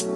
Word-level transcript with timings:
Well, 0.00 0.14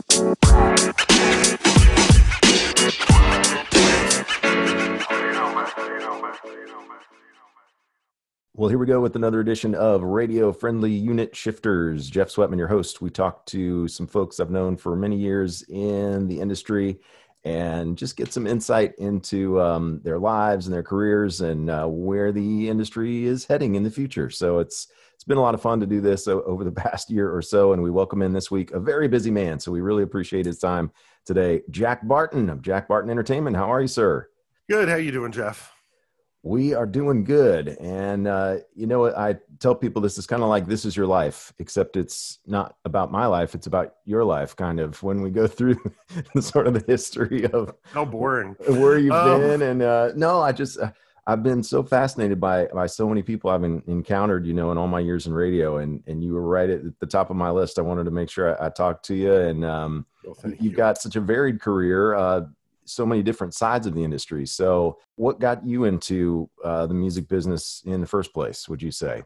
here 8.71 8.79
we 8.79 8.87
go 8.87 9.03
with 9.03 9.15
another 9.15 9.41
edition 9.41 9.75
of 9.75 10.03
Radio 10.03 10.53
Friendly 10.53 10.91
Unit 10.91 11.37
Shifters. 11.37 12.09
Jeff 12.09 12.29
Sweatman, 12.29 12.57
your 12.57 12.69
host. 12.69 13.03
We 13.03 13.11
talked 13.11 13.47
to 13.51 13.87
some 13.89 14.07
folks 14.07 14.41
I've 14.41 14.51
known 14.51 14.79
for 14.79 14.97
many 14.97 15.17
years 15.17 15.61
in 15.69 16.29
the 16.29 16.41
industry 16.41 17.01
and 17.45 17.99
just 17.99 18.17
get 18.17 18.33
some 18.33 18.47
insight 18.47 18.95
into 18.97 19.61
um, 19.61 20.01
their 20.03 20.19
lives 20.19 20.67
and 20.67 20.73
their 20.73 20.83
careers 20.83 21.43
and 21.43 21.69
uh, 21.69 21.87
where 21.87 22.33
the 22.33 22.71
industry 22.71 23.27
is 23.27 23.45
heading 23.45 23.75
in 23.75 23.83
the 23.83 23.91
future. 23.91 24.31
So 24.31 24.61
it's 24.61 24.89
it's 25.15 25.25
been 25.25 25.39
a 25.39 25.43
lot 25.43 25.55
of 25.55 25.63
fun 25.63 25.81
to 25.81 25.87
do 25.87 26.01
this 26.01 26.29
over 26.29 26.65
the 26.65 26.73
past 26.85 27.11
year 27.11 27.35
or 27.35 27.41
so, 27.41 27.73
and 27.73 27.83
we 27.83 27.91
welcome 27.91 28.23
in 28.23 28.33
this 28.33 28.51
week 28.51 28.73
a 28.73 28.81
very 28.81 29.09
busy 29.09 29.31
man. 29.31 29.59
So 29.59 29.73
we 29.73 29.81
really 29.81 30.03
appreciate 30.03 30.45
his 30.45 30.59
time 30.59 30.91
today, 31.25 31.63
Jack 31.71 32.07
Barton 32.07 32.51
of 32.51 32.63
Jack 32.63 32.89
Barton 32.89 33.11
Entertainment. 33.11 33.57
How 33.57 33.73
are 33.73 33.81
you, 33.81 33.89
sir? 33.89 34.29
Good. 34.69 34.89
How 34.89 34.97
you 34.97 35.13
doing, 35.13 35.33
Jeff? 35.33 35.73
We 36.43 36.75
are 36.75 36.85
doing 36.85 37.25
good. 37.25 37.69
And, 37.81 38.29
uh, 38.29 38.57
you 38.75 38.87
know, 38.87 39.07
I 39.15 39.37
tell 39.61 39.75
people 39.75 40.03
this 40.03 40.19
is 40.19 40.27
kind 40.27 40.43
of 40.43 40.51
like 40.51 40.67
this 40.67 40.85
is 40.85 40.95
your 40.95 41.07
life, 41.07 41.55
except 41.59 41.97
it's 41.97 42.39
not 42.47 42.77
about 42.85 43.11
my 43.11 43.25
life. 43.25 43.55
It's 43.55 43.67
about 43.67 43.95
your 44.05 44.25
life, 44.25 44.55
kind 44.55 44.79
of, 44.79 45.03
when 45.03 45.23
we 45.23 45.31
go 45.31 45.47
through 45.47 45.77
the 46.35 46.43
sort 46.43 46.67
of 46.67 46.75
the 46.75 46.85
history 46.87 47.47
of 47.47 47.75
how 47.93 48.05
boring 48.05 48.57
where 48.69 48.99
you've 48.99 49.13
um, 49.13 49.41
been. 49.41 49.63
And 49.63 49.81
uh, 49.81 50.11
no, 50.17 50.43
I 50.43 50.53
just, 50.53 50.79
uh, 50.79 50.91
I've 51.27 51.43
been 51.43 51.63
so 51.63 51.83
fascinated 51.83 52.39
by, 52.39 52.67
by 52.67 52.87
so 52.87 53.09
many 53.09 53.23
people 53.23 53.51
I've 53.51 53.63
been, 53.63 53.83
encountered, 53.87 54.47
you 54.47 54.53
know, 54.53 54.73
in 54.73 54.79
all 54.79 54.89
my 54.89 55.01
years 55.01 55.27
in 55.27 55.33
radio. 55.33 55.79
And, 55.79 56.03
and 56.07 56.23
you 56.23 56.35
were 56.35 56.47
right 56.47 56.69
at 56.69 56.83
the 57.01 57.07
top 57.07 57.31
of 57.31 57.37
my 57.37 57.51
list. 57.51 57.79
I 57.79 57.83
wanted 57.83 58.05
to 58.05 58.11
make 58.11 58.29
sure 58.29 58.61
I, 58.61 58.67
I 58.67 58.69
talked 58.69 59.07
to 59.07 59.15
you. 59.15 59.35
And 59.35 59.65
um, 59.65 60.07
well, 60.25 60.37
you've 60.45 60.61
you. 60.61 60.71
got 60.73 61.01
such 61.01 61.17
a 61.17 61.21
varied 61.21 61.61
career. 61.61 62.15
Uh, 62.15 62.43
so 62.85 63.07
many 63.07 63.23
different 63.23 63.55
sides 63.55 63.87
of 63.87 63.95
the 63.95 64.05
industry. 64.05 64.47
So, 64.47 64.99
what 65.17 65.41
got 65.41 65.67
you 65.67 65.85
into 65.85 66.51
uh, 66.63 66.87
the 66.87 66.95
music 66.95 67.29
business 67.29 67.83
in 67.87 68.03
the 68.03 68.07
first 68.07 68.35
place? 68.35 68.69
Would 68.69 68.83
you 68.83 68.91
say? 68.91 69.23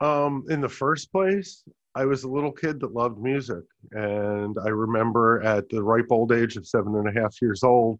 Um, 0.00 0.44
in 0.50 0.60
the 0.60 0.68
first 0.68 1.12
place, 1.12 1.62
I 1.94 2.04
was 2.04 2.24
a 2.24 2.28
little 2.28 2.52
kid 2.52 2.80
that 2.80 2.92
loved 2.92 3.18
music, 3.18 3.62
and 3.92 4.56
I 4.64 4.68
remember 4.68 5.42
at 5.42 5.68
the 5.68 5.82
ripe 5.82 6.08
old 6.10 6.32
age 6.32 6.56
of 6.56 6.66
seven 6.66 6.96
and 6.96 7.08
a 7.08 7.20
half 7.20 7.40
years 7.40 7.62
old, 7.62 7.98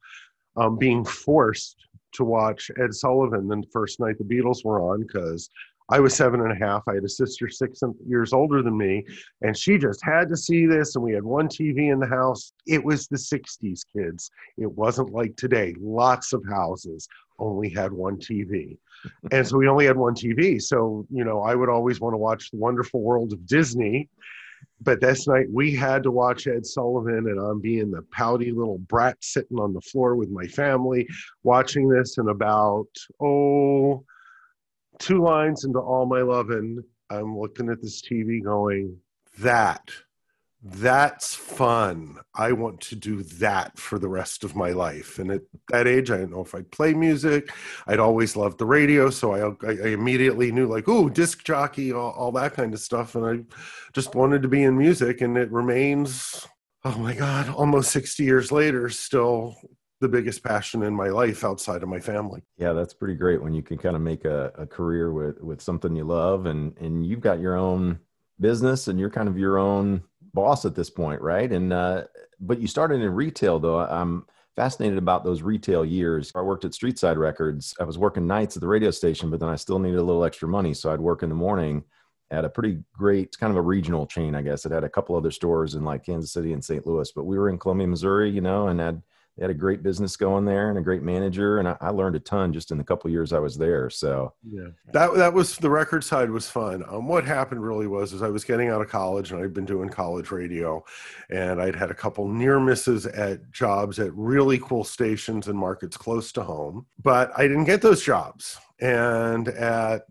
um, 0.56 0.76
being 0.76 1.04
forced 1.04 1.85
to 2.16 2.24
watch 2.24 2.70
Ed 2.82 2.94
Sullivan 2.94 3.48
the 3.48 3.62
first 3.72 4.00
night 4.00 4.18
the 4.18 4.24
Beatles 4.24 4.64
were 4.64 4.80
on 4.80 5.02
because 5.02 5.50
I 5.88 6.00
was 6.00 6.14
seven 6.14 6.40
and 6.40 6.50
a 6.50 6.66
half. 6.66 6.82
I 6.88 6.94
had 6.94 7.04
a 7.04 7.08
sister 7.08 7.48
six 7.48 7.80
years 8.06 8.32
older 8.32 8.62
than 8.62 8.76
me, 8.76 9.04
and 9.42 9.56
she 9.56 9.78
just 9.78 10.04
had 10.04 10.28
to 10.30 10.36
see 10.36 10.66
this. 10.66 10.96
And 10.96 11.04
we 11.04 11.12
had 11.12 11.22
one 11.22 11.48
TV 11.48 11.92
in 11.92 12.00
the 12.00 12.06
house. 12.06 12.52
It 12.66 12.82
was 12.82 13.06
the 13.06 13.16
60s, 13.16 13.82
kids. 13.96 14.30
It 14.58 14.70
wasn't 14.72 15.12
like 15.12 15.36
today. 15.36 15.74
Lots 15.78 16.32
of 16.32 16.42
houses 16.48 17.08
only 17.38 17.68
had 17.68 17.92
one 17.92 18.16
TV. 18.16 18.78
and 19.30 19.46
so 19.46 19.58
we 19.58 19.68
only 19.68 19.86
had 19.86 19.96
one 19.96 20.14
TV. 20.14 20.60
So, 20.60 21.06
you 21.10 21.24
know, 21.24 21.42
I 21.42 21.54
would 21.54 21.68
always 21.68 22.00
want 22.00 22.14
to 22.14 22.18
watch 22.18 22.50
The 22.50 22.58
Wonderful 22.58 23.00
World 23.00 23.32
of 23.32 23.46
Disney. 23.46 24.08
But 24.80 25.00
this 25.00 25.26
night 25.26 25.46
we 25.50 25.74
had 25.74 26.02
to 26.02 26.10
watch 26.10 26.46
Ed 26.46 26.66
Sullivan, 26.66 27.28
and 27.28 27.40
I'm 27.40 27.60
being 27.60 27.90
the 27.90 28.02
pouty 28.12 28.52
little 28.52 28.78
brat 28.78 29.16
sitting 29.20 29.58
on 29.58 29.72
the 29.72 29.80
floor 29.80 30.16
with 30.16 30.30
my 30.30 30.46
family 30.46 31.08
watching 31.42 31.88
this. 31.88 32.18
And 32.18 32.28
about, 32.28 32.88
oh, 33.20 34.04
two 34.98 35.22
lines 35.22 35.64
into 35.64 35.78
all 35.78 36.06
my 36.06 36.20
loving, 36.20 36.82
I'm 37.10 37.38
looking 37.38 37.70
at 37.70 37.80
this 37.80 38.02
TV 38.02 38.42
going, 38.42 38.96
that, 39.38 39.90
that's 40.68 41.34
fun. 41.34 42.18
I 42.34 42.52
want 42.52 42.80
to 42.82 42.96
do 42.96 43.22
that 43.22 43.78
for 43.78 43.98
the 43.98 44.08
rest 44.08 44.42
of 44.42 44.56
my 44.56 44.70
life. 44.70 45.18
And 45.18 45.30
at 45.30 45.42
that 45.68 45.86
age, 45.86 46.10
I 46.10 46.16
didn't 46.18 46.32
know 46.32 46.40
if 46.40 46.54
I'd 46.54 46.70
play 46.72 46.92
music. 46.92 47.52
I'd 47.86 48.00
always 48.00 48.34
loved 48.34 48.58
the 48.58 48.66
radio. 48.66 49.10
So 49.10 49.56
I, 49.62 49.66
I 49.68 49.88
immediately 49.88 50.50
knew, 50.50 50.66
like, 50.66 50.88
oh, 50.88 51.08
disc 51.08 51.44
jockey, 51.44 51.92
all, 51.92 52.10
all 52.12 52.32
that 52.32 52.54
kind 52.54 52.74
of 52.74 52.80
stuff. 52.80 53.14
And 53.14 53.24
I 53.24 53.56
just 53.92 54.14
wanted 54.16 54.42
to 54.42 54.48
be 54.48 54.64
in 54.64 54.76
music. 54.76 55.20
And 55.20 55.38
it 55.38 55.52
remains, 55.52 56.46
oh 56.84 56.98
my 56.98 57.14
God, 57.14 57.48
almost 57.48 57.92
60 57.92 58.24
years 58.24 58.50
later, 58.50 58.88
still 58.88 59.56
the 60.00 60.08
biggest 60.08 60.42
passion 60.42 60.82
in 60.82 60.94
my 60.94 61.08
life 61.08 61.44
outside 61.44 61.82
of 61.82 61.88
my 61.88 62.00
family. 62.00 62.42
Yeah, 62.58 62.72
that's 62.72 62.92
pretty 62.92 63.14
great 63.14 63.42
when 63.42 63.54
you 63.54 63.62
can 63.62 63.78
kind 63.78 63.96
of 63.96 64.02
make 64.02 64.24
a, 64.24 64.52
a 64.58 64.66
career 64.66 65.12
with 65.12 65.40
with 65.40 65.62
something 65.62 65.96
you 65.96 66.04
love 66.04 66.44
and 66.44 66.76
and 66.76 67.06
you've 67.06 67.22
got 67.22 67.40
your 67.40 67.56
own 67.56 68.00
business 68.40 68.88
and 68.88 68.98
you're 68.98 69.10
kind 69.10 69.28
of 69.28 69.38
your 69.38 69.58
own 69.58 70.02
boss 70.36 70.64
at 70.64 70.76
this 70.76 70.90
point, 70.90 71.20
right? 71.20 71.50
And 71.50 71.72
uh 71.72 72.04
but 72.38 72.60
you 72.60 72.68
started 72.68 73.00
in 73.00 73.12
retail 73.12 73.58
though. 73.58 73.80
I'm 73.80 74.26
fascinated 74.54 74.98
about 74.98 75.24
those 75.24 75.42
retail 75.42 75.84
years. 75.84 76.32
I 76.34 76.40
worked 76.40 76.64
at 76.64 76.72
Streetside 76.72 77.18
Records. 77.18 77.74
I 77.80 77.84
was 77.84 77.98
working 77.98 78.26
nights 78.26 78.56
at 78.56 78.60
the 78.60 78.68
radio 78.68 78.90
station, 78.90 79.30
but 79.30 79.40
then 79.40 79.48
I 79.48 79.56
still 79.56 79.78
needed 79.78 79.98
a 79.98 80.02
little 80.02 80.24
extra 80.24 80.48
money, 80.48 80.72
so 80.72 80.92
I'd 80.92 81.00
work 81.00 81.22
in 81.22 81.28
the 81.28 81.34
morning 81.34 81.84
at 82.30 82.44
a 82.44 82.48
pretty 82.48 82.78
great 82.96 83.36
kind 83.38 83.50
of 83.50 83.56
a 83.56 83.62
regional 83.62 84.06
chain, 84.06 84.34
I 84.34 84.42
guess. 84.42 84.64
It 84.64 84.72
had 84.72 84.84
a 84.84 84.88
couple 84.88 85.14
other 85.14 85.30
stores 85.30 85.74
in 85.74 85.84
like 85.84 86.04
Kansas 86.04 86.32
City 86.32 86.52
and 86.52 86.64
St. 86.64 86.86
Louis, 86.86 87.12
but 87.12 87.24
we 87.24 87.38
were 87.38 87.50
in 87.50 87.58
Columbia, 87.58 87.86
Missouri, 87.86 88.30
you 88.30 88.40
know, 88.40 88.68
and 88.68 88.80
had 88.80 89.02
they 89.36 89.44
had 89.44 89.50
a 89.50 89.54
great 89.54 89.82
business 89.82 90.16
going 90.16 90.44
there 90.44 90.70
and 90.70 90.78
a 90.78 90.82
great 90.82 91.02
manager 91.02 91.58
and 91.58 91.68
I, 91.68 91.76
I 91.80 91.90
learned 91.90 92.16
a 92.16 92.20
ton 92.20 92.52
just 92.52 92.70
in 92.70 92.78
the 92.78 92.84
couple 92.84 93.10
years 93.10 93.32
I 93.32 93.38
was 93.38 93.56
there 93.56 93.90
so. 93.90 94.32
Yeah. 94.48 94.68
That 94.92 95.14
that 95.14 95.32
was 95.32 95.56
the 95.56 95.70
record 95.70 96.04
side 96.04 96.30
was 96.30 96.48
fun. 96.48 96.84
Um, 96.88 97.06
what 97.06 97.24
happened 97.24 97.62
really 97.62 97.86
was 97.86 98.12
is 98.12 98.22
I 98.22 98.28
was 98.28 98.44
getting 98.44 98.68
out 98.68 98.80
of 98.80 98.88
college 98.88 99.32
and 99.32 99.42
I'd 99.42 99.54
been 99.54 99.66
doing 99.66 99.88
college 99.88 100.30
radio 100.30 100.84
and 101.30 101.60
I'd 101.60 101.76
had 101.76 101.90
a 101.90 101.94
couple 101.94 102.28
near 102.28 102.58
misses 102.58 103.06
at 103.06 103.50
jobs 103.52 103.98
at 103.98 104.14
really 104.14 104.58
cool 104.58 104.84
stations 104.84 105.48
and 105.48 105.58
markets 105.58 105.96
close 105.96 106.32
to 106.32 106.42
home 106.42 106.86
but 107.02 107.30
I 107.36 107.42
didn't 107.48 107.64
get 107.64 107.82
those 107.82 108.02
jobs. 108.02 108.58
And 108.80 109.48
at 109.48 110.06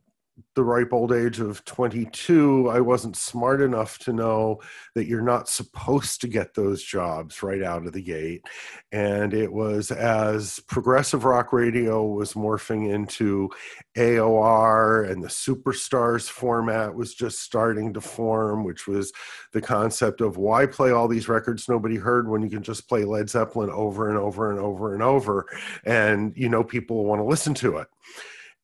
the 0.55 0.63
ripe 0.63 0.91
old 0.91 1.11
age 1.13 1.39
of 1.39 1.63
22, 1.65 2.69
I 2.69 2.79
wasn't 2.81 3.15
smart 3.15 3.61
enough 3.61 3.97
to 3.99 4.13
know 4.13 4.61
that 4.93 5.07
you're 5.07 5.21
not 5.21 5.47
supposed 5.47 6.21
to 6.21 6.27
get 6.27 6.53
those 6.53 6.83
jobs 6.83 7.41
right 7.41 7.61
out 7.61 7.85
of 7.85 7.93
the 7.93 8.01
gate. 8.01 8.45
And 8.91 9.33
it 9.33 9.51
was 9.51 9.91
as 9.91 10.59
progressive 10.67 11.23
rock 11.23 11.53
radio 11.53 12.05
was 12.05 12.33
morphing 12.33 12.93
into 12.93 13.49
AOR 13.97 15.09
and 15.09 15.23
the 15.23 15.27
superstars 15.27 16.29
format 16.29 16.95
was 16.95 17.13
just 17.13 17.39
starting 17.39 17.93
to 17.93 18.01
form, 18.01 18.63
which 18.63 18.87
was 18.87 19.13
the 19.53 19.61
concept 19.61 20.19
of 20.19 20.37
why 20.37 20.65
play 20.65 20.91
all 20.91 21.07
these 21.07 21.29
records 21.29 21.69
nobody 21.69 21.95
heard 21.95 22.27
when 22.29 22.41
you 22.41 22.49
can 22.49 22.63
just 22.63 22.89
play 22.89 23.05
Led 23.05 23.29
Zeppelin 23.29 23.69
over 23.69 24.09
and 24.09 24.17
over 24.17 24.51
and 24.51 24.59
over 24.59 24.93
and 24.93 25.03
over. 25.03 25.45
And 25.85 26.33
you 26.35 26.49
know, 26.49 26.63
people 26.63 27.05
want 27.05 27.19
to 27.19 27.25
listen 27.25 27.53
to 27.55 27.77
it 27.77 27.87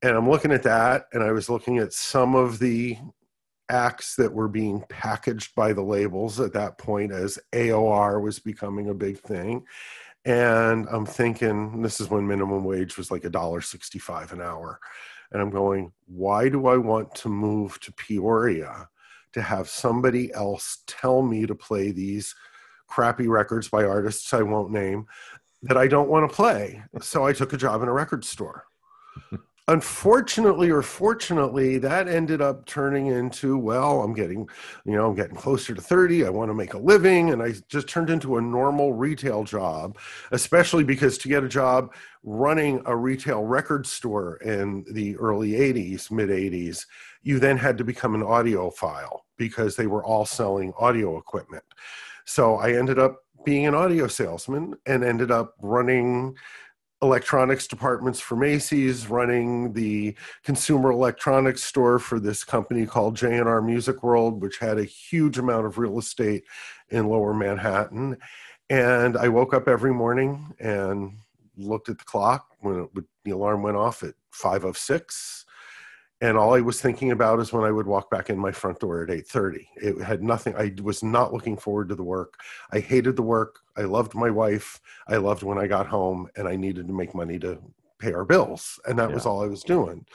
and 0.01 0.15
I'm 0.15 0.29
looking 0.29 0.51
at 0.51 0.63
that, 0.63 1.05
and 1.13 1.23
I 1.23 1.31
was 1.31 1.49
looking 1.49 1.77
at 1.77 1.93
some 1.93 2.35
of 2.35 2.59
the 2.59 2.97
acts 3.69 4.15
that 4.15 4.33
were 4.33 4.49
being 4.49 4.83
packaged 4.89 5.55
by 5.55 5.71
the 5.71 5.81
labels 5.81 6.39
at 6.39 6.53
that 6.53 6.77
point 6.77 7.11
as 7.11 7.39
AOR 7.53 8.21
was 8.21 8.39
becoming 8.39 8.89
a 8.89 8.93
big 8.93 9.19
thing. 9.19 9.65
And 10.25 10.87
I'm 10.91 11.05
thinking, 11.05 11.81
this 11.81 11.99
is 11.99 12.09
when 12.09 12.27
minimum 12.27 12.63
wage 12.63 12.97
was 12.97 13.09
like 13.09 13.23
a 13.23 13.29
dollar 13.29 13.61
sixty-five 13.61 14.33
an 14.33 14.41
hour. 14.41 14.79
And 15.31 15.41
I'm 15.41 15.49
going, 15.49 15.93
why 16.07 16.49
do 16.49 16.67
I 16.67 16.77
want 16.77 17.15
to 17.15 17.29
move 17.29 17.79
to 17.79 17.93
Peoria 17.93 18.89
to 19.33 19.41
have 19.41 19.69
somebody 19.69 20.33
else 20.33 20.79
tell 20.87 21.21
me 21.21 21.45
to 21.45 21.55
play 21.55 21.91
these 21.91 22.35
crappy 22.87 23.27
records 23.29 23.69
by 23.69 23.85
artists 23.85 24.33
I 24.33 24.41
won't 24.41 24.71
name 24.71 25.05
that 25.63 25.77
I 25.77 25.87
don't 25.87 26.09
want 26.09 26.29
to 26.29 26.35
play? 26.35 26.83
So 26.99 27.25
I 27.25 27.31
took 27.33 27.53
a 27.53 27.57
job 27.57 27.81
in 27.81 27.87
a 27.87 27.93
record 27.93 28.25
store. 28.25 28.65
Unfortunately 29.67 30.71
or 30.71 30.81
fortunately 30.81 31.77
that 31.77 32.07
ended 32.07 32.41
up 32.41 32.65
turning 32.65 33.07
into 33.07 33.57
well 33.57 34.01
i'm 34.01 34.13
getting 34.13 34.49
you 34.85 34.93
know 34.93 35.07
i'm 35.07 35.15
getting 35.15 35.35
closer 35.35 35.75
to 35.75 35.81
30 35.81 36.25
i 36.25 36.29
want 36.29 36.49
to 36.49 36.53
make 36.53 36.73
a 36.73 36.77
living 36.77 37.29
and 37.29 37.43
i 37.43 37.53
just 37.69 37.87
turned 37.87 38.09
into 38.09 38.37
a 38.37 38.41
normal 38.41 38.93
retail 38.93 39.43
job 39.43 39.97
especially 40.31 40.83
because 40.83 41.17
to 41.17 41.27
get 41.27 41.43
a 41.43 41.47
job 41.47 41.93
running 42.23 42.81
a 42.85 42.95
retail 42.95 43.43
record 43.43 43.85
store 43.85 44.37
in 44.37 44.83
the 44.91 45.15
early 45.17 45.51
80s 45.51 46.09
mid 46.09 46.29
80s 46.29 46.85
you 47.23 47.39
then 47.39 47.57
had 47.57 47.77
to 47.77 47.83
become 47.83 48.15
an 48.15 48.21
audiophile 48.21 49.19
because 49.37 49.75
they 49.75 49.87
were 49.87 50.03
all 50.03 50.25
selling 50.25 50.73
audio 50.79 51.17
equipment. 51.17 51.63
So 52.25 52.55
i 52.55 52.73
ended 52.73 52.99
up 52.99 53.23
being 53.43 53.65
an 53.65 53.73
audio 53.73 54.07
salesman 54.07 54.75
and 54.85 55.03
ended 55.03 55.31
up 55.31 55.55
running 55.61 56.35
electronics 57.01 57.67
departments 57.67 58.19
for 58.19 58.35
Macy's, 58.35 59.07
running 59.07 59.73
the 59.73 60.15
consumer 60.43 60.91
electronics 60.91 61.63
store 61.63 61.97
for 61.97 62.19
this 62.19 62.43
company 62.43 62.85
called 62.85 63.15
J&R 63.15 63.61
Music 63.61 64.03
World, 64.03 64.41
which 64.41 64.59
had 64.59 64.77
a 64.77 64.83
huge 64.83 65.37
amount 65.37 65.65
of 65.65 65.77
real 65.77 65.97
estate 65.97 66.43
in 66.89 67.07
lower 67.07 67.33
Manhattan. 67.33 68.17
And 68.69 69.17
I 69.17 69.29
woke 69.29 69.53
up 69.53 69.67
every 69.67 69.93
morning 69.93 70.53
and 70.59 71.17
looked 71.57 71.89
at 71.89 71.97
the 71.97 72.05
clock 72.05 72.47
when 72.59 72.81
it, 72.95 73.03
the 73.23 73.31
alarm 73.31 73.63
went 73.63 73.77
off 73.77 74.03
at 74.03 74.13
506 74.31 75.40
and 76.21 76.37
all 76.37 76.53
I 76.53 76.61
was 76.61 76.79
thinking 76.79 77.11
about 77.11 77.39
is 77.39 77.51
when 77.51 77.63
I 77.63 77.71
would 77.71 77.87
walk 77.87 78.11
back 78.11 78.29
in 78.29 78.37
my 78.37 78.51
front 78.51 78.79
door 78.79 79.03
at 79.03 79.09
8:30. 79.09 79.67
It 79.75 80.01
had 80.01 80.23
nothing 80.23 80.55
I 80.55 80.73
was 80.81 81.03
not 81.03 81.33
looking 81.33 81.57
forward 81.57 81.89
to 81.89 81.95
the 81.95 82.03
work. 82.03 82.35
I 82.71 82.79
hated 82.79 83.15
the 83.15 83.23
work. 83.23 83.59
I 83.75 83.81
loved 83.81 84.13
my 84.13 84.29
wife. 84.29 84.79
I 85.07 85.17
loved 85.17 85.43
when 85.43 85.57
I 85.57 85.67
got 85.67 85.87
home 85.87 86.29
and 86.35 86.47
I 86.47 86.55
needed 86.55 86.87
to 86.87 86.93
make 86.93 87.15
money 87.15 87.39
to 87.39 87.59
pay 87.99 88.13
our 88.13 88.25
bills 88.25 88.79
and 88.87 88.97
that 88.99 89.09
yeah. 89.09 89.15
was 89.15 89.25
all 89.25 89.43
I 89.43 89.47
was 89.47 89.63
doing. 89.63 90.05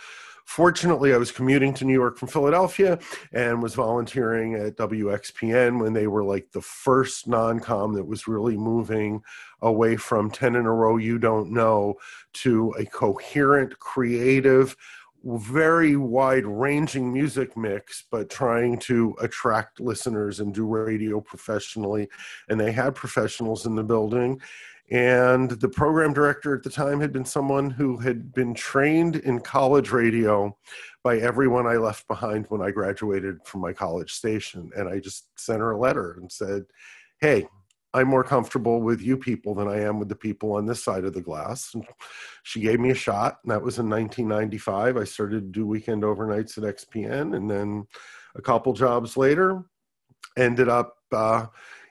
Fortunately, 0.46 1.12
I 1.12 1.16
was 1.16 1.32
commuting 1.32 1.74
to 1.74 1.84
New 1.84 1.92
York 1.92 2.16
from 2.16 2.28
Philadelphia 2.28 3.00
and 3.32 3.60
was 3.60 3.74
volunteering 3.74 4.54
at 4.54 4.76
WXPN 4.76 5.80
when 5.80 5.92
they 5.92 6.06
were 6.06 6.22
like 6.22 6.52
the 6.52 6.60
first 6.60 7.26
non 7.26 7.58
com 7.58 7.94
that 7.94 8.06
was 8.06 8.28
really 8.28 8.56
moving 8.56 9.22
away 9.60 9.96
from 9.96 10.30
10 10.30 10.54
in 10.54 10.64
a 10.64 10.72
row 10.72 10.98
you 10.98 11.18
don't 11.18 11.50
know 11.50 11.96
to 12.34 12.72
a 12.78 12.84
coherent, 12.84 13.76
creative, 13.80 14.76
very 15.26 15.96
wide 15.96 16.46
ranging 16.46 17.12
music 17.12 17.56
mix, 17.56 18.04
but 18.10 18.30
trying 18.30 18.78
to 18.78 19.14
attract 19.20 19.80
listeners 19.80 20.40
and 20.40 20.54
do 20.54 20.64
radio 20.64 21.20
professionally. 21.20 22.08
And 22.48 22.60
they 22.60 22.70
had 22.70 22.94
professionals 22.94 23.66
in 23.66 23.74
the 23.74 23.82
building. 23.82 24.40
And 24.90 25.50
the 25.50 25.68
program 25.68 26.12
director 26.12 26.54
at 26.54 26.62
the 26.62 26.70
time 26.70 27.00
had 27.00 27.12
been 27.12 27.24
someone 27.24 27.70
who 27.70 27.96
had 27.96 28.32
been 28.32 28.54
trained 28.54 29.16
in 29.16 29.40
college 29.40 29.90
radio 29.90 30.56
by 31.02 31.18
everyone 31.18 31.66
I 31.66 31.76
left 31.76 32.06
behind 32.06 32.46
when 32.48 32.62
I 32.62 32.70
graduated 32.70 33.38
from 33.44 33.62
my 33.62 33.72
college 33.72 34.12
station. 34.12 34.70
And 34.76 34.88
I 34.88 35.00
just 35.00 35.26
sent 35.38 35.58
her 35.58 35.72
a 35.72 35.78
letter 35.78 36.16
and 36.20 36.30
said, 36.30 36.66
Hey, 37.20 37.48
I'm 37.96 38.08
more 38.08 38.24
comfortable 38.24 38.82
with 38.82 39.00
you 39.00 39.16
people 39.16 39.54
than 39.54 39.68
I 39.68 39.80
am 39.80 39.98
with 39.98 40.10
the 40.10 40.16
people 40.16 40.52
on 40.52 40.66
this 40.66 40.84
side 40.84 41.04
of 41.04 41.14
the 41.14 41.22
glass. 41.22 41.72
And 41.72 41.82
she 42.42 42.60
gave 42.60 42.78
me 42.78 42.90
a 42.90 42.94
shot, 42.94 43.38
and 43.42 43.50
that 43.50 43.62
was 43.62 43.78
in 43.78 43.88
1995. 43.88 44.98
I 44.98 45.04
started 45.04 45.40
to 45.40 45.60
do 45.60 45.66
weekend 45.66 46.02
overnights 46.02 46.58
at 46.58 46.76
XPN, 46.76 47.34
and 47.34 47.50
then 47.50 47.86
a 48.34 48.42
couple 48.42 48.74
jobs 48.74 49.16
later, 49.16 49.64
ended 50.36 50.68
up 50.68 50.98
uh, 51.10 51.46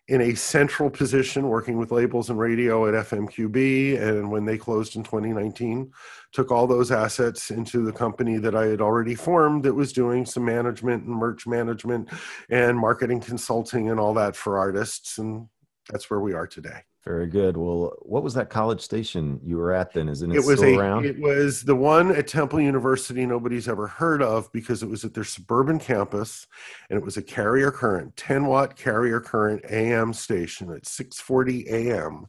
in 0.08 0.22
a 0.22 0.36
central 0.36 0.92
position 0.92 1.50
working 1.50 1.80
with 1.80 1.92
labels 1.92 2.30
and 2.30 2.38
radio 2.38 2.88
at 2.88 3.08
FMQB. 3.08 4.00
And 4.00 4.30
when 4.30 4.46
they 4.46 4.60
closed 4.60 4.96
in 4.96 5.04
2019, 5.04 5.92
took 6.32 6.52
all 6.52 6.68
those 6.68 6.92
assets 6.92 7.50
into 7.50 7.84
the 7.84 7.92
company 7.92 8.38
that 8.38 8.56
I 8.56 8.68
had 8.68 8.82
already 8.82 9.16
formed 9.16 9.64
that 9.64 9.74
was 9.74 9.92
doing 9.92 10.24
some 10.28 10.46
management 10.46 11.06
and 11.06 11.16
merch 11.16 11.48
management 11.48 12.10
and 12.52 12.78
marketing 12.78 13.22
consulting 13.22 13.90
and 13.90 14.00
all 14.00 14.14
that 14.14 14.36
for 14.36 14.60
artists. 14.60 15.18
And 15.18 15.48
that's 15.90 16.10
where 16.10 16.20
we 16.20 16.34
are 16.34 16.48
today. 16.48 16.82
Very 17.04 17.28
good. 17.28 17.56
Well, 17.56 17.94
what 18.02 18.24
was 18.24 18.34
that 18.34 18.50
college 18.50 18.82
station 18.82 19.40
you 19.44 19.58
were 19.58 19.72
at 19.72 19.94
then? 19.94 20.10
Isn't 20.10 20.32
it, 20.32 20.38
it 20.38 20.46
was 20.46 20.58
still 20.58 20.74
a, 20.74 20.80
around? 20.80 21.06
It 21.06 21.20
was 21.20 21.62
the 21.62 21.76
one 21.76 22.16
at 22.16 22.28
Temple 22.28 22.60
University 22.60 23.28
nobody's 23.28 23.68
ever 23.68 23.86
heard 23.86 24.24
of 24.24 24.52
because 24.52 24.82
it 24.82 24.90
was 24.90 25.06
at 25.06 25.14
their 25.14 25.24
suburban 25.24 25.78
campus 25.78 26.48
and 26.90 26.98
it 26.98 27.06
was 27.06 27.18
a 27.18 27.22
carrier 27.22 27.70
current, 27.70 28.18
10 28.18 28.48
watt 28.48 28.76
carrier 28.76 29.22
current 29.22 29.64
AM 29.70 30.14
station 30.14 30.72
at 30.72 30.88
640 30.88 31.70
AM 31.70 32.26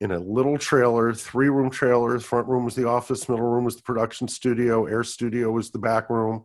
in 0.00 0.12
a 0.12 0.18
little 0.18 0.56
trailer, 0.56 1.12
three 1.12 1.50
room 1.50 1.70
trailers. 1.70 2.24
Front 2.24 2.48
room 2.48 2.64
was 2.64 2.74
the 2.74 2.88
office, 2.88 3.28
middle 3.28 3.46
room 3.46 3.64
was 3.64 3.76
the 3.76 3.82
production 3.82 4.28
studio, 4.28 4.86
air 4.86 5.04
studio 5.04 5.50
was 5.50 5.70
the 5.70 5.78
back 5.78 6.08
room, 6.08 6.44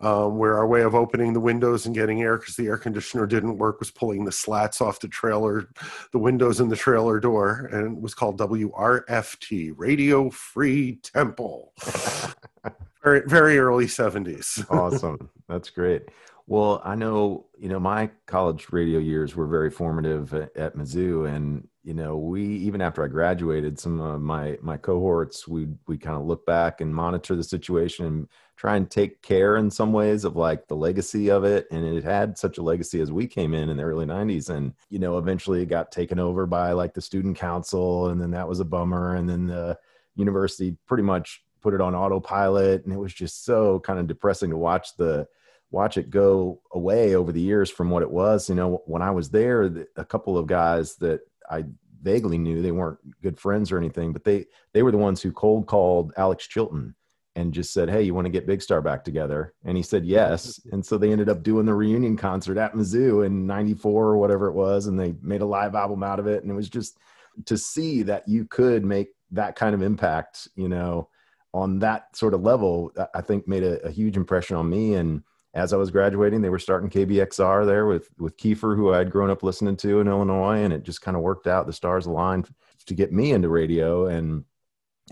um, 0.00 0.38
where 0.38 0.56
our 0.56 0.66
way 0.66 0.82
of 0.82 0.94
opening 0.94 1.32
the 1.32 1.40
windows 1.40 1.86
and 1.86 1.94
getting 1.94 2.20
air 2.22 2.36
because 2.36 2.56
the 2.56 2.66
air 2.66 2.76
conditioner 2.76 3.26
didn't 3.26 3.58
work 3.58 3.78
was 3.78 3.92
pulling 3.92 4.24
the 4.24 4.32
slats 4.32 4.80
off 4.80 4.98
the 4.98 5.08
trailer, 5.08 5.68
the 6.12 6.18
windows 6.18 6.58
in 6.60 6.68
the 6.68 6.76
trailer 6.76 7.20
door, 7.20 7.68
and 7.72 7.96
it 7.96 8.02
was 8.02 8.14
called 8.14 8.38
WRFT, 8.38 9.72
Radio 9.76 10.28
Free 10.30 10.96
Temple. 10.96 11.72
very, 13.02 13.22
very 13.26 13.58
early 13.58 13.86
70s. 13.86 14.68
awesome. 14.70 15.30
That's 15.48 15.70
great. 15.70 16.02
Well, 16.46 16.82
I 16.84 16.96
know, 16.96 17.46
you 17.56 17.68
know, 17.68 17.78
my 17.78 18.10
college 18.26 18.66
radio 18.72 18.98
years 18.98 19.36
were 19.36 19.46
very 19.46 19.70
formative 19.70 20.34
at, 20.34 20.56
at 20.56 20.76
Mizzou 20.76 21.32
and 21.32 21.68
you 21.82 21.94
know 21.94 22.16
we 22.16 22.42
even 22.42 22.80
after 22.80 23.02
i 23.02 23.08
graduated 23.08 23.78
some 23.78 24.00
of 24.00 24.20
my 24.20 24.58
my 24.60 24.76
cohorts 24.76 25.48
we 25.48 25.66
we 25.86 25.96
kind 25.96 26.16
of 26.16 26.26
look 26.26 26.44
back 26.44 26.80
and 26.80 26.94
monitor 26.94 27.34
the 27.34 27.42
situation 27.42 28.06
and 28.06 28.28
try 28.56 28.76
and 28.76 28.90
take 28.90 29.22
care 29.22 29.56
in 29.56 29.70
some 29.70 29.92
ways 29.92 30.24
of 30.24 30.36
like 30.36 30.68
the 30.68 30.76
legacy 30.76 31.30
of 31.30 31.44
it 31.44 31.66
and 31.70 31.84
it 31.84 32.04
had 32.04 32.36
such 32.36 32.58
a 32.58 32.62
legacy 32.62 33.00
as 33.00 33.10
we 33.10 33.26
came 33.26 33.54
in 33.54 33.70
in 33.70 33.78
the 33.78 33.82
early 33.82 34.04
90s 34.04 34.50
and 34.50 34.74
you 34.90 34.98
know 34.98 35.16
eventually 35.16 35.62
it 35.62 35.66
got 35.66 35.90
taken 35.90 36.18
over 36.18 36.46
by 36.46 36.72
like 36.72 36.92
the 36.92 37.00
student 37.00 37.36
council 37.36 38.08
and 38.08 38.20
then 38.20 38.30
that 38.30 38.48
was 38.48 38.60
a 38.60 38.64
bummer 38.64 39.16
and 39.16 39.28
then 39.28 39.46
the 39.46 39.78
university 40.16 40.76
pretty 40.86 41.02
much 41.02 41.42
put 41.62 41.72
it 41.72 41.80
on 41.80 41.94
autopilot 41.94 42.84
and 42.84 42.92
it 42.92 42.98
was 42.98 43.14
just 43.14 43.44
so 43.44 43.80
kind 43.80 43.98
of 43.98 44.06
depressing 44.06 44.50
to 44.50 44.56
watch 44.56 44.96
the 44.96 45.26
watch 45.70 45.96
it 45.96 46.10
go 46.10 46.60
away 46.72 47.14
over 47.14 47.32
the 47.32 47.40
years 47.40 47.70
from 47.70 47.88
what 47.88 48.02
it 48.02 48.10
was 48.10 48.48
you 48.48 48.54
know 48.54 48.82
when 48.86 49.02
i 49.02 49.10
was 49.10 49.30
there 49.30 49.86
a 49.96 50.04
couple 50.04 50.36
of 50.36 50.46
guys 50.46 50.96
that 50.96 51.20
I 51.50 51.64
vaguely 52.02 52.38
knew 52.38 52.62
they 52.62 52.72
weren't 52.72 52.98
good 53.22 53.38
friends 53.38 53.70
or 53.70 53.78
anything, 53.78 54.12
but 54.12 54.24
they 54.24 54.46
they 54.72 54.82
were 54.82 54.92
the 54.92 54.98
ones 54.98 55.20
who 55.20 55.32
cold 55.32 55.66
called 55.66 56.12
Alex 56.16 56.46
Chilton 56.46 56.94
and 57.36 57.54
just 57.54 57.72
said, 57.72 57.90
"Hey, 57.90 58.02
you 58.02 58.14
want 58.14 58.26
to 58.26 58.30
get 58.30 58.46
Big 58.46 58.62
Star 58.62 58.80
back 58.80 59.04
together?" 59.04 59.54
And 59.64 59.76
he 59.76 59.82
said 59.82 60.04
yes. 60.04 60.60
And 60.72 60.84
so 60.84 60.98
they 60.98 61.12
ended 61.12 61.28
up 61.28 61.42
doing 61.42 61.66
the 61.66 61.74
reunion 61.74 62.16
concert 62.16 62.58
at 62.58 62.74
Mizzou 62.74 63.24
in 63.26 63.46
'94 63.46 64.06
or 64.06 64.18
whatever 64.18 64.48
it 64.48 64.54
was, 64.54 64.86
and 64.86 64.98
they 64.98 65.14
made 65.22 65.42
a 65.42 65.46
live 65.46 65.74
album 65.74 66.02
out 66.02 66.18
of 66.18 66.26
it. 66.26 66.42
And 66.42 66.50
it 66.50 66.54
was 66.54 66.68
just 66.68 66.98
to 67.46 67.56
see 67.56 68.02
that 68.02 68.26
you 68.28 68.44
could 68.46 68.84
make 68.84 69.10
that 69.30 69.56
kind 69.56 69.74
of 69.74 69.82
impact, 69.82 70.48
you 70.56 70.68
know, 70.68 71.08
on 71.54 71.78
that 71.80 72.16
sort 72.16 72.34
of 72.34 72.42
level. 72.42 72.92
I 73.14 73.20
think 73.20 73.46
made 73.46 73.62
a, 73.62 73.80
a 73.86 73.90
huge 73.90 74.16
impression 74.16 74.56
on 74.56 74.68
me 74.68 74.94
and 74.94 75.22
as 75.54 75.72
I 75.72 75.76
was 75.76 75.90
graduating, 75.90 76.42
they 76.42 76.48
were 76.48 76.58
starting 76.58 76.90
KBXR 76.90 77.66
there 77.66 77.86
with 77.86 78.08
with 78.18 78.36
Kiefer, 78.36 78.76
who 78.76 78.92
I 78.92 78.98
had 78.98 79.10
grown 79.10 79.30
up 79.30 79.42
listening 79.42 79.76
to 79.78 80.00
in 80.00 80.08
Illinois, 80.08 80.62
and 80.62 80.72
it 80.72 80.84
just 80.84 81.02
kind 81.02 81.16
of 81.16 81.22
worked 81.22 81.46
out. 81.46 81.66
The 81.66 81.72
stars 81.72 82.06
aligned 82.06 82.48
to 82.86 82.94
get 82.94 83.12
me 83.12 83.32
into 83.32 83.48
radio, 83.48 84.06
and 84.06 84.44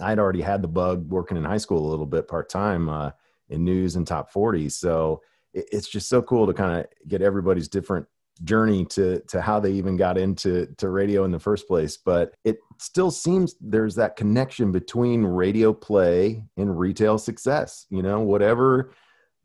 I'd 0.00 0.18
already 0.18 0.42
had 0.42 0.62
the 0.62 0.68
bug 0.68 1.10
working 1.10 1.36
in 1.36 1.44
high 1.44 1.58
school 1.58 1.86
a 1.86 1.90
little 1.90 2.06
bit 2.06 2.28
part 2.28 2.48
time 2.48 2.88
uh, 2.88 3.10
in 3.48 3.64
news 3.64 3.96
and 3.96 4.06
top 4.06 4.30
40. 4.30 4.68
So 4.68 5.22
it, 5.52 5.66
it's 5.72 5.88
just 5.88 6.08
so 6.08 6.22
cool 6.22 6.46
to 6.46 6.54
kind 6.54 6.80
of 6.80 6.86
get 7.08 7.20
everybody's 7.20 7.68
different 7.68 8.06
journey 8.44 8.84
to 8.84 9.20
to 9.26 9.40
how 9.40 9.58
they 9.58 9.72
even 9.72 9.96
got 9.96 10.16
into 10.16 10.66
to 10.76 10.90
radio 10.90 11.24
in 11.24 11.32
the 11.32 11.40
first 11.40 11.66
place 11.66 11.96
but 11.96 12.36
it 12.44 12.58
still 12.78 13.10
seems 13.10 13.56
there's 13.60 13.96
that 13.96 14.14
connection 14.14 14.70
between 14.70 15.24
radio 15.24 15.72
play 15.72 16.44
and 16.56 16.78
retail 16.78 17.18
success 17.18 17.86
you 17.90 18.00
know 18.00 18.20
whatever 18.20 18.92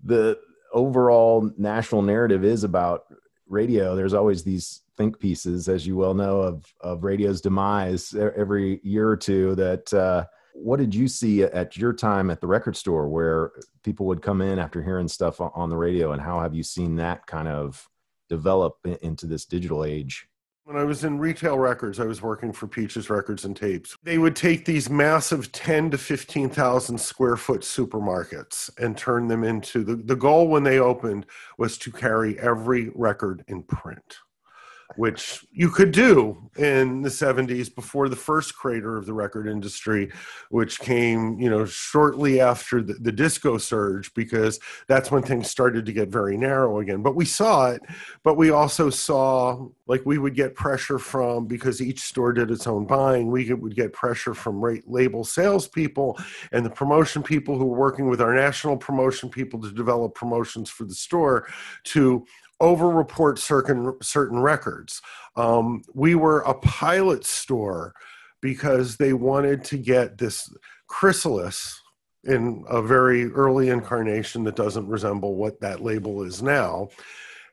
the 0.04 0.38
overall 0.73 1.49
national 1.57 2.01
narrative 2.01 2.43
is 2.43 2.63
about 2.63 3.03
radio, 3.47 3.95
there's 3.95 4.13
always 4.13 4.43
these 4.43 4.81
think 4.97 5.19
pieces, 5.19 5.69
as 5.69 5.87
you 5.87 5.95
well 5.95 6.13
know, 6.13 6.41
of 6.41 6.65
of 6.81 7.03
radio's 7.03 7.41
demise 7.41 8.13
every 8.13 8.80
year 8.83 9.07
or 9.07 9.18
two. 9.18 9.56
That 9.56 9.94
uh, 9.94 10.25
what 10.53 10.80
did 10.80 10.94
you 10.94 11.07
see 11.07 11.44
at 11.44 11.77
your 11.77 11.94
time 11.94 12.30
at 12.30 12.42
the 12.42 12.47
record 12.47 12.75
store, 12.75 13.07
where 13.07 13.51
people 13.83 14.06
would 14.07 14.21
come 14.21 14.42
in 14.42 14.59
after 14.59 14.83
hearing 14.83 15.07
stuff 15.07 15.39
on 15.39 15.69
the 15.69 15.77
radio, 15.77 16.11
and 16.11 16.21
how 16.21 16.39
have 16.39 16.53
you 16.53 16.63
seen 16.63 16.95
that 16.97 17.25
kind 17.27 17.47
of 17.47 17.87
develop 18.30 18.77
into 19.01 19.25
this 19.25 19.45
digital 19.45 19.83
age? 19.83 20.27
When 20.65 20.77
I 20.77 20.85
was 20.85 21.03
in 21.03 21.19
retail 21.19 21.59
records, 21.59 21.99
I 21.99 22.05
was 22.05 22.21
working 22.21 22.53
for 22.53 22.67
Peaches 22.67 23.09
Records 23.09 23.43
and 23.43 23.53
Tapes. 23.53 23.97
They 24.01 24.17
would 24.17 24.35
take 24.35 24.63
these 24.63 24.89
massive 24.89 25.51
10 25.51 25.91
to 25.91 25.97
15,000 25.97 26.97
square 26.97 27.35
foot 27.35 27.61
supermarkets 27.61 28.69
and 28.77 28.97
turn 28.97 29.27
them 29.27 29.43
into 29.43 29.83
the, 29.83 29.97
the 29.97 30.15
goal 30.15 30.47
when 30.47 30.63
they 30.63 30.79
opened 30.79 31.25
was 31.57 31.77
to 31.79 31.91
carry 31.91 32.39
every 32.39 32.91
record 32.95 33.43
in 33.49 33.63
print 33.63 34.19
which 34.95 35.45
you 35.52 35.69
could 35.69 35.92
do 35.92 36.49
in 36.57 37.02
the 37.02 37.09
70s 37.09 37.73
before 37.73 38.09
the 38.09 38.16
first 38.16 38.56
crater 38.56 38.97
of 38.97 39.06
the 39.06 39.13
record 39.13 39.47
industry 39.47 40.11
which 40.49 40.80
came 40.80 41.40
you 41.40 41.49
know 41.49 41.66
shortly 41.66 42.40
after 42.40 42.81
the, 42.81 42.94
the, 42.94 43.11
disco 43.11 43.57
surge 43.57 44.13
because 44.13 44.59
that's 44.87 45.09
when 45.09 45.23
things 45.23 45.49
started 45.49 45.85
to 45.85 45.94
get 45.94 46.09
very 46.09 46.35
narrow 46.35 46.80
again. 46.80 47.02
But 47.02 47.16
we 47.16 47.25
saw 47.25 47.71
it 47.71 47.81
but 48.23 48.37
we 48.37 48.52
also 48.52 48.90
saw 48.90 49.68
like 49.87 50.02
we 50.06 50.18
would 50.18 50.35
get 50.35 50.56
pressure 50.56 50.99
from 50.99 51.47
because 51.47 51.81
each 51.81 51.99
store 51.99 52.33
did 52.33 52.52
its 52.52 52.68
own 52.68 52.85
buying 52.85 53.31
we 53.31 53.52
would 53.54 53.75
get 53.75 53.94
pressure 53.94 54.33
from 54.33 54.63
rate 54.63 54.83
label 54.87 55.23
salespeople 55.23 56.18
and 56.52 56.66
the 56.66 56.69
promotion 56.69 57.23
people 57.23 57.57
who 57.57 57.66
were 57.66 57.80
working 57.80 58.09
with 58.09 58.21
our 58.21 58.33
national 58.33 58.78
promotion 58.78 59.30
people 59.30 59.59
to 59.59 59.71
develop 59.71 60.13
promotions 60.13 60.69
for 60.69 60.85
the 60.85 60.95
store 60.95 61.47
to 61.83 62.25
over-report 62.63 63.39
certain 63.39 63.81
certain 64.01 64.39
records. 64.39 65.01
Um, 65.35 65.83
we 65.93 66.15
were 66.15 66.41
a 66.41 66.55
pilot 66.55 67.25
store 67.25 67.93
because 68.41 68.97
they 68.97 69.13
wanted 69.13 69.63
to 69.65 69.77
get 69.77 70.17
this 70.17 70.37
chrysalis 70.87 71.59
in 72.25 72.63
a 72.69 72.81
very 72.81 73.21
early 73.31 73.69
incarnation 73.69 74.43
that 74.45 74.55
doesn't 74.63 74.87
resemble 74.95 75.35
what 75.35 75.59
that 75.61 75.81
label 75.89 76.23
is 76.23 76.41
now 76.41 76.87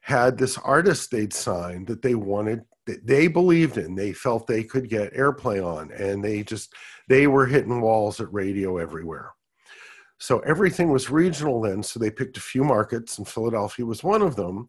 had 0.03 0.39
this 0.39 0.59
artist 0.59 1.11
they'd 1.11 1.33
signed 1.33 1.87
that 1.89 2.03
they 2.03 2.15
wanted 2.15 2.61
that 2.87 3.07
they 3.07 3.29
believed 3.29 3.77
in 3.79 3.95
they 3.95 4.13
felt 4.13 4.47
they 4.47 4.65
could 4.65 4.89
get 4.89 5.15
airplay 5.15 5.59
on 5.65 5.91
and 5.93 6.25
they 6.25 6.43
just 6.43 6.75
they 7.09 7.27
were 7.27 7.47
hitting 7.47 7.81
walls 7.81 8.21
at 8.21 8.33
radio 8.33 8.79
everywhere 8.79 9.31
So 10.19 10.41
everything 10.41 10.91
was 10.93 11.11
regional 11.11 11.61
then. 11.63 11.83
So 11.83 11.99
they 11.99 12.11
picked 12.11 12.37
a 12.37 12.41
few 12.53 12.63
markets, 12.65 13.19
and 13.19 13.27
Philadelphia 13.27 13.87
was 13.87 14.05
one 14.05 14.23
of 14.23 14.37
them, 14.37 14.69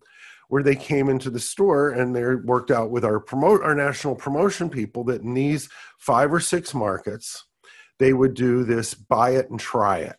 where 0.51 0.63
they 0.63 0.75
came 0.75 1.07
into 1.07 1.29
the 1.29 1.39
store 1.39 1.91
and 1.91 2.13
they 2.13 2.35
worked 2.35 2.71
out 2.71 2.91
with 2.91 3.05
our 3.05 3.21
promote 3.21 3.61
our 3.63 3.73
national 3.73 4.13
promotion 4.13 4.69
people 4.69 5.01
that 5.05 5.21
in 5.21 5.33
these 5.33 5.69
five 5.97 6.33
or 6.33 6.41
six 6.41 6.73
markets, 6.73 7.45
they 7.99 8.11
would 8.11 8.33
do 8.33 8.65
this 8.65 8.93
buy 8.93 9.29
it 9.29 9.49
and 9.49 9.61
try 9.61 9.99
it. 9.99 10.17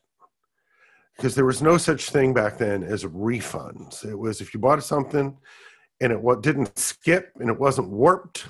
Because 1.15 1.35
there 1.35 1.45
was 1.45 1.61
no 1.61 1.77
such 1.77 2.09
thing 2.09 2.33
back 2.33 2.57
then 2.57 2.83
as 2.83 3.05
refunds. 3.05 4.07
It 4.07 4.19
was 4.19 4.41
if 4.41 4.55
you 4.55 4.61
bought 4.61 4.83
something 4.83 5.37
and 6.01 6.13
it 6.13 6.19
what 6.23 6.43
didn't 6.43 6.79
skip 6.79 7.33
and 7.39 7.51
it 7.51 7.61
wasn't 7.61 7.91
warped, 7.91 8.47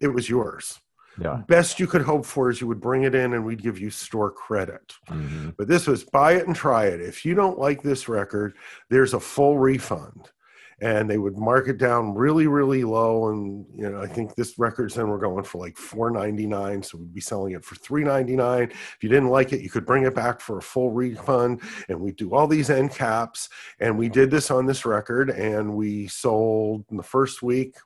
it 0.00 0.06
was 0.06 0.28
yours. 0.28 0.78
Yeah. 1.20 1.42
Best 1.48 1.80
you 1.80 1.88
could 1.88 2.02
hope 2.02 2.24
for 2.24 2.48
is 2.48 2.60
you 2.60 2.68
would 2.68 2.80
bring 2.80 3.02
it 3.02 3.14
in 3.16 3.32
and 3.32 3.44
we'd 3.44 3.60
give 3.60 3.80
you 3.80 3.90
store 3.90 4.30
credit. 4.30 4.94
Mhm. 5.08 5.56
But 5.58 5.66
this 5.66 5.88
was 5.88 6.04
buy 6.04 6.34
it 6.34 6.46
and 6.46 6.54
try 6.54 6.84
it. 6.84 7.00
If 7.00 7.24
you 7.24 7.34
don't 7.34 7.58
like 7.58 7.82
this 7.82 8.08
record, 8.08 8.56
there's 8.88 9.14
a 9.14 9.20
full 9.20 9.58
refund. 9.58 10.30
And 10.80 11.08
they 11.08 11.16
would 11.16 11.38
mark 11.38 11.68
it 11.68 11.78
down 11.78 12.14
really, 12.14 12.46
really 12.46 12.84
low. 12.84 13.28
And 13.28 13.64
you 13.74 13.88
know, 13.88 14.02
I 14.02 14.06
think 14.06 14.34
this 14.34 14.58
records 14.58 14.94
then 14.94 15.08
were 15.08 15.18
going 15.18 15.44
for 15.44 15.58
like 15.58 15.76
four 15.76 16.10
ninety 16.10 16.46
nine. 16.46 16.82
So 16.82 16.98
we'd 16.98 17.14
be 17.14 17.20
selling 17.20 17.54
it 17.54 17.64
for 17.64 17.76
three 17.76 18.04
ninety 18.04 18.36
nine. 18.36 18.70
If 18.70 18.98
you 19.00 19.08
didn't 19.08 19.30
like 19.30 19.52
it, 19.52 19.62
you 19.62 19.70
could 19.70 19.86
bring 19.86 20.04
it 20.04 20.14
back 20.14 20.40
for 20.40 20.58
a 20.58 20.62
full 20.62 20.90
refund. 20.90 21.62
And 21.88 22.00
we'd 22.00 22.16
do 22.16 22.34
all 22.34 22.46
these 22.46 22.68
end 22.68 22.90
caps. 22.90 23.48
And 23.80 23.96
we 23.96 24.08
did 24.10 24.30
this 24.30 24.50
on 24.50 24.66
this 24.66 24.84
record, 24.84 25.30
and 25.30 25.74
we 25.74 26.08
sold 26.08 26.84
in 26.90 26.98
the 26.98 27.02
first 27.02 27.42
week 27.42 27.76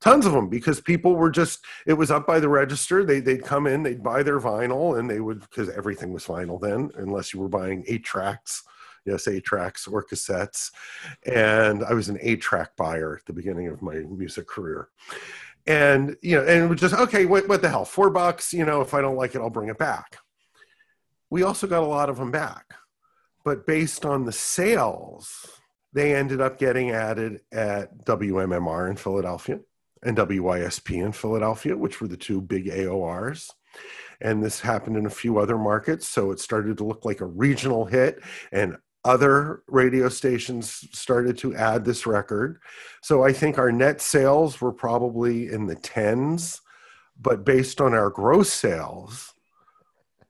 tons 0.00 0.26
of 0.26 0.32
them 0.32 0.48
because 0.48 0.80
people 0.80 1.16
were 1.16 1.30
just 1.30 1.64
it 1.86 1.94
was 1.94 2.10
up 2.10 2.26
by 2.26 2.38
the 2.38 2.48
register 2.48 3.04
they, 3.04 3.20
they'd 3.20 3.42
come 3.42 3.66
in 3.66 3.82
they'd 3.82 4.02
buy 4.02 4.22
their 4.22 4.40
vinyl 4.40 4.98
and 4.98 5.08
they 5.08 5.20
would 5.20 5.40
because 5.40 5.68
everything 5.70 6.12
was 6.12 6.26
vinyl 6.26 6.60
then 6.60 6.90
unless 6.96 7.32
you 7.32 7.40
were 7.40 7.48
buying 7.48 7.84
eight 7.88 8.04
tracks 8.04 8.62
yes 9.06 9.28
eight 9.28 9.44
tracks 9.44 9.86
or 9.86 10.04
cassettes 10.04 10.70
and 11.24 11.84
i 11.84 11.92
was 11.92 12.08
an 12.08 12.18
eight 12.20 12.40
track 12.40 12.70
buyer 12.76 13.16
at 13.16 13.24
the 13.26 13.32
beginning 13.32 13.68
of 13.68 13.82
my 13.82 13.94
music 14.10 14.46
career 14.46 14.88
and 15.66 16.16
you 16.22 16.36
know 16.36 16.42
and 16.42 16.64
it 16.64 16.68
was 16.68 16.80
just 16.80 16.94
okay 16.94 17.26
what, 17.26 17.48
what 17.48 17.62
the 17.62 17.68
hell 17.68 17.84
four 17.84 18.10
bucks 18.10 18.52
you 18.52 18.64
know 18.64 18.80
if 18.80 18.94
i 18.94 19.00
don't 19.00 19.16
like 19.16 19.34
it 19.34 19.40
i'll 19.40 19.50
bring 19.50 19.68
it 19.68 19.78
back 19.78 20.18
we 21.30 21.42
also 21.42 21.66
got 21.66 21.82
a 21.82 21.86
lot 21.86 22.08
of 22.08 22.16
them 22.16 22.30
back 22.30 22.74
but 23.44 23.66
based 23.66 24.04
on 24.04 24.24
the 24.24 24.32
sales 24.32 25.60
they 25.92 26.14
ended 26.14 26.40
up 26.40 26.58
getting 26.58 26.90
added 26.90 27.40
at 27.52 28.04
wmmr 28.04 28.90
in 28.90 28.96
philadelphia 28.96 29.58
and 30.06 30.16
WYSP 30.16 31.04
in 31.04 31.12
Philadelphia, 31.12 31.76
which 31.76 32.00
were 32.00 32.08
the 32.08 32.16
two 32.16 32.40
big 32.40 32.66
AORs. 32.66 33.50
And 34.20 34.42
this 34.42 34.60
happened 34.60 34.96
in 34.96 35.04
a 35.04 35.10
few 35.10 35.38
other 35.38 35.58
markets. 35.58 36.08
So 36.08 36.30
it 36.30 36.40
started 36.40 36.78
to 36.78 36.84
look 36.84 37.04
like 37.04 37.20
a 37.20 37.26
regional 37.26 37.84
hit, 37.84 38.22
and 38.52 38.76
other 39.06 39.62
radio 39.68 40.08
stations 40.08 40.86
started 40.92 41.38
to 41.38 41.54
add 41.54 41.84
this 41.84 42.06
record. 42.06 42.60
So 43.02 43.24
I 43.24 43.32
think 43.32 43.56
our 43.56 43.70
net 43.70 44.00
sales 44.00 44.60
were 44.60 44.72
probably 44.72 45.52
in 45.52 45.66
the 45.66 45.76
tens, 45.76 46.60
but 47.20 47.44
based 47.44 47.80
on 47.80 47.94
our 47.94 48.10
gross 48.10 48.52
sales, 48.52 49.32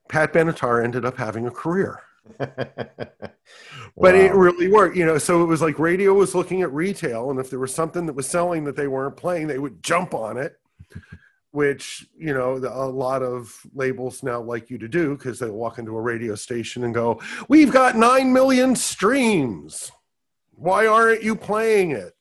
Pat 0.09 0.31
Benatar 0.31 0.83
ended 0.83 1.05
up 1.05 1.17
having 1.17 1.47
a 1.47 1.51
career. 1.51 2.01
But 3.99 4.13
it 4.13 4.33
really 4.33 4.67
worked 4.67 4.95
you 4.95 5.05
know 5.05 5.17
so 5.17 5.41
it 5.41 5.47
was 5.47 5.61
like 5.61 5.79
radio 5.79 6.13
was 6.13 6.35
looking 6.35 6.61
at 6.61 6.71
retail 6.71 7.31
and 7.31 7.39
if 7.39 7.49
there 7.49 7.57
was 7.57 7.73
something 7.73 8.05
that 8.05 8.13
was 8.13 8.27
selling 8.27 8.63
that 8.65 8.75
they 8.75 8.87
weren't 8.87 9.17
playing 9.17 9.47
they 9.47 9.57
would 9.57 9.81
jump 9.81 10.13
on 10.13 10.37
it 10.37 10.59
which 11.51 12.05
you 12.17 12.33
know 12.33 12.59
the, 12.59 12.71
a 12.71 12.85
lot 12.85 13.23
of 13.23 13.55
labels 13.73 14.21
now 14.23 14.39
like 14.41 14.69
you 14.69 14.77
to 14.77 14.87
do 14.87 15.15
because 15.15 15.39
they 15.39 15.49
walk 15.49 15.79
into 15.79 15.95
a 15.95 16.01
radio 16.01 16.35
station 16.35 16.83
and 16.83 16.93
go 16.93 17.19
we've 17.47 17.71
got 17.71 17.95
9 17.95 18.31
million 18.33 18.75
streams 18.75 19.91
why 20.55 20.85
aren't 20.87 21.23
you 21.23 21.35
playing 21.35 21.91
it 21.91 22.13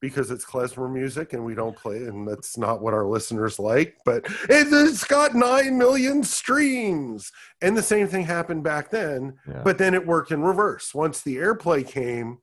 because 0.00 0.30
it's 0.30 0.44
klezmer 0.44 0.90
music 0.90 1.32
and 1.32 1.44
we 1.44 1.54
don't 1.54 1.76
play 1.76 1.96
it 1.96 2.08
and 2.08 2.26
that's 2.26 2.56
not 2.56 2.80
what 2.80 2.94
our 2.94 3.04
listeners 3.06 3.58
like 3.58 3.96
but 4.04 4.24
it, 4.48 4.66
it's 4.70 5.04
got 5.04 5.34
9 5.34 5.76
million 5.76 6.22
streams 6.22 7.30
and 7.60 7.76
the 7.76 7.82
same 7.82 8.06
thing 8.08 8.24
happened 8.24 8.62
back 8.62 8.90
then 8.90 9.36
Yeah. 9.46 9.60
but 9.64 9.76
then 9.76 9.94
it 9.94 10.06
worked 10.06 10.30
in 10.30 10.42
reverse. 10.42 10.94
Once 10.94 11.20
the 11.20 11.36
airplay 11.36 11.86
came, 11.86 12.38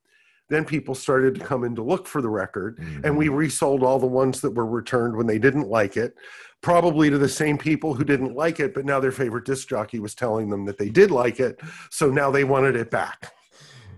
then 0.50 0.66
people 0.66 0.96
started 0.96 1.36
to 1.36 1.42
come 1.42 1.64
in 1.64 1.76
to 1.76 1.84
look 1.84 2.08
for 2.08 2.22
the 2.22 2.30
record, 2.30 2.78
and 3.04 3.18
we 3.18 3.28
mm-hmm. 3.28 3.36
resold 3.36 3.84
all 3.84 4.00
the 4.00 4.06
ones 4.06 4.42
that 4.42 4.52
were 4.52 4.66
returned 4.66 5.16
when 5.16 5.28
they 5.28 5.40
didn't 5.40 5.68
like 5.68 5.98
it, 5.98 6.16
probably 6.62 7.10
to 7.10 7.18
the 7.18 7.30
same 7.30 7.58
people 7.58 7.94
who 7.94 8.04
didn't 8.04 8.36
like 8.36 8.60
it, 8.60 8.74
but 8.74 8.86
now 8.86 9.00
their 9.00 9.12
favorite 9.12 9.46
disc 9.46 9.68
jockey 9.68 10.00
was 10.00 10.16
telling 10.16 10.50
them 10.50 10.66
that 10.66 10.78
they 10.78 10.90
did 10.90 11.12
like 11.12 11.40
it, 11.40 11.60
so 11.90 12.10
now 12.10 12.30
they 12.30 12.44
wanted 12.44 12.76
it 12.76 12.92
back. 12.92 13.32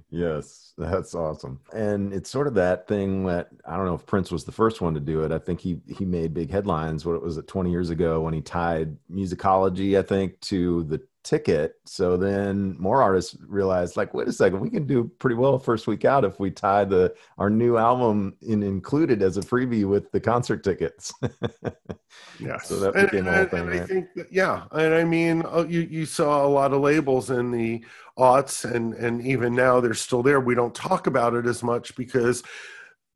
Yes, 0.10 0.74
that's 0.78 1.14
awesome. 1.14 1.60
And 1.74 2.14
it's 2.14 2.30
sort 2.30 2.48
of 2.48 2.54
that 2.54 2.88
thing 2.88 3.26
that 3.26 3.50
I 3.66 3.76
don't 3.76 3.86
know 3.86 3.96
if 3.96 4.06
Prince 4.06 4.32
was 4.32 4.46
the 4.46 4.52
first 4.52 4.80
one 4.80 4.94
to 4.94 5.00
do 5.00 5.24
it. 5.24 5.32
I 5.32 5.40
think 5.40 5.60
he 5.60 5.82
he 5.88 6.06
made 6.06 6.34
big 6.34 6.50
headlines. 6.50 7.06
What 7.06 7.16
it 7.16 7.22
was 7.22 7.38
it, 7.38 7.48
20 7.48 7.70
years 7.72 7.90
ago 7.90 8.22
when 8.22 8.34
he 8.34 8.42
tied 8.42 8.96
musicology, 9.12 10.00
I 10.00 10.02
think, 10.02 10.40
to 10.42 10.84
the 10.84 11.02
ticket. 11.28 11.76
So 11.84 12.16
then 12.16 12.78
more 12.80 13.02
artists 13.02 13.36
realized, 13.48 13.98
like, 13.98 14.14
wait 14.14 14.30
a 14.30 14.34
second, 14.34 14.62
we 14.62 14.70
can 14.70 14.88
do 14.88 15.12
pretty 15.20 15.36
well 15.36 15.60
first 15.60 15.86
week 15.86 16.06
out 16.06 16.24
if 16.24 16.40
we 16.40 16.50
tie 16.50 16.86
the 16.86 17.14
our 17.38 17.50
new 17.50 17.76
album 17.76 18.38
in 18.42 18.64
included 18.64 19.22
as 19.22 19.36
a 19.36 19.42
freebie 19.42 19.86
with 19.86 20.10
the 20.14 20.22
concert 20.22 20.64
tickets. 20.64 21.14
yeah. 22.40 22.58
So 22.60 22.80
that 22.80 22.96
and, 22.96 23.12
became 23.12 23.28
a 23.28 23.32
whole 23.32 23.42
and- 23.42 23.52
thing, 23.52 23.60
and 23.60 23.82
I 23.82 23.86
think 23.86 24.08
that, 24.16 24.32
yeah, 24.32 24.64
and 24.72 24.94
I 24.94 25.04
mean, 25.04 25.44
uh, 25.46 25.66
you 25.68 25.82
you 25.82 26.06
saw 26.06 26.46
a 26.46 26.48
lot 26.48 26.72
of 26.72 26.80
labels 26.80 27.30
in 27.30 27.52
the 27.52 27.84
aughts, 28.18 28.64
and 28.64 28.94
and 28.94 29.22
even 29.22 29.54
now 29.54 29.82
they're 29.82 29.94
still 29.94 30.24
there. 30.24 30.40
We 30.40 30.56
don't 30.56 30.74
talk 30.74 31.08
about 31.08 31.34
it 31.34 31.46
as 31.46 31.62
much 31.62 31.94
because 31.98 32.42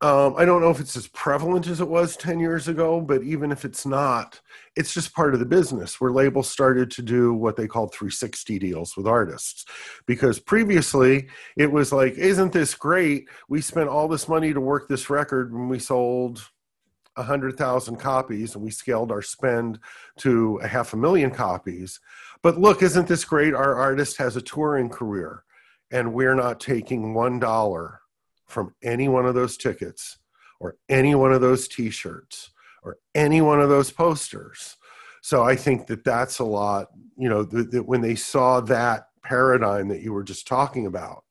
um, 0.02 0.34
I 0.36 0.44
don't 0.44 0.60
know 0.60 0.70
if 0.70 0.80
it's 0.80 0.96
as 0.96 1.06
prevalent 1.08 1.66
as 1.68 1.80
it 1.80 1.88
was 1.88 2.16
ten 2.16 2.38
years 2.38 2.68
ago, 2.68 3.00
but 3.00 3.22
even 3.22 3.52
if 3.52 3.64
it's 3.64 3.86
not, 3.86 4.40
it's 4.76 4.92
just 4.92 5.14
part 5.14 5.32
of 5.32 5.40
the 5.40 5.46
business 5.46 6.00
where 6.00 6.10
labels 6.10 6.50
started 6.50 6.90
to 6.92 7.02
do 7.02 7.32
what 7.32 7.56
they 7.56 7.66
called 7.66 7.92
360 7.94 8.58
deals 8.58 8.96
with 8.96 9.06
artists 9.06 9.64
because 10.06 10.38
previously 10.38 11.28
it 11.56 11.70
was 11.70 11.92
like 11.92 12.14
isn't 12.14 12.52
this 12.52 12.74
great 12.74 13.28
we 13.48 13.60
spent 13.60 13.88
all 13.88 14.08
this 14.08 14.28
money 14.28 14.52
to 14.52 14.60
work 14.60 14.88
this 14.88 15.10
record 15.10 15.52
when 15.52 15.68
we 15.68 15.78
sold 15.78 16.42
100,000 17.14 17.96
copies 17.96 18.54
and 18.54 18.64
we 18.64 18.70
scaled 18.70 19.12
our 19.12 19.22
spend 19.22 19.78
to 20.16 20.58
a 20.62 20.66
half 20.66 20.92
a 20.92 20.96
million 20.96 21.30
copies. 21.30 22.00
But 22.42 22.58
look, 22.58 22.82
isn't 22.82 23.06
this 23.06 23.24
great? 23.24 23.54
Our 23.54 23.74
artist 23.74 24.16
has 24.16 24.36
a 24.36 24.42
touring 24.42 24.88
career 24.88 25.44
and 25.90 26.14
we're 26.14 26.34
not 26.34 26.58
taking 26.58 27.14
$1 27.14 27.98
from 28.52 28.74
any 28.82 29.08
one 29.08 29.26
of 29.26 29.34
those 29.34 29.56
tickets 29.56 30.18
or 30.60 30.76
any 30.88 31.14
one 31.14 31.32
of 31.32 31.40
those 31.40 31.66
t 31.66 31.90
shirts 31.90 32.50
or 32.82 32.98
any 33.14 33.40
one 33.40 33.60
of 33.60 33.68
those 33.68 33.90
posters. 33.90 34.76
So 35.22 35.42
I 35.42 35.56
think 35.56 35.86
that 35.86 36.04
that's 36.04 36.40
a 36.40 36.44
lot, 36.44 36.88
you 37.16 37.28
know, 37.28 37.44
that, 37.44 37.70
that 37.70 37.86
when 37.86 38.00
they 38.00 38.14
saw 38.14 38.60
that 38.60 39.08
paradigm 39.22 39.88
that 39.88 40.02
you 40.02 40.12
were 40.12 40.24
just 40.24 40.46
talking 40.46 40.86
about 40.86 41.24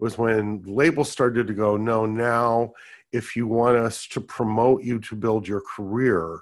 was 0.00 0.18
when 0.18 0.62
labels 0.66 1.10
started 1.10 1.46
to 1.46 1.54
go, 1.54 1.76
no, 1.76 2.04
now 2.04 2.72
if 3.12 3.34
you 3.34 3.46
want 3.46 3.76
us 3.76 4.06
to 4.08 4.20
promote 4.20 4.82
you 4.82 4.98
to 5.00 5.16
build 5.16 5.48
your 5.48 5.62
career, 5.62 6.40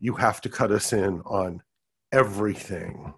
you 0.00 0.14
have 0.14 0.40
to 0.40 0.48
cut 0.48 0.70
us 0.70 0.92
in 0.92 1.20
on 1.24 1.62
everything, 2.12 3.14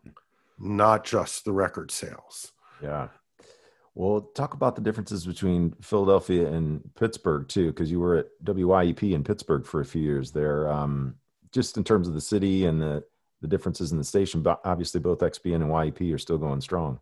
not 0.58 1.04
just 1.04 1.44
the 1.44 1.52
record 1.52 1.90
sales. 1.90 2.52
Yeah. 2.82 3.08
Well, 3.94 4.22
talk 4.34 4.54
about 4.54 4.74
the 4.74 4.82
differences 4.82 5.26
between 5.26 5.74
Philadelphia 5.82 6.50
and 6.50 6.82
Pittsburgh 6.94 7.46
too, 7.46 7.68
because 7.68 7.90
you 7.90 8.00
were 8.00 8.16
at 8.16 8.26
WYEP 8.42 9.12
in 9.12 9.22
Pittsburgh 9.22 9.66
for 9.66 9.80
a 9.80 9.84
few 9.84 10.02
years 10.02 10.32
there. 10.32 10.70
Um, 10.70 11.16
just 11.52 11.76
in 11.76 11.84
terms 11.84 12.08
of 12.08 12.14
the 12.14 12.20
city 12.20 12.64
and 12.64 12.80
the 12.80 13.04
the 13.42 13.48
differences 13.48 13.90
in 13.90 13.98
the 13.98 14.04
station, 14.04 14.40
but 14.40 14.60
obviously 14.64 15.00
both 15.00 15.18
XPN 15.18 15.56
and 15.56 15.70
YEP 15.70 16.14
are 16.14 16.18
still 16.18 16.38
going 16.38 16.60
strong. 16.60 17.00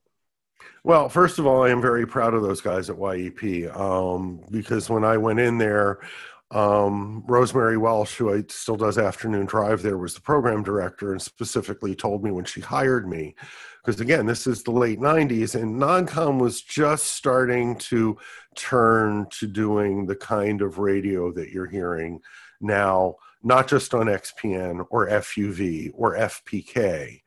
Well, 0.84 1.08
first 1.08 1.38
of 1.38 1.46
all, 1.46 1.62
I 1.62 1.68
am 1.68 1.82
very 1.82 2.06
proud 2.06 2.32
of 2.32 2.42
those 2.42 2.62
guys 2.62 2.88
at 2.88 2.96
YEP 2.96 3.76
um, 3.76 4.40
because 4.50 4.88
when 4.88 5.04
I 5.04 5.18
went 5.18 5.38
in 5.38 5.58
there, 5.58 6.00
um, 6.50 7.22
Rosemary 7.26 7.76
Welsh, 7.76 8.16
who 8.16 8.34
I 8.34 8.42
still 8.48 8.76
does 8.76 8.98
afternoon 8.98 9.46
drive 9.46 9.82
there, 9.82 9.98
was 9.98 10.14
the 10.14 10.20
program 10.20 10.62
director 10.62 11.12
and 11.12 11.22
specifically 11.22 11.94
told 11.94 12.24
me 12.24 12.30
when 12.30 12.44
she 12.44 12.60
hired 12.60 13.08
me, 13.08 13.36
because 13.82 14.00
again, 14.00 14.26
this 14.26 14.46
is 14.46 14.62
the 14.62 14.72
late 14.72 14.98
90s 14.98 15.60
and 15.60 15.80
Noncom 15.80 16.40
was 16.40 16.60
just 16.60 17.06
starting 17.06 17.76
to 17.76 18.18
turn 18.56 19.26
to 19.30 19.46
doing 19.46 20.06
the 20.06 20.16
kind 20.16 20.60
of 20.60 20.78
radio 20.78 21.30
that 21.32 21.50
you're 21.50 21.68
hearing 21.68 22.20
now, 22.60 23.16
not 23.42 23.68
just 23.68 23.94
on 23.94 24.06
XPN 24.06 24.84
or 24.90 25.08
FUV 25.08 25.92
or 25.94 26.16
FPK 26.16 27.20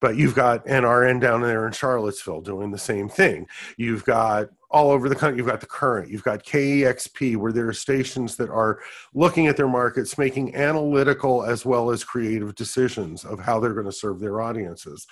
but 0.00 0.16
you've 0.16 0.34
got 0.34 0.64
NRN 0.66 1.20
down 1.20 1.42
there 1.42 1.66
in 1.66 1.72
Charlottesville 1.72 2.40
doing 2.40 2.70
the 2.70 2.78
same 2.78 3.08
thing. 3.08 3.46
You've 3.76 4.04
got 4.04 4.48
all 4.70 4.90
over 4.90 5.08
the 5.08 5.16
country, 5.16 5.38
you've 5.38 5.48
got 5.48 5.60
the 5.60 5.66
current, 5.66 6.10
you've 6.10 6.22
got 6.22 6.44
KEXP, 6.44 7.36
where 7.36 7.52
there 7.52 7.68
are 7.68 7.72
stations 7.72 8.36
that 8.36 8.48
are 8.48 8.78
looking 9.14 9.48
at 9.48 9.56
their 9.56 9.68
markets, 9.68 10.16
making 10.16 10.54
analytical 10.54 11.42
as 11.42 11.66
well 11.66 11.90
as 11.90 12.04
creative 12.04 12.54
decisions 12.54 13.24
of 13.24 13.40
how 13.40 13.58
they're 13.58 13.74
going 13.74 13.86
to 13.86 13.92
serve 13.92 14.20
their 14.20 14.40
audiences. 14.40 15.06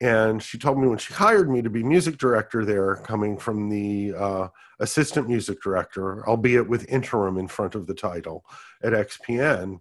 And 0.00 0.42
she 0.42 0.58
told 0.58 0.78
me 0.78 0.86
when 0.86 0.98
she 0.98 1.12
hired 1.12 1.50
me 1.50 1.62
to 1.62 1.70
be 1.70 1.82
music 1.82 2.18
director 2.18 2.64
there, 2.64 2.96
coming 2.96 3.36
from 3.36 3.68
the 3.68 4.14
uh, 4.16 4.48
assistant 4.80 5.28
music 5.28 5.60
director, 5.60 6.26
albeit 6.28 6.68
with 6.68 6.88
interim 6.88 7.38
in 7.38 7.48
front 7.48 7.74
of 7.74 7.86
the 7.86 7.94
title 7.94 8.44
at 8.82 8.92
XPN, 8.92 9.80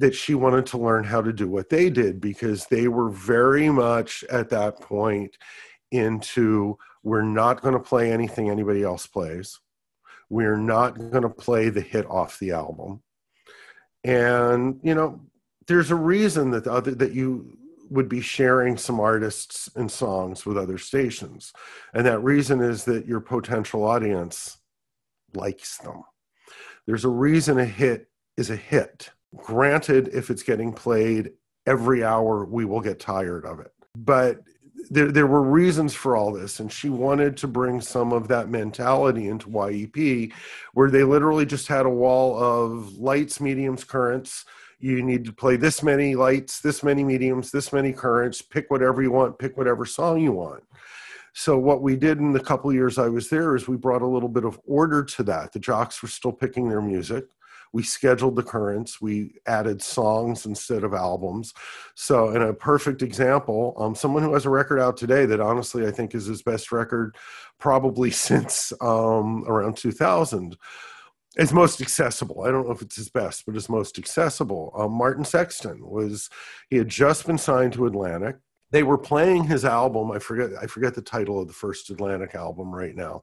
that 0.00 0.14
she 0.14 0.34
wanted 0.34 0.64
to 0.64 0.78
learn 0.78 1.04
how 1.04 1.20
to 1.20 1.32
do 1.32 1.46
what 1.46 1.68
they 1.68 1.90
did 1.90 2.20
because 2.20 2.66
they 2.66 2.88
were 2.88 3.10
very 3.10 3.68
much 3.68 4.24
at 4.30 4.48
that 4.48 4.80
point 4.80 5.36
into 5.92 6.78
we're 7.02 7.22
not 7.22 7.60
going 7.60 7.74
to 7.74 7.80
play 7.80 8.10
anything 8.10 8.48
anybody 8.48 8.82
else 8.82 9.06
plays. 9.06 9.60
We're 10.30 10.56
not 10.56 10.96
going 10.96 11.22
to 11.22 11.28
play 11.28 11.68
the 11.68 11.82
hit 11.82 12.06
off 12.06 12.38
the 12.38 12.52
album. 12.52 13.02
And, 14.02 14.80
you 14.82 14.94
know, 14.94 15.20
there's 15.66 15.90
a 15.90 15.96
reason 15.96 16.50
that 16.52 16.64
the 16.64 16.72
other 16.72 16.92
that 16.92 17.12
you 17.12 17.58
would 17.90 18.08
be 18.08 18.22
sharing 18.22 18.78
some 18.78 19.00
artists 19.00 19.68
and 19.74 19.90
songs 19.90 20.46
with 20.46 20.56
other 20.56 20.78
stations. 20.78 21.52
And 21.92 22.06
that 22.06 22.20
reason 22.20 22.62
is 22.62 22.84
that 22.84 23.06
your 23.06 23.20
potential 23.20 23.84
audience 23.84 24.56
likes 25.34 25.76
them. 25.78 26.04
There's 26.86 27.04
a 27.04 27.10
reason 27.10 27.58
a 27.58 27.66
hit 27.66 28.08
is 28.38 28.48
a 28.48 28.56
hit. 28.56 29.10
Granted, 29.36 30.08
if 30.08 30.30
it's 30.30 30.42
getting 30.42 30.72
played 30.72 31.32
every 31.66 32.02
hour, 32.04 32.44
we 32.44 32.64
will 32.64 32.80
get 32.80 32.98
tired 32.98 33.44
of 33.44 33.60
it. 33.60 33.72
But 33.96 34.40
there, 34.90 35.12
there 35.12 35.26
were 35.26 35.42
reasons 35.42 35.94
for 35.94 36.16
all 36.16 36.32
this, 36.32 36.60
and 36.60 36.72
she 36.72 36.88
wanted 36.88 37.36
to 37.38 37.46
bring 37.46 37.80
some 37.80 38.12
of 38.12 38.28
that 38.28 38.48
mentality 38.48 39.28
into 39.28 39.50
YEP, 39.50 40.32
where 40.74 40.90
they 40.90 41.04
literally 41.04 41.46
just 41.46 41.68
had 41.68 41.86
a 41.86 41.90
wall 41.90 42.42
of 42.42 42.94
lights, 42.94 43.40
mediums, 43.40 43.84
currents, 43.84 44.44
you 44.80 45.02
need 45.02 45.26
to 45.26 45.32
play 45.32 45.56
this 45.56 45.82
many 45.82 46.14
lights, 46.14 46.60
this 46.60 46.82
many 46.82 47.04
mediums, 47.04 47.50
this 47.50 47.72
many 47.72 47.92
currents, 47.92 48.40
pick 48.40 48.70
whatever 48.70 49.02
you 49.02 49.12
want, 49.12 49.38
pick 49.38 49.56
whatever 49.56 49.84
song 49.84 50.20
you 50.20 50.32
want. 50.32 50.64
So 51.34 51.58
what 51.58 51.82
we 51.82 51.96
did 51.96 52.18
in 52.18 52.32
the 52.32 52.40
couple 52.40 52.72
years 52.72 52.98
I 52.98 53.08
was 53.08 53.28
there 53.28 53.54
is 53.54 53.68
we 53.68 53.76
brought 53.76 54.02
a 54.02 54.06
little 54.06 54.28
bit 54.28 54.44
of 54.44 54.58
order 54.66 55.04
to 55.04 55.22
that. 55.24 55.52
The 55.52 55.60
jocks 55.60 56.02
were 56.02 56.08
still 56.08 56.32
picking 56.32 56.68
their 56.68 56.80
music. 56.80 57.26
We 57.72 57.82
scheduled 57.82 58.36
the 58.36 58.42
currents. 58.42 59.00
We 59.00 59.34
added 59.46 59.80
songs 59.80 60.46
instead 60.46 60.84
of 60.84 60.94
albums. 60.94 61.54
So, 61.94 62.30
in 62.30 62.42
a 62.42 62.52
perfect 62.52 63.02
example, 63.02 63.74
um, 63.78 63.94
someone 63.94 64.22
who 64.22 64.34
has 64.34 64.46
a 64.46 64.50
record 64.50 64.80
out 64.80 64.96
today 64.96 65.26
that 65.26 65.40
honestly 65.40 65.86
I 65.86 65.90
think 65.90 66.14
is 66.14 66.26
his 66.26 66.42
best 66.42 66.72
record 66.72 67.16
probably 67.58 68.10
since 68.10 68.72
um, 68.80 69.44
around 69.46 69.76
2000 69.76 70.56
it's 71.36 71.52
most 71.52 71.80
accessible. 71.80 72.42
I 72.42 72.50
don't 72.50 72.66
know 72.66 72.72
if 72.72 72.82
it's 72.82 72.96
his 72.96 73.08
best, 73.08 73.46
but 73.46 73.54
it's 73.54 73.68
most 73.68 73.98
accessible. 73.98 74.72
Um, 74.76 74.92
Martin 74.92 75.24
Sexton 75.24 75.78
was 75.88 76.28
he 76.68 76.76
had 76.76 76.88
just 76.88 77.26
been 77.26 77.38
signed 77.38 77.72
to 77.74 77.86
Atlantic. 77.86 78.36
They 78.72 78.82
were 78.82 78.98
playing 78.98 79.44
his 79.44 79.64
album. 79.64 80.10
I 80.10 80.18
forget 80.18 80.50
I 80.60 80.66
forget 80.66 80.94
the 80.94 81.02
title 81.02 81.40
of 81.40 81.46
the 81.46 81.54
first 81.54 81.90
Atlantic 81.90 82.34
album 82.34 82.74
right 82.74 82.94
now. 82.94 83.22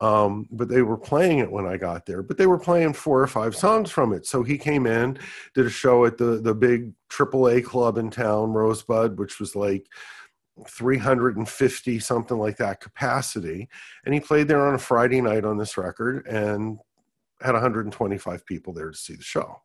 Um, 0.00 0.46
but 0.50 0.68
they 0.68 0.82
were 0.82 0.98
playing 0.98 1.38
it 1.38 1.50
when 1.50 1.66
I 1.66 1.78
got 1.78 2.04
there. 2.04 2.22
But 2.22 2.36
they 2.36 2.46
were 2.46 2.58
playing 2.58 2.92
four 2.92 3.20
or 3.20 3.26
five 3.26 3.56
songs 3.56 3.90
from 3.90 4.12
it. 4.12 4.26
So 4.26 4.42
he 4.42 4.58
came 4.58 4.86
in, 4.86 5.18
did 5.54 5.66
a 5.66 5.70
show 5.70 6.04
at 6.04 6.18
the 6.18 6.40
the 6.42 6.54
big 6.54 6.92
AAA 7.08 7.64
club 7.64 7.96
in 7.96 8.10
town, 8.10 8.52
Rosebud, 8.52 9.18
which 9.18 9.40
was 9.40 9.56
like 9.56 9.86
350 10.68 11.98
something 11.98 12.38
like 12.38 12.56
that 12.56 12.80
capacity 12.80 13.68
and 14.06 14.14
he 14.14 14.20
played 14.20 14.48
there 14.48 14.66
on 14.66 14.74
a 14.74 14.78
friday 14.78 15.20
night 15.20 15.44
on 15.44 15.58
this 15.58 15.76
record 15.76 16.26
and 16.26 16.78
had 17.40 17.52
125 17.52 18.46
people 18.46 18.72
there 18.72 18.90
to 18.90 18.96
see 18.96 19.14
the 19.14 19.22
show. 19.22 19.60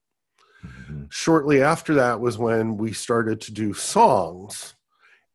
Mm-hmm. 0.65 1.05
Shortly 1.09 1.63
after 1.63 1.93
that 1.95 2.19
was 2.19 2.37
when 2.37 2.77
we 2.77 2.93
started 2.93 3.41
to 3.41 3.51
do 3.51 3.73
songs 3.73 4.75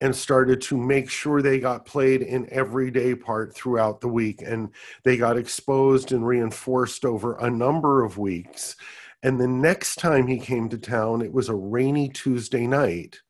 and 0.00 0.14
started 0.14 0.60
to 0.60 0.76
make 0.76 1.08
sure 1.08 1.40
they 1.40 1.58
got 1.58 1.86
played 1.86 2.22
in 2.22 2.48
every 2.52 2.90
day 2.90 3.14
part 3.14 3.54
throughout 3.54 4.00
the 4.00 4.08
week 4.08 4.42
and 4.42 4.70
they 5.04 5.16
got 5.16 5.38
exposed 5.38 6.12
and 6.12 6.26
reinforced 6.26 7.04
over 7.04 7.36
a 7.38 7.50
number 7.50 8.04
of 8.04 8.18
weeks. 8.18 8.76
And 9.22 9.40
the 9.40 9.48
next 9.48 9.96
time 9.96 10.26
he 10.26 10.38
came 10.38 10.68
to 10.68 10.78
town, 10.78 11.22
it 11.22 11.32
was 11.32 11.48
a 11.48 11.54
rainy 11.54 12.08
Tuesday 12.10 12.66
night 12.66 13.20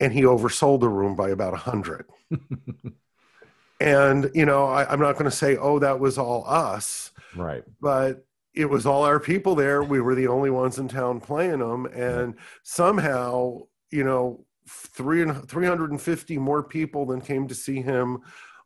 and 0.00 0.12
he 0.12 0.22
oversold 0.22 0.80
the 0.80 0.88
room 0.88 1.14
by 1.14 1.30
about 1.30 1.54
a 1.54 1.58
hundred. 1.58 2.06
and 3.80 4.30
you 4.34 4.46
know, 4.46 4.66
I, 4.66 4.90
I'm 4.90 5.00
not 5.00 5.12
going 5.12 5.30
to 5.30 5.36
say, 5.36 5.56
oh, 5.56 5.78
that 5.78 6.00
was 6.00 6.18
all 6.18 6.44
us 6.46 7.12
Right. 7.34 7.64
But 7.80 8.24
it 8.54 8.66
was 8.66 8.86
all 8.86 9.04
our 9.04 9.20
people 9.20 9.54
there. 9.54 9.82
We 9.82 10.00
were 10.00 10.14
the 10.14 10.28
only 10.28 10.50
ones 10.50 10.78
in 10.78 10.88
town 10.88 11.20
playing 11.20 11.60
them. 11.60 11.86
And 11.86 12.34
somehow, 12.62 13.62
you 13.90 14.04
know, 14.04 14.44
three 14.68 15.22
and 15.22 15.48
350 15.48 16.38
more 16.38 16.62
people 16.62 17.06
than 17.06 17.20
came 17.20 17.48
to 17.48 17.54
see 17.54 17.80
him 17.80 18.18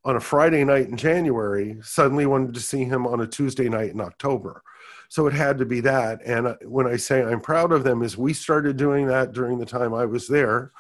on 0.05 0.17
a 0.17 0.21
Friday 0.21 0.65
night 0.65 0.89
in 0.89 0.97
January 0.97 1.79
suddenly 1.83 2.27
wanted 2.27 2.55
to 2.55 2.61
see 2.61 2.85
him 2.85 3.07
on 3.07 3.21
a 3.21 3.27
Tuesday 3.27 3.69
night 3.69 3.93
in 3.93 4.01
October. 4.01 4.63
So 5.09 5.27
it 5.27 5.33
had 5.33 5.59
to 5.59 5.67
be 5.67 5.81
that. 5.81 6.21
And 6.25 6.47
uh, 6.47 6.57
when 6.65 6.87
I 6.87 6.97
say 6.97 7.23
I'm 7.23 7.41
proud 7.41 7.73
of 7.73 7.85
them, 7.85 8.03
is 8.03 8.17
we 8.17 8.33
started 8.33 8.77
doing 8.77 9.07
that 9.07 9.33
during 9.33 9.59
the 9.59 9.67
time 9.67 9.95
I 9.95 10.07
was 10.07 10.27
there. 10.27 10.73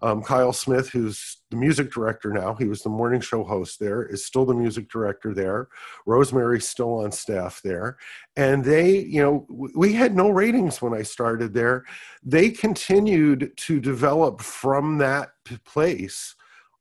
Um, 0.00 0.22
Kyle 0.22 0.52
Smith, 0.52 0.88
who's 0.88 1.38
the 1.52 1.58
music 1.58 1.92
director 1.92 2.32
now, 2.32 2.54
he 2.54 2.64
was 2.64 2.82
the 2.82 2.88
morning 2.88 3.20
show 3.20 3.44
host 3.44 3.78
there, 3.78 4.02
is 4.02 4.24
still 4.24 4.46
the 4.46 4.54
music 4.54 4.90
director 4.90 5.32
there. 5.32 5.68
Rosemary's 6.06 6.66
still 6.66 7.04
on 7.04 7.12
staff 7.12 7.60
there. 7.62 7.98
And 8.36 8.64
they, 8.64 8.98
you 8.98 9.22
know, 9.22 9.46
we 9.76 9.92
had 9.92 10.16
no 10.16 10.30
ratings 10.30 10.80
when 10.80 10.94
I 10.94 11.02
started 11.02 11.52
there. 11.52 11.84
They 12.24 12.50
continued 12.50 13.52
to 13.58 13.80
develop 13.80 14.40
from 14.40 14.96
that 14.98 15.32
place 15.64 16.34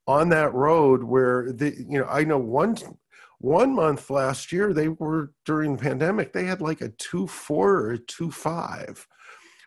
on 0.08 0.30
that 0.30 0.54
road 0.54 1.04
where 1.04 1.52
the, 1.52 1.76
you 1.78 2.00
know, 2.00 2.08
I 2.10 2.24
know 2.24 2.40
one 2.40 2.78
one 3.40 3.74
month 3.74 4.10
last 4.10 4.52
year 4.52 4.72
they 4.72 4.88
were 4.88 5.34
during 5.46 5.76
the 5.76 5.82
pandemic 5.82 6.32
they 6.32 6.46
had 6.46 6.62
like 6.62 6.82
a 6.82 6.90
two 6.90 7.26
four 7.26 7.78
or 7.78 7.92
a 7.94 7.98
two 7.98 8.30
five 8.30 9.08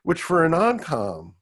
which 0.04 0.22
for 0.22 0.44
a 0.44 0.48
non-com 0.48 1.34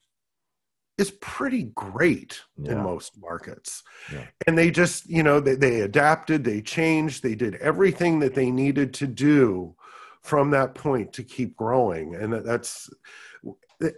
is 0.98 1.10
pretty 1.10 1.64
great 1.74 2.40
yeah. 2.58 2.72
in 2.72 2.82
most 2.82 3.18
markets. 3.20 3.82
Yeah. 4.12 4.26
And 4.46 4.56
they 4.56 4.70
just, 4.70 5.08
you 5.08 5.22
know, 5.22 5.40
they, 5.40 5.54
they 5.54 5.80
adapted, 5.80 6.44
they 6.44 6.60
changed, 6.60 7.22
they 7.22 7.34
did 7.34 7.54
everything 7.56 8.20
that 8.20 8.34
they 8.34 8.50
needed 8.50 8.92
to 8.94 9.06
do 9.06 9.74
from 10.20 10.50
that 10.50 10.74
point 10.74 11.12
to 11.14 11.22
keep 11.22 11.56
growing. 11.56 12.14
And 12.14 12.32
that's, 12.32 12.90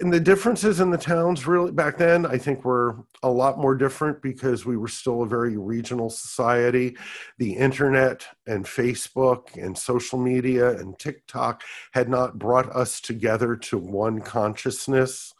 and 0.00 0.11
the 0.11 0.20
differences 0.20 0.80
in 0.80 0.90
the 0.90 0.96
towns 0.96 1.46
really 1.46 1.70
back 1.70 1.98
then, 1.98 2.24
I 2.24 2.38
think 2.38 2.64
were 2.64 3.04
a 3.22 3.28
lot 3.28 3.59
more 3.59 3.74
different 3.74 4.22
because 4.22 4.64
we 4.64 4.78
were 4.78 4.88
still 4.88 5.22
a 5.22 5.26
very 5.26 5.59
regional 5.59 6.09
society. 6.09 6.96
The 7.38 7.52
internet 7.52 8.26
and 8.46 8.64
Facebook 8.64 9.62
and 9.62 9.76
social 9.76 10.18
media 10.18 10.70
and 10.78 10.98
TikTok 10.98 11.62
had 11.92 12.09
not 12.09 12.38
brought 12.38 12.74
us 12.74 13.00
together 13.00 13.57
to 13.57 13.76
one 13.76 14.20
consciousness 14.20 15.35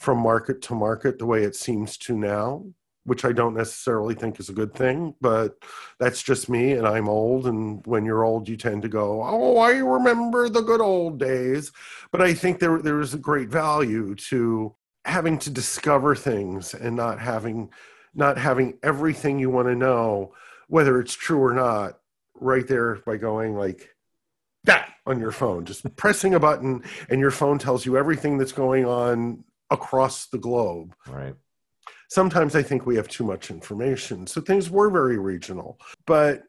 from 0.00 0.18
market 0.18 0.62
to 0.62 0.74
market 0.74 1.18
the 1.18 1.26
way 1.26 1.44
it 1.44 1.54
seems 1.54 1.98
to 1.98 2.16
now, 2.16 2.64
which 3.04 3.26
I 3.26 3.32
don't 3.32 3.54
necessarily 3.54 4.14
think 4.14 4.40
is 4.40 4.48
a 4.48 4.54
good 4.54 4.74
thing, 4.74 5.14
but 5.20 5.58
that's 5.98 6.22
just 6.22 6.48
me 6.48 6.72
and 6.72 6.88
I'm 6.88 7.06
old. 7.06 7.46
And 7.46 7.86
when 7.86 8.06
you're 8.06 8.24
old, 8.24 8.48
you 8.48 8.56
tend 8.56 8.80
to 8.82 8.88
go, 8.88 9.22
Oh, 9.22 9.58
I 9.58 9.72
remember 9.72 10.48
the 10.48 10.62
good 10.62 10.80
old 10.80 11.18
days. 11.18 11.70
But 12.10 12.22
I 12.22 12.32
think 12.32 12.58
there, 12.58 12.78
there 12.78 13.00
is 13.00 13.12
a 13.12 13.18
great 13.18 13.50
value 13.50 14.14
to 14.14 14.74
having 15.04 15.38
to 15.40 15.50
discover 15.50 16.14
things 16.16 16.72
and 16.72 16.96
not 16.96 17.20
having 17.20 17.70
not 18.14 18.38
having 18.38 18.78
everything 18.82 19.38
you 19.38 19.50
want 19.50 19.68
to 19.68 19.74
know, 19.76 20.34
whether 20.66 20.98
it's 20.98 21.14
true 21.14 21.40
or 21.40 21.54
not, 21.54 22.00
right 22.34 22.66
there 22.66 22.96
by 23.06 23.16
going 23.16 23.54
like 23.54 23.94
that 24.64 24.94
on 25.06 25.20
your 25.20 25.30
phone, 25.30 25.64
just 25.64 25.94
pressing 25.96 26.34
a 26.34 26.40
button 26.40 26.82
and 27.08 27.20
your 27.20 27.30
phone 27.30 27.58
tells 27.58 27.86
you 27.86 27.96
everything 27.96 28.36
that's 28.36 28.52
going 28.52 28.84
on 28.84 29.44
across 29.70 30.26
the 30.26 30.38
globe. 30.38 30.94
Right. 31.08 31.34
Sometimes 32.08 32.56
I 32.56 32.62
think 32.62 32.86
we 32.86 32.96
have 32.96 33.08
too 33.08 33.24
much 33.24 33.50
information. 33.50 34.26
So 34.26 34.40
things 34.40 34.68
were 34.68 34.90
very 34.90 35.18
regional. 35.18 35.78
But 36.06 36.42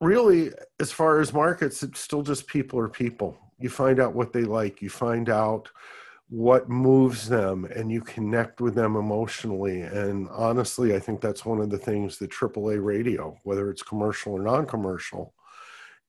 really, 0.00 0.50
as 0.80 0.92
far 0.92 1.20
as 1.20 1.32
markets, 1.32 1.82
it's 1.82 2.00
still 2.00 2.22
just 2.22 2.46
people 2.46 2.78
are 2.78 2.88
people. 2.88 3.38
You 3.58 3.70
find 3.70 3.98
out 4.00 4.14
what 4.14 4.32
they 4.32 4.44
like, 4.44 4.82
you 4.82 4.90
find 4.90 5.30
out 5.30 5.70
what 6.28 6.68
moves 6.68 7.28
them, 7.28 7.64
and 7.66 7.90
you 7.90 8.00
connect 8.00 8.60
with 8.60 8.74
them 8.74 8.96
emotionally. 8.96 9.82
And 9.82 10.28
honestly, 10.30 10.94
I 10.94 10.98
think 10.98 11.20
that's 11.20 11.44
one 11.44 11.60
of 11.60 11.70
the 11.70 11.78
things 11.78 12.18
that 12.18 12.30
AAA 12.30 12.82
radio, 12.84 13.38
whether 13.44 13.70
it's 13.70 13.82
commercial 13.82 14.32
or 14.32 14.42
non 14.42 14.66
commercial, 14.66 15.34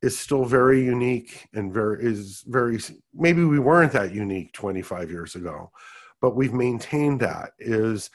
is 0.01 0.17
still 0.17 0.45
very 0.45 0.83
unique 0.83 1.47
and 1.53 1.73
very 1.73 2.03
is 2.03 2.43
very 2.47 2.79
maybe 3.13 3.43
we 3.43 3.59
weren't 3.59 3.91
that 3.93 4.13
unique 4.13 4.53
25 4.53 5.09
years 5.09 5.35
ago 5.35 5.71
but 6.25 6.35
we've 6.35 6.55
maintained 6.55 7.19
that 7.19 7.51
is 7.59 8.09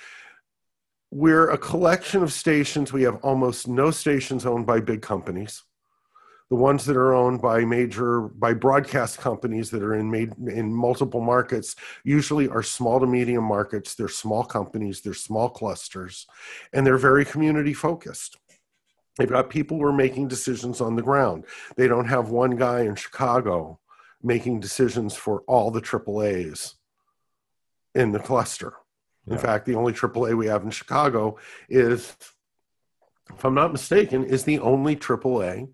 we're 1.13 1.49
a 1.49 1.57
collection 1.57 2.25
of 2.25 2.33
stations. 2.33 2.93
We 2.93 3.05
have 3.05 3.23
almost 3.23 3.69
no 3.69 3.93
stations 3.93 4.45
owned 4.45 4.67
by 4.67 4.81
big 4.81 5.01
companies. 5.01 5.63
The 6.49 6.57
ones 6.57 6.85
that 6.87 6.97
are 6.97 7.15
owned 7.15 7.41
by 7.41 7.65
major 7.65 8.23
by 8.23 8.55
broadcast 8.55 9.19
companies 9.19 9.71
that 9.71 9.85
are 9.85 9.95
in 9.95 10.11
made 10.11 10.33
in 10.49 10.75
multiple 10.75 11.21
markets 11.21 11.77
usually 12.03 12.49
are 12.49 12.65
small 12.65 12.99
to 12.99 13.07
medium 13.07 13.45
markets. 13.45 13.95
They're 13.95 14.09
small 14.09 14.43
companies. 14.43 15.03
They're 15.03 15.15
small 15.15 15.49
clusters 15.49 16.27
and 16.73 16.85
they're 16.85 16.99
very 16.99 17.25
community 17.25 17.75
focused. 17.75 18.39
They've 19.19 19.31
got 19.31 19.51
people 19.51 19.79
who 19.79 19.85
are 19.85 19.93
making 19.93 20.27
decisions 20.27 20.81
on 20.81 20.97
the 20.97 21.03
ground. 21.03 21.45
They 21.77 21.87
don't 21.87 22.09
have 22.09 22.31
one 22.31 22.57
guy 22.57 22.81
in 22.81 22.97
chicago 22.97 23.79
making 24.21 24.59
decisions 24.59 25.15
for 25.15 25.43
all 25.47 25.71
the 25.71 25.81
AAAs 25.81 26.75
in 27.95 28.13
the 28.13 28.19
cluster 28.19 28.75
in 29.27 29.35
yeah. 29.35 29.39
fact 29.39 29.67
the 29.67 29.75
only 29.75 29.93
AAA 29.93 30.37
we 30.37 30.47
have 30.47 30.63
in 30.63 30.71
chicago 30.71 31.37
is 31.69 32.17
if 33.35 33.45
i'm 33.45 33.55
not 33.55 33.73
mistaken 33.73 34.25
is 34.25 34.45
the 34.45 34.59
only 34.61 34.97
AAA 34.97 35.69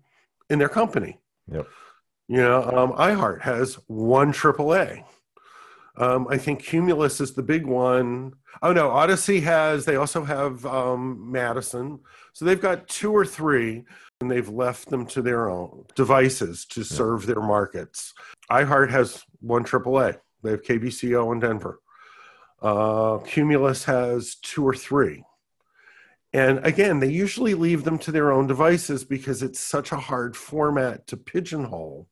in 0.49 0.59
their 0.59 0.69
company. 0.69 1.19
Yep. 1.51 1.67
You 2.27 2.37
know, 2.37 2.63
um, 2.63 2.91
iHeart 2.93 3.41
has 3.41 3.75
one 3.87 4.33
AAA. 4.33 5.03
Um, 5.95 6.27
I 6.29 6.37
think 6.37 6.63
Cumulus 6.63 7.19
is 7.21 7.33
the 7.33 7.41
big 7.41 7.65
one. 7.65 8.33
Oh 8.61 8.71
no, 8.71 8.89
Audacy 8.89 9.41
has. 9.43 9.85
They 9.85 9.95
also 9.95 10.23
have 10.23 10.65
um, 10.65 11.31
Madison. 11.31 11.99
So 12.33 12.45
they've 12.45 12.61
got 12.61 12.87
two 12.87 13.11
or 13.11 13.25
three, 13.25 13.85
and 14.21 14.29
they've 14.29 14.49
left 14.49 14.89
them 14.89 15.07
to 15.07 15.21
their 15.21 15.49
own 15.49 15.85
devices 15.95 16.65
to 16.65 16.83
serve 16.83 17.25
their 17.25 17.41
markets. 17.41 18.13
iHeart 18.51 18.91
has 18.91 19.23
one 19.39 19.63
AAA. 19.63 20.19
They 20.43 20.51
have 20.51 20.61
KBCO 20.61 21.33
in 21.33 21.39
Denver. 21.39 21.79
Uh, 22.61 23.19
Cumulus 23.19 23.83
has 23.85 24.35
two 24.35 24.67
or 24.67 24.73
three. 24.73 25.23
And 26.33 26.65
again, 26.65 26.99
they 26.99 27.09
usually 27.09 27.53
leave 27.53 27.83
them 27.83 27.97
to 27.99 28.11
their 28.11 28.31
own 28.31 28.47
devices 28.47 29.03
because 29.03 29.41
it's 29.41 29.59
such 29.59 29.91
a 29.91 29.97
hard 29.97 30.35
format 30.35 31.07
to 31.07 31.17
pigeonhole 31.17 32.07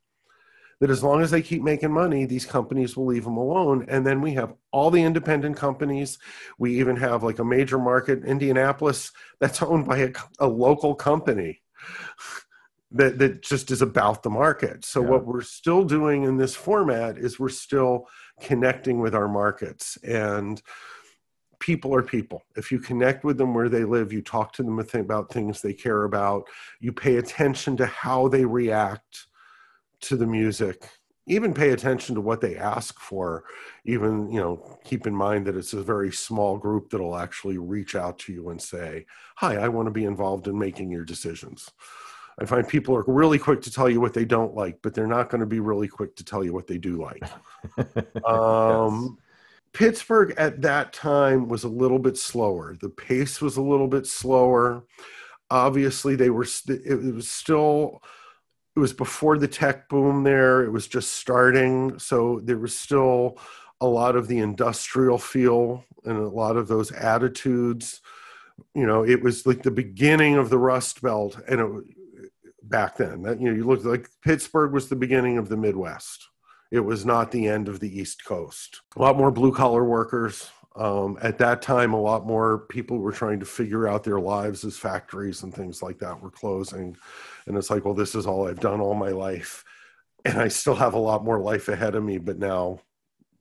that 0.80 0.90
as 0.90 1.04
long 1.04 1.22
as 1.22 1.32
they 1.32 1.42
keep 1.42 1.62
making 1.62 1.92
money, 1.92 2.26
these 2.26 2.46
companies 2.46 2.98
will 2.98 3.06
leave 3.06 3.24
them 3.24 3.38
alone. 3.38 3.86
And 3.88 4.06
then 4.06 4.22
we 4.22 4.34
have 4.34 4.54
all 4.72 4.92
the 4.92 5.04
independent 5.04 5.58
companies. 5.58 6.18
We 6.58 6.80
even 6.80 6.98
have 6.98 7.24
like 7.24 7.40
a 7.40 7.46
major 7.46 7.78
market, 7.78 8.26
Indianapolis, 8.26 9.12
that's 9.40 9.62
owned 9.62 9.86
by 9.86 9.98
a, 9.98 10.12
a 10.40 10.48
local 10.48 10.96
company 10.96 11.62
that, 12.92 13.18
that 13.20 13.42
just 13.42 13.72
is 13.72 13.82
about 13.82 14.24
the 14.24 14.30
market. 14.30 14.86
So, 14.86 15.02
yeah. 15.02 15.10
what 15.10 15.26
we're 15.26 15.42
still 15.42 15.86
doing 15.86 16.24
in 16.24 16.38
this 16.38 16.56
format 16.56 17.18
is 17.18 17.40
we're 17.40 17.50
still 17.50 18.08
connecting 18.42 19.00
with 19.00 19.16
our 19.16 19.28
markets. 19.28 19.98
And 20.04 20.62
people 21.60 21.96
are 21.96 22.04
people. 22.04 22.44
If 22.56 22.72
you 22.72 22.80
connect 22.80 23.24
with 23.24 23.38
them 23.38 23.54
where 23.54 23.70
they 23.70 23.84
live, 23.84 24.14
you 24.14 24.22
talk 24.22 24.54
to 24.54 24.64
them 24.64 24.80
about 24.80 25.32
things 25.32 25.62
they 25.62 25.74
care 25.74 26.04
about, 26.04 26.46
you 26.80 26.92
pay 26.92 27.18
attention 27.18 27.78
to 27.78 27.86
how 27.86 28.28
they 28.28 28.46
react 28.46 29.28
to 30.02 30.16
the 30.16 30.28
music, 30.28 30.88
even 31.28 31.54
pay 31.54 31.72
attention 31.72 32.14
to 32.16 32.22
what 32.22 32.42
they 32.42 32.56
ask 32.56 33.00
for. 33.00 33.46
Even, 33.86 34.30
you 34.32 34.40
know, 34.40 34.78
keep 34.84 35.08
in 35.08 35.16
mind 35.16 35.48
that 35.48 35.56
it's 35.56 35.74
a 35.74 35.82
very 35.82 36.12
small 36.12 36.58
group 36.58 36.90
that'll 36.90 37.18
actually 37.18 37.58
reach 37.58 37.96
out 37.96 38.20
to 38.20 38.34
you 38.34 38.50
and 38.50 38.62
say, 38.62 39.06
Hi, 39.38 39.56
I 39.56 39.68
want 39.70 39.88
to 39.88 39.92
be 39.92 40.06
involved 40.06 40.48
in 40.48 40.60
making 40.60 40.92
your 40.92 41.06
decisions. 41.06 41.72
I 42.40 42.46
find 42.46 42.68
people 42.68 42.96
are 42.98 43.06
really 43.08 43.40
quick 43.40 43.62
to 43.62 43.72
tell 43.72 43.90
you 43.90 44.02
what 44.02 44.14
they 44.14 44.26
don't 44.26 44.54
like, 44.54 44.80
but 44.82 44.94
they're 44.94 45.08
not 45.08 45.30
going 45.30 45.40
to 45.40 45.48
be 45.48 45.60
really 45.60 45.88
quick 45.88 46.16
to 46.18 46.26
tell 46.26 46.44
you 46.44 46.54
what 46.54 46.68
they 46.68 46.78
do 46.78 47.02
like. 47.02 47.24
um, 48.26 49.18
yes 49.18 49.26
Pittsburgh 49.76 50.34
at 50.38 50.62
that 50.62 50.94
time 50.94 51.50
was 51.50 51.66
a 51.66 51.70
little 51.70 52.00
bit 52.00 52.18
slower. 52.18 52.78
The 52.80 52.88
pace 52.88 53.42
was 53.42 53.58
a 53.58 53.62
little 53.62 53.90
bit 53.90 54.08
slower. 54.08 54.86
Obviously, 55.52 56.16
they 56.16 56.30
were. 56.30 56.48
it 56.70 57.14
was 57.14 57.30
still. 57.30 58.02
It 58.78 58.80
was 58.80 58.94
before 58.94 59.38
the 59.38 59.50
tech 59.50 59.90
boom. 59.90 60.24
There, 60.24 60.64
it 60.64 60.72
was 60.72 60.88
just 60.88 61.16
starting, 61.16 62.00
so 62.00 62.40
there 62.42 62.58
was 62.58 62.74
still 62.74 63.38
a 63.82 63.86
lot 63.86 64.16
of 64.16 64.30
the 64.30 64.40
industrial 64.40 65.18
feel 65.18 65.84
and 66.06 66.18
a 66.18 66.30
lot 66.30 66.56
of 66.56 66.70
those 66.70 66.94
attitudes. 66.94 68.00
You 68.74 68.86
know, 68.86 69.04
it 69.04 69.22
was 69.22 69.46
like 69.46 69.62
the 69.62 69.72
beginning 69.72 70.36
of 70.36 70.50
the 70.50 70.58
Rust 70.58 71.02
Belt, 71.02 71.38
and 71.50 71.60
it, 71.60 71.95
back 72.70 72.98
then, 72.98 73.22
that 73.24 73.40
you 73.40 73.50
know, 73.50 73.56
you 73.56 73.66
looked 73.66 73.86
like 73.86 74.10
Pittsburgh 74.24 74.74
was 74.74 74.90
the 74.90 74.96
beginning 74.96 75.38
of 75.38 75.50
the 75.50 75.58
Midwest 75.58 76.28
it 76.72 76.80
was 76.80 77.06
not 77.06 77.32
the 77.32 77.48
end 77.48 77.68
of 77.68 77.80
the 77.80 78.00
East 78.00 78.26
Coast. 78.26 78.82
A 78.96 79.02
lot 79.02 79.18
more 79.18 79.32
blue 79.32 79.54
collar 79.54 79.84
workers. 79.84 80.50
Um, 80.76 81.18
at 81.22 81.38
that 81.38 81.62
time, 81.62 81.94
a 81.94 82.02
lot 82.02 82.26
more 82.26 82.60
people 82.68 82.98
were 82.98 83.14
trying 83.14 83.40
to 83.40 83.46
figure 83.46 83.88
out 83.88 84.04
their 84.04 84.20
lives 84.20 84.66
as 84.66 84.78
factories 84.78 85.44
and 85.44 85.54
things 85.54 85.82
like 85.82 86.00
that 86.00 86.22
were 86.22 86.32
closing. 86.32 86.98
And 87.48 87.58
it's 87.58 87.70
like, 87.70 87.86
well, 87.86 87.94
this 87.94 88.14
is 88.14 88.28
all 88.28 88.48
I've 88.48 88.60
done 88.60 88.82
all 88.82 88.94
my 88.94 89.10
life. 89.10 89.64
And 90.26 90.38
I 90.40 90.48
still 90.48 90.76
have 90.76 90.96
a 90.96 91.00
lot 91.00 91.24
more 91.24 91.40
life 91.40 91.70
ahead 91.70 91.96
of 91.96 92.04
me, 92.04 92.18
but 92.18 92.40
now 92.40 92.82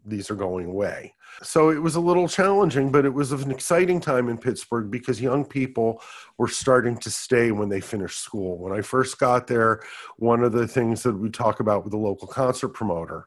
these 0.05 0.31
are 0.31 0.35
going 0.37 0.67
away. 0.67 1.15
So 1.43 1.71
it 1.71 1.83
was 1.83 1.97
a 1.97 2.01
little 2.01 2.29
challenging, 2.29 2.93
but 2.93 3.05
it 3.05 3.13
was 3.13 3.33
an 3.33 3.51
exciting 3.51 4.01
time 4.01 4.29
in 4.29 4.39
Pittsburgh 4.39 4.91
because 4.91 5.21
young 5.21 5.45
people 5.45 6.01
were 6.39 6.49
starting 6.49 6.97
to 6.99 7.11
stay 7.11 7.51
when 7.51 7.69
they 7.69 7.81
finished 7.81 8.21
school. 8.21 8.59
When 8.59 8.73
I 8.73 8.83
first 8.83 9.19
got 9.19 9.47
there, 9.47 9.83
one 10.17 10.45
of 10.45 10.53
the 10.53 10.69
things 10.69 11.03
that 11.03 11.15
we 11.15 11.31
talk 11.31 11.61
about 11.61 11.85
with 11.85 11.93
the 11.93 11.99
local 11.99 12.29
concert 12.29 12.71
promoter 12.71 13.27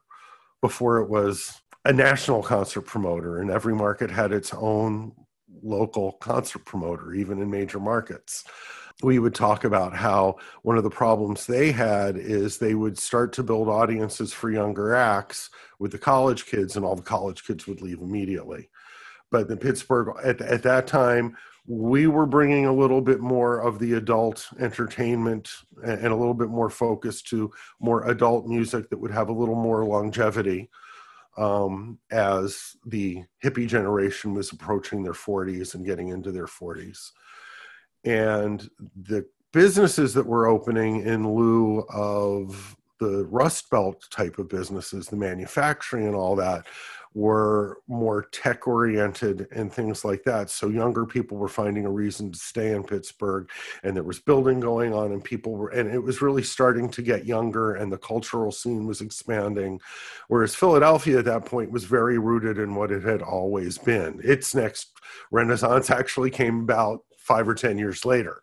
before 0.61 0.99
it 0.99 1.09
was 1.09 1.61
a 1.85 1.93
national 1.93 2.43
concert 2.43 2.81
promoter, 2.81 3.39
and 3.39 3.49
every 3.49 3.73
market 3.73 4.09
had 4.09 4.31
its 4.31 4.53
own 4.53 5.13
local 5.63 6.13
concert 6.13 6.65
promoter, 6.65 7.13
even 7.13 7.41
in 7.41 7.49
major 7.49 7.79
markets 7.79 8.45
we 9.03 9.19
would 9.19 9.36
talk 9.36 9.63
about 9.63 9.95
how 9.95 10.38
one 10.63 10.77
of 10.77 10.83
the 10.83 10.89
problems 10.89 11.45
they 11.45 11.71
had 11.71 12.17
is 12.17 12.57
they 12.57 12.73
would 12.73 12.97
start 12.97 13.31
to 13.33 13.43
build 13.43 13.69
audiences 13.69 14.33
for 14.33 14.49
younger 14.49 14.95
acts 14.95 15.51
with 15.77 15.91
the 15.91 15.99
college 15.99 16.45
kids, 16.47 16.75
and 16.75 16.83
all 16.83 16.95
the 16.95 17.03
college 17.03 17.45
kids 17.45 17.67
would 17.67 17.81
leave 17.81 17.99
immediately. 17.99 18.69
But 19.29 19.49
in 19.49 19.57
Pittsburgh, 19.57 20.15
at, 20.23 20.41
at 20.41 20.63
that 20.63 20.88
time, 20.88 21.38
we 21.67 22.07
were 22.07 22.25
bringing 22.25 22.65
a 22.65 22.73
little 22.73 23.01
bit 23.01 23.19
more 23.19 23.60
of 23.60 23.77
the 23.77 23.93
adult 23.93 24.47
entertainment 24.57 25.51
and, 25.83 26.07
a 26.07 26.15
little 26.15 26.33
bit 26.33 26.49
more 26.49 26.69
focus 26.69 27.21
to 27.23 27.51
more 27.79 28.10
adult 28.10 28.47
music 28.47 28.89
that 28.89 28.97
would 28.97 29.12
have 29.12 29.29
a 29.29 29.33
little 29.33 29.55
more 29.55 29.86
longevity 29.86 30.69
um, 31.38 31.99
as 32.10 32.77
the 32.86 33.23
hippie 33.43 33.67
generation 33.67 34.33
was 34.33 34.51
approaching 34.51 35.03
their 35.03 35.13
40s 35.13 35.75
and 35.75 35.86
getting 35.86 36.07
into 36.07 36.31
their 36.31 36.47
40s 36.47 37.12
and 38.07 38.69
the 38.95 39.25
businesses 39.51 40.13
that 40.13 40.25
were 40.25 40.47
opening 40.47 41.01
in 41.01 41.27
lieu 41.27 41.85
of 41.89 42.75
the 42.99 43.25
rust 43.25 43.69
belt 43.69 44.07
type 44.09 44.39
of 44.39 44.49
businesses 44.49 45.07
the 45.07 45.15
manufacturing 45.15 46.07
and 46.07 46.15
all 46.15 46.35
that 46.35 46.65
were 47.13 47.79
more 47.87 48.27
tech 48.31 48.67
oriented 48.67 49.47
and 49.51 49.73
things 49.73 50.05
like 50.05 50.23
that. 50.23 50.51
So 50.51 50.67
younger 50.67 51.03
people 51.03 51.35
were 51.35 51.47
finding 51.47 51.85
a 51.85 51.89
reason 51.89 52.31
to 52.31 52.37
stay 52.37 52.73
in 52.73 52.83
pittsburgh 52.83 53.49
and 53.83 53.95
there 53.95 54.03
was 54.03 54.19
building 54.19 54.59
going 54.59 54.93
on 54.93 55.11
and 55.11 55.23
people 55.23 55.53
were 55.53 55.69
and 55.69 55.91
it 55.91 55.99
was 55.99 56.21
really 56.21 56.43
starting 56.43 56.89
to 56.91 57.01
get 57.01 57.25
younger 57.25 57.73
and 57.73 57.91
the 57.91 57.97
cultural 57.97 58.51
scene 58.51 58.85
was 58.85 59.01
expanding. 59.01 59.81
Whereas 60.27 60.53
philadelphia 60.53 61.17
at 61.17 61.25
that 61.25 61.45
point 61.45 61.71
was 61.71 61.85
very 61.85 62.19
rooted 62.19 62.59
in 62.59 62.75
what 62.75 62.91
it 62.91 63.03
had 63.03 63.23
always 63.23 63.79
been. 63.79 64.21
Its 64.23 64.53
next 64.53 64.99
renaissance 65.31 65.89
actually 65.89 66.29
came 66.29 66.59
about 66.59 67.03
five 67.27 67.47
or 67.47 67.53
ten 67.53 67.77
years 67.77 68.05
later. 68.05 68.41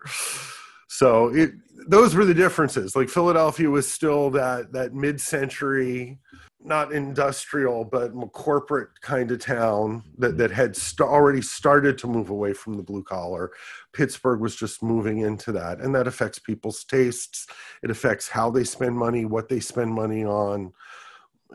So 0.89 1.35
it 1.35 1.53
those 1.89 2.15
were 2.15 2.25
the 2.25 2.35
differences. 2.35 2.95
Like 2.95 3.09
philadelphia 3.09 3.69
was 3.69 3.91
still 3.91 4.31
that 4.31 4.73
that 4.73 4.95
mid-century 4.95 6.19
not 6.67 6.93
industrial 6.93 7.85
but 7.85 8.13
corporate 8.33 8.89
kind 9.03 9.31
of 9.31 9.39
town 9.39 10.03
that, 10.17 10.39
that 10.39 10.51
had 10.51 10.75
st- 10.75 11.07
already 11.07 11.43
started 11.43 11.99
to 11.99 12.07
move 12.07 12.31
away 12.31 12.55
from 12.55 12.73
the 12.75 12.83
blue 12.83 13.03
collar. 13.03 13.51
Pittsburgh 13.93 14.41
was 14.41 14.57
just 14.57 14.83
moving 14.83 15.19
into 15.19 15.53
that 15.53 15.81
and 15.81 15.95
that 15.95 16.07
affects 16.07 16.39
people's 16.39 16.85
tastes. 16.85 17.47
It 17.83 17.91
affects 17.91 18.29
how 18.29 18.51
they 18.51 18.65
spend 18.65 18.97
money 18.97 19.25
what 19.25 19.49
they 19.49 19.61
spend 19.61 19.93
money 19.93 20.25
on 20.25 20.73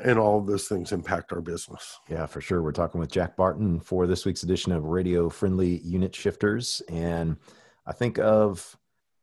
and 0.03 0.17
all 0.17 0.39
of 0.39 0.47
those 0.47 0.67
things 0.67 0.91
impact 0.91 1.33
our 1.33 1.41
business. 1.41 1.99
Yeah, 2.09 2.25
for 2.25 2.41
sure. 2.41 2.62
We're 2.62 2.71
talking 2.71 2.99
with 2.99 3.12
Jack 3.12 3.35
Barton 3.35 3.79
for 3.79 4.07
this 4.07 4.25
week's 4.25 4.43
edition 4.43 4.71
of 4.71 4.85
Radio 4.85 5.29
Friendly 5.29 5.79
Unit 5.79 6.15
Shifters. 6.15 6.81
And 6.89 7.38
I 7.85 7.93
think 7.93 8.19
of, 8.19 8.77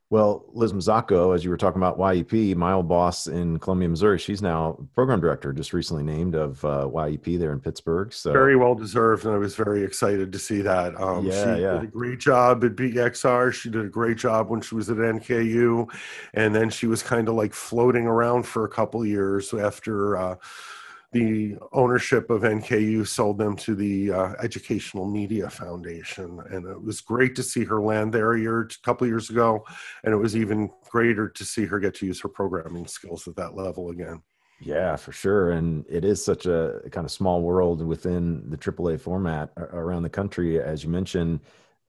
well, 0.09 0.45
Liz 0.53 0.73
Mazzocco, 0.73 1.35
as 1.35 1.42
you 1.42 1.51
were 1.51 1.57
talking 1.57 1.83
about 1.83 1.99
YEP, 1.99 2.57
my 2.57 2.73
old 2.73 2.88
boss 2.88 3.27
in 3.27 3.59
Columbia, 3.59 3.88
Missouri, 3.88 4.21
she's 4.21 4.40
now 4.40 4.79
program 4.95 5.21
director, 5.21 5.53
just 5.53 5.73
recently 5.73 6.05
named 6.05 6.37
of 6.37 6.64
uh, 6.64 6.88
YEP 6.88 7.40
there 7.40 7.53
in 7.53 7.59
Pittsburgh. 7.59 8.12
So 8.12 8.33
very 8.33 8.55
well 8.55 8.77
deserved. 8.77 9.25
And 9.25 9.35
I 9.35 9.38
was 9.38 9.57
very 9.57 9.83
excited 9.83 10.31
to 10.31 10.38
see 10.38 10.61
that. 10.62 10.95
Um, 11.01 11.27
yeah, 11.27 11.33
she 11.57 11.62
yeah. 11.62 11.73
did 11.73 11.83
a 11.83 11.87
great 11.88 12.21
job 12.21 12.62
at 12.62 12.77
BXR. 12.77 13.53
She 13.53 13.69
did 13.69 13.85
a 13.85 13.88
great 13.88 14.16
job 14.16 14.49
when 14.49 14.61
she 14.61 14.77
was 14.77 14.88
at 14.90 14.99
NKU. 14.99 15.92
And 16.35 16.55
then 16.55 16.71
she 16.71 16.87
was 16.87 17.03
kind 17.03 17.29
of 17.29 17.35
like 17.35 17.53
floating 17.53 18.07
around 18.07 18.45
for 18.45 18.64
a 18.64 18.69
couple 18.69 19.05
years 19.05 19.53
after, 19.53 20.16
uh, 20.16 20.37
the 21.17 21.57
ownership 21.73 22.29
of 22.31 22.43
NKU 22.43 23.07
sold 23.07 23.39
them 23.39 23.57
to 23.57 23.75
the 23.75 24.13
uh, 24.13 24.35
Educational 24.43 25.07
Media 25.07 25.49
Foundation, 25.49 26.41
and 26.51 26.67
it 26.67 26.83
was 26.83 27.01
great 27.01 27.35
to 27.37 27.43
see 27.43 27.65
her 27.65 27.81
land 27.81 28.13
there 28.13 28.33
a 28.33 28.41
year, 28.41 28.61
a 28.63 28.69
couple 28.83 29.07
years 29.07 29.31
ago, 29.31 29.65
and 30.05 30.13
it 30.13 30.19
was 30.19 30.37
even 30.37 30.71
greater 30.91 31.29
to 31.29 31.45
see 31.45 31.65
her 31.65 31.81
get 31.81 31.95
to 31.95 32.07
use 32.07 32.21
her 32.21 32.29
programming 32.29 32.87
skills 32.87 33.27
at 33.27 33.37
that 33.37 33.55
level 33.55 33.91
again. 33.91 34.23
Yeah, 34.61 34.97
for 34.97 35.13
sure, 35.13 35.53
and 35.53 35.85
it 35.89 36.05
is 36.05 36.23
such 36.25 36.47
a 36.47 36.81
kind 36.91 37.05
of 37.05 37.11
small 37.11 37.43
world 37.43 37.85
within 37.85 38.49
the 38.51 38.57
AAA 38.57 39.01
format 39.01 39.51
around 39.57 40.03
the 40.03 40.11
country, 40.11 40.61
as 40.61 40.85
you 40.85 40.91
mentioned. 40.91 41.41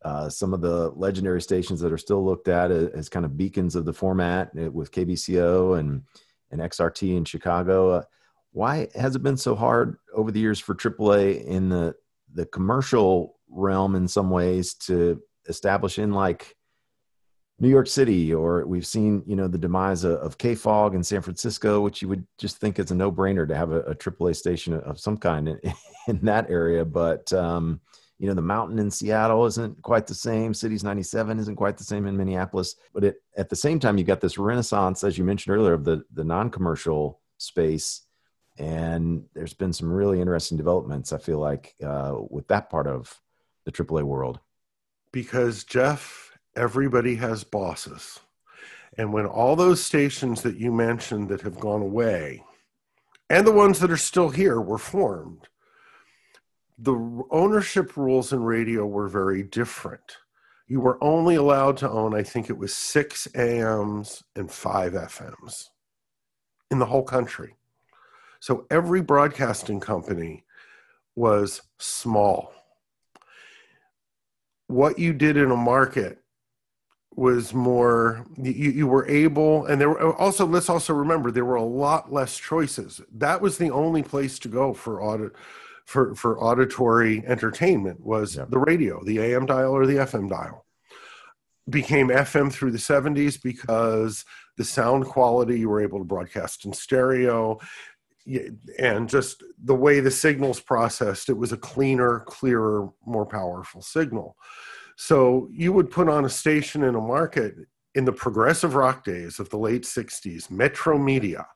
Uh, 0.04 0.30
some 0.30 0.54
of 0.54 0.62
the 0.62 0.90
legendary 0.92 1.42
stations 1.42 1.82
that 1.82 1.92
are 1.92 1.98
still 1.98 2.24
looked 2.24 2.48
at 2.48 2.72
as 2.72 3.10
kind 3.10 3.26
of 3.26 3.36
beacons 3.36 3.76
of 3.76 3.84
the 3.84 3.92
format 3.92 4.52
eh, 4.58 4.68
with 4.68 4.92
KBCO 4.92 5.80
and 5.80 6.04
and 6.52 6.62
XRT 6.62 7.18
in 7.18 7.26
Chicago. 7.26 7.90
Uh, 7.92 8.04
why 8.52 8.88
has 8.96 9.16
it 9.16 9.24
been 9.24 9.38
so 9.38 9.56
hard 9.56 9.98
over 10.14 10.32
the 10.32 10.40
years 10.40 10.60
for 10.60 10.76
AAA 10.76 11.46
in 11.46 11.70
the 11.70 11.96
the 12.34 12.46
commercial 12.46 13.40
realm 13.50 13.96
in 13.96 14.08
some 14.08 14.30
ways 14.30 14.74
to 14.74 15.22
establish 15.48 15.98
in 16.00 16.12
like 16.12 16.56
New 17.60 17.70
York 17.70 17.88
City, 17.88 18.34
or 18.34 18.66
we've 18.68 18.86
seen, 18.86 19.24
you 19.26 19.36
know, 19.36 19.48
the 19.48 19.58
demise 19.58 20.04
of, 20.04 20.38
KFOG 20.38 20.94
in 20.94 21.04
San 21.04 21.24
Francisco, 21.24 21.82
which 21.82 22.04
you 22.04 22.08
would 22.08 22.24
just 22.38 22.58
think 22.58 22.78
is 22.78 22.92
a 22.92 22.96
no-brainer 22.96 23.48
to 23.48 23.56
have 23.56 23.72
a, 23.72 23.80
a 23.82 23.96
AAA 23.96 24.36
station 24.36 24.76
of 24.76 25.00
some 25.00 25.18
kind 25.18 25.48
in, 25.48 25.60
in 26.08 26.20
that 26.22 26.52
area. 26.52 26.86
But 26.86 27.32
um, 27.34 27.82
you 28.20 28.28
know, 28.28 28.36
the 28.36 28.42
Mountain 28.42 28.78
in 28.78 28.92
Seattle 28.92 29.46
isn't 29.46 29.82
quite 29.82 30.06
the 30.06 30.14
same. 30.14 30.54
Cities 30.54 30.84
97 30.84 31.40
isn't 31.40 31.56
quite 31.56 31.78
the 31.78 31.84
same 31.84 32.06
in 32.06 32.18
Minneapolis. 32.18 32.76
But 32.94 33.04
it, 33.04 33.16
at 33.38 33.50
the 33.50 33.56
same 33.56 33.80
time, 33.80 33.98
you 33.98 34.04
got 34.04 34.22
this 34.22 34.38
renaissance, 34.38 35.04
as 35.04 35.18
you 35.18 35.24
mentioned 35.24 35.56
earlier, 35.56 35.74
of 35.74 35.84
the 35.84 36.04
the 36.14 36.24
non-commercial 36.24 37.20
space 37.40 38.07
and 38.58 39.24
there's 39.34 39.54
been 39.54 39.74
some 39.74 39.92
really 39.92 40.20
interesting 40.20 40.58
developments 40.58 41.14
i 41.14 41.18
feel 41.18 41.40
like 41.40 41.76
uh, 41.84 42.16
with 42.30 42.48
that 42.48 42.70
part 42.70 42.88
of 42.88 43.20
the 43.66 43.72
aaa 43.72 44.04
world. 44.04 44.40
Because 45.12 45.64
jeff 45.64 46.32
everybody 46.56 47.16
has 47.16 47.44
bosses. 47.44 48.20
And 48.98 49.14
when 49.14 49.28
all 49.28 49.56
those 49.56 49.84
stations 49.84 50.42
that 50.42 50.58
you 50.58 50.72
mentioned 50.72 51.30
that 51.30 51.42
have 51.42 51.60
gone 51.60 51.82
away 51.82 52.44
and 53.30 53.46
the 53.46 53.52
ones 53.52 53.80
that 53.80 53.92
are 53.92 53.98
still 53.98 54.30
here 54.30 54.60
were 54.60 54.80
formed 54.80 55.48
the 56.80 57.24
ownership 57.32 57.98
rules 57.98 58.32
in 58.32 58.44
radio 58.44 58.86
were 58.86 59.08
very 59.08 59.42
different. 59.42 60.18
You 60.68 60.80
were 60.80 61.04
only 61.04 61.36
allowed 61.36 61.78
to 61.78 61.90
own 61.90 62.16
i 62.16 62.24
think 62.24 62.50
it 62.50 62.58
was 62.58 62.74
six 62.74 63.28
ams 63.36 64.24
and 64.36 64.52
five 64.52 64.94
fms 64.94 65.70
in 66.72 66.80
the 66.80 66.86
whole 66.86 67.04
country 67.04 67.57
so 68.40 68.66
every 68.70 69.02
broadcasting 69.02 69.80
company 69.80 70.44
was 71.16 71.62
small. 71.80 72.54
What 74.68 75.00
you 75.00 75.14
did 75.14 75.38
in 75.38 75.52
a 75.52 75.56
market 75.56 76.20
was 77.18 77.52
more 77.52 78.24
you, 78.38 78.52
you 78.52 78.88
were 78.88 79.08
able 79.10 79.66
and 79.66 79.82
there 79.82 79.90
were 79.90 80.16
also 80.18 80.46
let's 80.46 80.70
also 80.70 80.94
remember 80.94 81.32
there 81.32 81.44
were 81.44 81.56
a 81.56 81.64
lot 81.64 82.14
less 82.14 82.38
choices 82.38 83.02
that 83.12 83.42
was 83.42 83.58
the 83.58 83.72
only 83.72 84.04
place 84.04 84.38
to 84.38 84.48
go 84.48 84.72
for 84.72 85.02
audit 85.02 85.32
for 85.86 86.14
for 86.14 86.40
auditory 86.40 87.26
entertainment 87.26 88.00
was 88.06 88.36
yep. 88.36 88.52
the 88.52 88.60
radio 88.60 89.04
the 89.04 89.20
am 89.20 89.48
dial 89.48 89.72
or 89.72 89.88
the 89.88 89.96
fm 89.96 90.30
dial 90.30 90.64
became 91.68 92.10
fm 92.10 92.54
through 92.54 92.72
the 92.72 92.78
70s 92.78 93.42
because 93.42 94.24
the 94.58 94.64
sound 94.64 95.04
quality 95.06 95.60
you 95.60 95.70
were 95.70 95.82
able 95.82 95.98
to 95.98 96.06
broadcast 96.06 96.66
in 96.66 96.72
stereo 96.72 97.60
and 98.80 99.08
just 99.10 99.44
the 99.64 99.76
way 99.76 100.00
the 100.00 100.12
signals 100.12 100.60
processed, 100.60 101.30
it 101.30 101.38
was 101.38 101.52
a 101.52 101.58
cleaner, 101.58 102.22
clearer, 102.22 102.90
more 103.06 103.26
powerful 103.26 103.82
signal. 103.82 104.36
So 104.98 105.48
you 105.52 105.72
would 105.74 105.92
put 105.92 106.10
on 106.10 106.26
a 106.26 106.30
station 106.30 106.84
in 106.84 106.96
a 106.96 107.02
market 107.02 107.56
in 107.96 108.06
the 108.06 108.12
progressive 108.12 108.76
rock 108.76 109.04
days 109.04 109.40
of 109.40 109.50
the 109.50 109.58
late 109.58 109.84
60s, 109.84 110.52
Metro 110.52 110.98
Media, 110.98 111.48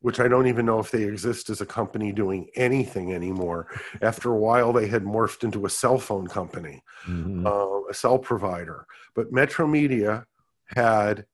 which 0.00 0.20
I 0.20 0.28
don't 0.28 0.46
even 0.46 0.66
know 0.66 0.78
if 0.78 0.90
they 0.90 1.04
exist 1.04 1.50
as 1.50 1.60
a 1.60 1.66
company 1.66 2.12
doing 2.12 2.48
anything 2.54 3.14
anymore. 3.14 3.68
After 4.00 4.30
a 4.30 4.38
while, 4.38 4.72
they 4.72 4.88
had 4.88 5.04
morphed 5.04 5.44
into 5.44 5.64
a 5.64 5.70
cell 5.70 5.98
phone 5.98 6.26
company, 6.26 6.82
mm-hmm. 7.06 7.46
uh, 7.46 7.90
a 7.90 7.94
cell 7.94 8.18
provider. 8.18 8.86
But 9.14 9.32
Metro 9.32 9.66
Media 9.66 10.26
had 10.66 11.24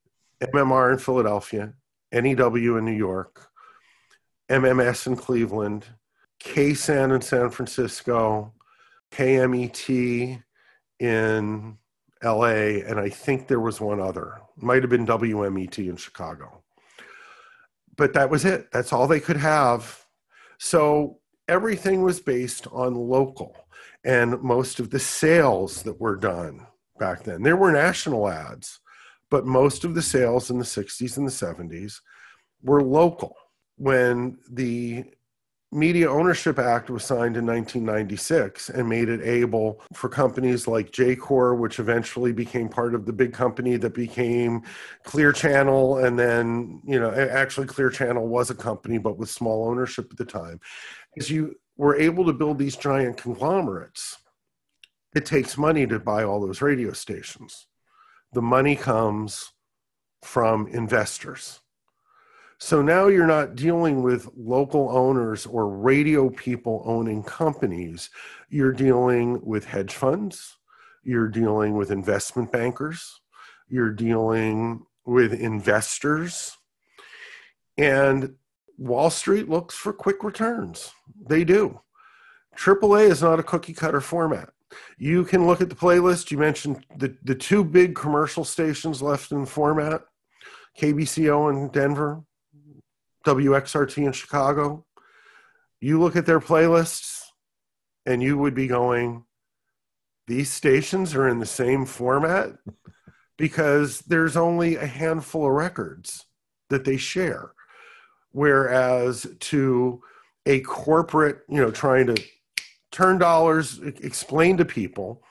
MMR 0.42 0.92
in 0.92 0.99
Philadelphia, 0.99 1.75
NEW 2.12 2.77
in 2.77 2.85
New 2.85 2.92
York, 2.92 3.47
MMS 4.48 5.06
in 5.06 5.16
Cleveland, 5.16 5.87
KSAN 6.42 7.14
in 7.14 7.20
San 7.20 7.50
Francisco, 7.50 8.52
KMET 9.12 10.42
in 11.00 11.78
LA, 12.22 12.46
and 12.46 12.98
I 12.98 13.08
think 13.08 13.46
there 13.46 13.61
was 13.61 13.80
one 13.80 14.00
other. 14.00 14.40
Might 14.56 14.82
have 14.82 14.90
been 14.90 15.06
WMET 15.06 15.78
in 15.78 15.96
Chicago. 15.96 16.62
But 17.96 18.14
that 18.14 18.30
was 18.30 18.44
it. 18.44 18.70
That's 18.72 18.92
all 18.92 19.06
they 19.06 19.20
could 19.20 19.37
have. 19.37 20.04
So 20.58 21.18
everything 21.46 22.02
was 22.02 22.20
based 22.20 22.66
on 22.68 22.94
local. 22.94 23.56
And 24.04 24.40
most 24.42 24.80
of 24.80 24.90
the 24.90 24.98
sales 24.98 25.82
that 25.82 26.00
were 26.00 26.16
done 26.16 26.66
back 26.98 27.24
then, 27.24 27.42
there 27.42 27.56
were 27.56 27.72
national 27.72 28.28
ads, 28.28 28.80
but 29.30 29.44
most 29.44 29.84
of 29.84 29.94
the 29.94 30.02
sales 30.02 30.50
in 30.50 30.58
the 30.58 30.64
60s 30.64 31.16
and 31.16 31.26
the 31.26 31.32
70s 31.32 32.00
were 32.62 32.82
local 32.82 33.37
when 33.78 34.38
the 34.50 35.04
Media 35.70 36.10
Ownership 36.10 36.58
Act 36.58 36.88
was 36.88 37.04
signed 37.04 37.36
in 37.36 37.44
1996 37.44 38.70
and 38.70 38.88
made 38.88 39.10
it 39.10 39.20
able 39.20 39.82
for 39.92 40.08
companies 40.08 40.66
like 40.66 40.92
Jacor, 40.92 41.54
which 41.54 41.78
eventually 41.78 42.32
became 42.32 42.70
part 42.70 42.94
of 42.94 43.04
the 43.04 43.12
big 43.12 43.34
company 43.34 43.76
that 43.76 43.92
became 43.92 44.62
Clear 45.02 45.30
Channel. 45.30 45.98
And 45.98 46.18
then, 46.18 46.80
you 46.86 46.98
know, 46.98 47.12
actually, 47.12 47.66
Clear 47.66 47.90
Channel 47.90 48.26
was 48.26 48.48
a 48.48 48.54
company, 48.54 48.96
but 48.96 49.18
with 49.18 49.28
small 49.28 49.68
ownership 49.68 50.08
at 50.10 50.16
the 50.16 50.24
time. 50.24 50.58
As 51.18 51.30
you 51.30 51.54
were 51.76 51.96
able 51.96 52.24
to 52.24 52.32
build 52.32 52.58
these 52.58 52.76
giant 52.76 53.18
conglomerates, 53.18 54.16
it 55.14 55.26
takes 55.26 55.58
money 55.58 55.86
to 55.86 55.98
buy 55.98 56.24
all 56.24 56.40
those 56.40 56.62
radio 56.62 56.92
stations. 56.92 57.66
The 58.32 58.42
money 58.42 58.74
comes 58.74 59.52
from 60.22 60.66
investors 60.68 61.60
so 62.59 62.83
now 62.83 63.07
you're 63.07 63.27
not 63.27 63.55
dealing 63.55 64.03
with 64.03 64.29
local 64.37 64.90
owners 64.90 65.47
or 65.47 65.68
radio 65.68 66.29
people 66.29 66.83
owning 66.85 67.23
companies. 67.23 68.11
You're 68.51 68.73
dealing 68.73 69.40
with 69.44 69.64
hedge 69.64 69.94
funds. 69.94 70.57
You're 71.05 71.29
dealing 71.29 71.75
with 71.75 71.92
investment 71.92 72.51
bankers. 72.51 73.21
You're 73.68 73.92
dealing 73.92 74.85
with 75.05 75.33
investors. 75.33 76.57
And 77.77 78.35
Wall 78.77 79.11
Street 79.11 79.49
looks 79.49 79.77
for 79.77 79.92
quick 79.92 80.25
returns. 80.25 80.90
They 81.29 81.44
do. 81.44 81.81
AAA 82.57 83.09
is 83.09 83.23
not 83.23 83.38
a 83.38 83.44
cookie 83.44 83.73
cutter 83.73 84.01
format. 84.01 84.51
You 84.99 85.25
can 85.25 85.47
look 85.47 85.61
at 85.61 85.68
the 85.68 85.77
playlist. 85.77 86.33
You 86.33 86.38
mentioned 86.38 86.85
the, 86.97 87.16
the 87.23 87.37
two 87.37 87.62
big 87.62 87.94
commercial 87.94 88.44
stations 88.44 89.01
left 89.01 89.31
in 89.31 89.42
the 89.42 89.47
format 89.47 90.03
KBCO 90.77 91.51
in 91.51 91.68
Denver 91.68 92.25
WXRT 93.26 94.07
in 94.07 94.12
Chicago, 94.12 94.85
you 95.81 96.00
look 96.00 96.16
at 96.16 96.26
their 96.26 96.40
playlists 96.40 97.22
and 98.07 98.22
you 98.22 98.38
would 98.38 98.54
be 98.54 98.66
going, 98.66 99.24
these 100.26 100.50
stations 100.50 101.14
are 101.14 101.28
in 101.28 101.38
the 101.38 101.46
same 101.46 101.85
format 101.87 102.50
because 103.38 104.00
there's 104.00 104.37
only 104.37 104.76
a 104.76 104.87
handful 104.87 105.46
of 105.46 105.52
records 105.52 106.26
that 106.70 106.85
they 106.85 106.96
share. 106.96 107.52
Whereas 108.33 109.26
to 109.40 110.02
a 110.46 110.61
corporate, 110.61 111.40
you 111.48 111.61
know, 111.61 111.70
trying 111.70 112.07
to 112.07 112.22
turn 112.90 113.18
dollars, 113.18 113.78
explain 113.78 114.57
to 114.59 114.64
people, 114.64 115.22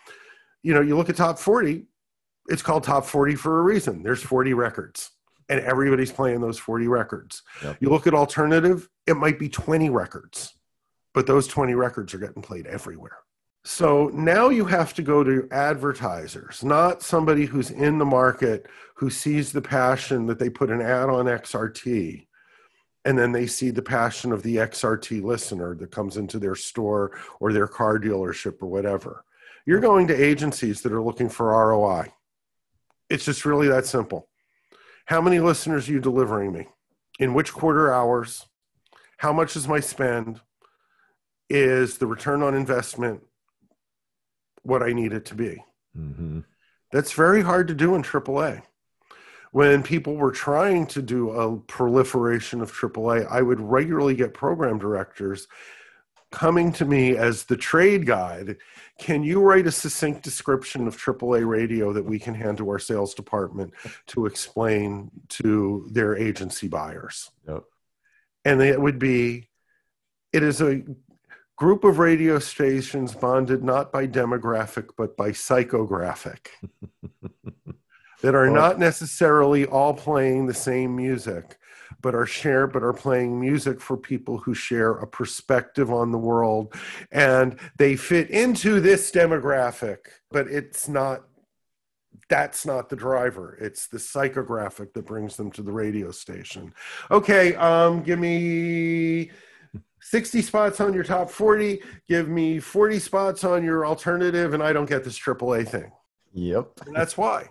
you 0.63 0.73
know, 0.73 0.81
you 0.81 0.97
look 0.97 1.09
at 1.09 1.15
top 1.15 1.39
40, 1.39 1.85
it's 2.47 2.61
called 2.61 2.83
top 2.83 3.05
40 3.05 3.35
for 3.35 3.59
a 3.59 3.63
reason. 3.63 4.03
There's 4.03 4.23
40 4.23 4.53
records 4.53 5.11
and 5.49 5.59
everybody's 5.61 6.11
playing 6.11 6.41
those 6.41 6.57
40 6.57 6.87
records. 6.87 7.43
Yep. 7.63 7.77
You 7.79 7.89
look 7.89 8.07
at 8.07 8.13
alternative, 8.13 8.89
it 9.05 9.15
might 9.15 9.39
be 9.39 9.49
20 9.49 9.89
records, 9.89 10.53
but 11.13 11.27
those 11.27 11.47
20 11.47 11.73
records 11.73 12.13
are 12.13 12.19
getting 12.19 12.41
played 12.41 12.67
everywhere. 12.67 13.17
So 13.63 14.09
now 14.13 14.49
you 14.49 14.65
have 14.65 14.93
to 14.93 15.01
go 15.01 15.23
to 15.23 15.47
advertisers, 15.51 16.63
not 16.63 17.03
somebody 17.03 17.45
who's 17.45 17.69
in 17.69 17.97
the 17.97 18.05
market 18.05 18.67
who 18.95 19.09
sees 19.09 19.51
the 19.51 19.61
passion 19.61 20.25
that 20.27 20.39
they 20.39 20.49
put 20.49 20.69
an 20.69 20.81
ad 20.81 21.09
on 21.09 21.25
XRT 21.25 22.27
and 23.07 23.17
then 23.17 23.31
they 23.31 23.47
see 23.47 23.69
the 23.69 23.81
passion 23.81 24.33
of 24.33 24.43
the 24.43 24.57
XRT 24.57 25.23
listener 25.23 25.75
that 25.75 25.91
comes 25.91 26.17
into 26.17 26.39
their 26.39 26.55
store 26.55 27.17
or 27.39 27.53
their 27.53 27.67
car 27.67 27.97
dealership 27.97 28.61
or 28.61 28.67
whatever. 28.67 29.23
You're 29.65 29.79
going 29.79 30.07
to 30.07 30.23
agencies 30.23 30.81
that 30.81 30.91
are 30.91 31.01
looking 31.01 31.29
for 31.29 31.47
ROI. 31.47 32.11
It's 33.09 33.23
just 33.23 33.45
really 33.45 33.69
that 33.69 33.85
simple. 33.85 34.27
How 35.07 35.21
many 35.21 35.39
listeners 35.39 35.89
are 35.89 35.91
you 35.93 35.99
delivering 35.99 36.53
me? 36.53 36.67
In 37.19 37.33
which 37.33 37.53
quarter 37.53 37.93
hours? 37.93 38.45
how 39.17 39.33
much 39.33 39.55
is 39.55 39.67
my 39.67 39.79
spend? 39.79 40.39
Is 41.49 41.97
the 41.97 42.07
return 42.07 42.43
on 42.43 42.53
investment 42.53 43.21
what 44.63 44.83
I 44.83 44.93
need 44.93 45.13
it 45.13 45.25
to 45.25 45.35
be? 45.35 45.63
Mm-hmm. 45.97 46.41
That's 46.91 47.13
very 47.13 47.41
hard 47.41 47.67
to 47.69 47.73
do 47.73 47.95
in 47.95 48.03
AAA. 48.03 48.61
When 49.51 49.81
people 49.81 50.17
were 50.17 50.31
trying 50.31 50.87
to 50.87 51.01
do 51.01 51.31
a 51.31 51.57
proliferation 51.57 52.61
of 52.61 52.71
AAA, 52.71 53.27
I 53.29 53.41
would 53.41 53.59
regularly 53.59 54.13
get 54.13 54.33
program 54.33 54.77
directors 54.77 55.47
coming 56.31 56.71
to 56.73 56.85
me 56.85 57.15
as 57.15 57.45
the 57.45 57.57
trade 57.57 58.05
guide. 58.05 58.57
Can 58.99 59.23
you 59.23 59.41
write 59.41 59.67
a 59.67 59.71
succinct 59.71 60.23
description 60.23 60.87
of 60.87 60.97
AAA 60.97 61.47
radio 61.47 61.93
that 61.93 62.03
we 62.03 62.19
can 62.19 62.33
hand 62.33 62.57
to 62.57 62.69
our 62.69 62.79
sales 62.79 63.13
department 63.13 63.73
to 64.07 64.25
explain 64.25 65.11
to 65.29 65.87
their 65.91 66.17
agency 66.17 66.67
buyers? 66.67 67.31
Yep. 67.47 67.63
And 68.45 68.61
it 68.61 68.79
would 68.79 68.99
be 68.99 69.49
it 70.33 70.43
is 70.43 70.61
a 70.61 70.83
group 71.55 71.83
of 71.83 71.99
radio 71.99 72.39
stations 72.39 73.13
bonded 73.13 73.63
not 73.63 73.91
by 73.91 74.05
demographic 74.05 74.89
but 74.95 75.17
by 75.17 75.31
psychographic 75.31 76.49
that 78.21 78.35
are 78.35 78.49
not 78.49 78.77
necessarily 78.77 79.65
all 79.65 79.93
playing 79.93 80.45
the 80.45 80.53
same 80.53 80.95
music 80.95 81.57
but 82.01 82.15
are 82.15 82.25
share 82.25 82.67
but 82.67 82.83
are 82.83 82.93
playing 82.93 83.39
music 83.39 83.79
for 83.81 83.97
people 83.97 84.37
who 84.37 84.53
share 84.53 84.91
a 84.91 85.07
perspective 85.07 85.91
on 85.91 86.11
the 86.11 86.17
world 86.17 86.73
and 87.11 87.59
they 87.77 87.95
fit 87.95 88.29
into 88.29 88.79
this 88.79 89.11
demographic 89.11 89.97
but 90.31 90.47
it's 90.47 90.87
not 90.87 91.23
that's 92.29 92.65
not 92.65 92.89
the 92.89 92.95
driver 92.95 93.57
it's 93.61 93.87
the 93.87 93.97
psychographic 93.97 94.93
that 94.93 95.05
brings 95.05 95.37
them 95.37 95.49
to 95.51 95.61
the 95.61 95.71
radio 95.71 96.11
station 96.11 96.73
okay 97.11 97.55
um 97.55 98.01
give 98.03 98.19
me 98.19 99.31
60 99.99 100.41
spots 100.41 100.79
on 100.79 100.93
your 100.93 101.03
top 101.03 101.29
40, 101.29 101.81
give 102.07 102.29
me 102.29 102.59
40 102.59 102.97
spots 102.97 103.43
on 103.43 103.61
your 103.61 103.85
alternative, 103.85 104.53
and 104.53 104.63
I 104.63 104.71
don't 104.71 104.87
get 104.87 105.03
this 105.03 105.19
AAA 105.19 105.67
thing. 105.67 105.91
Yep. 106.33 106.69
And 106.85 106.95
that's 106.95 107.17
why. 107.17 107.49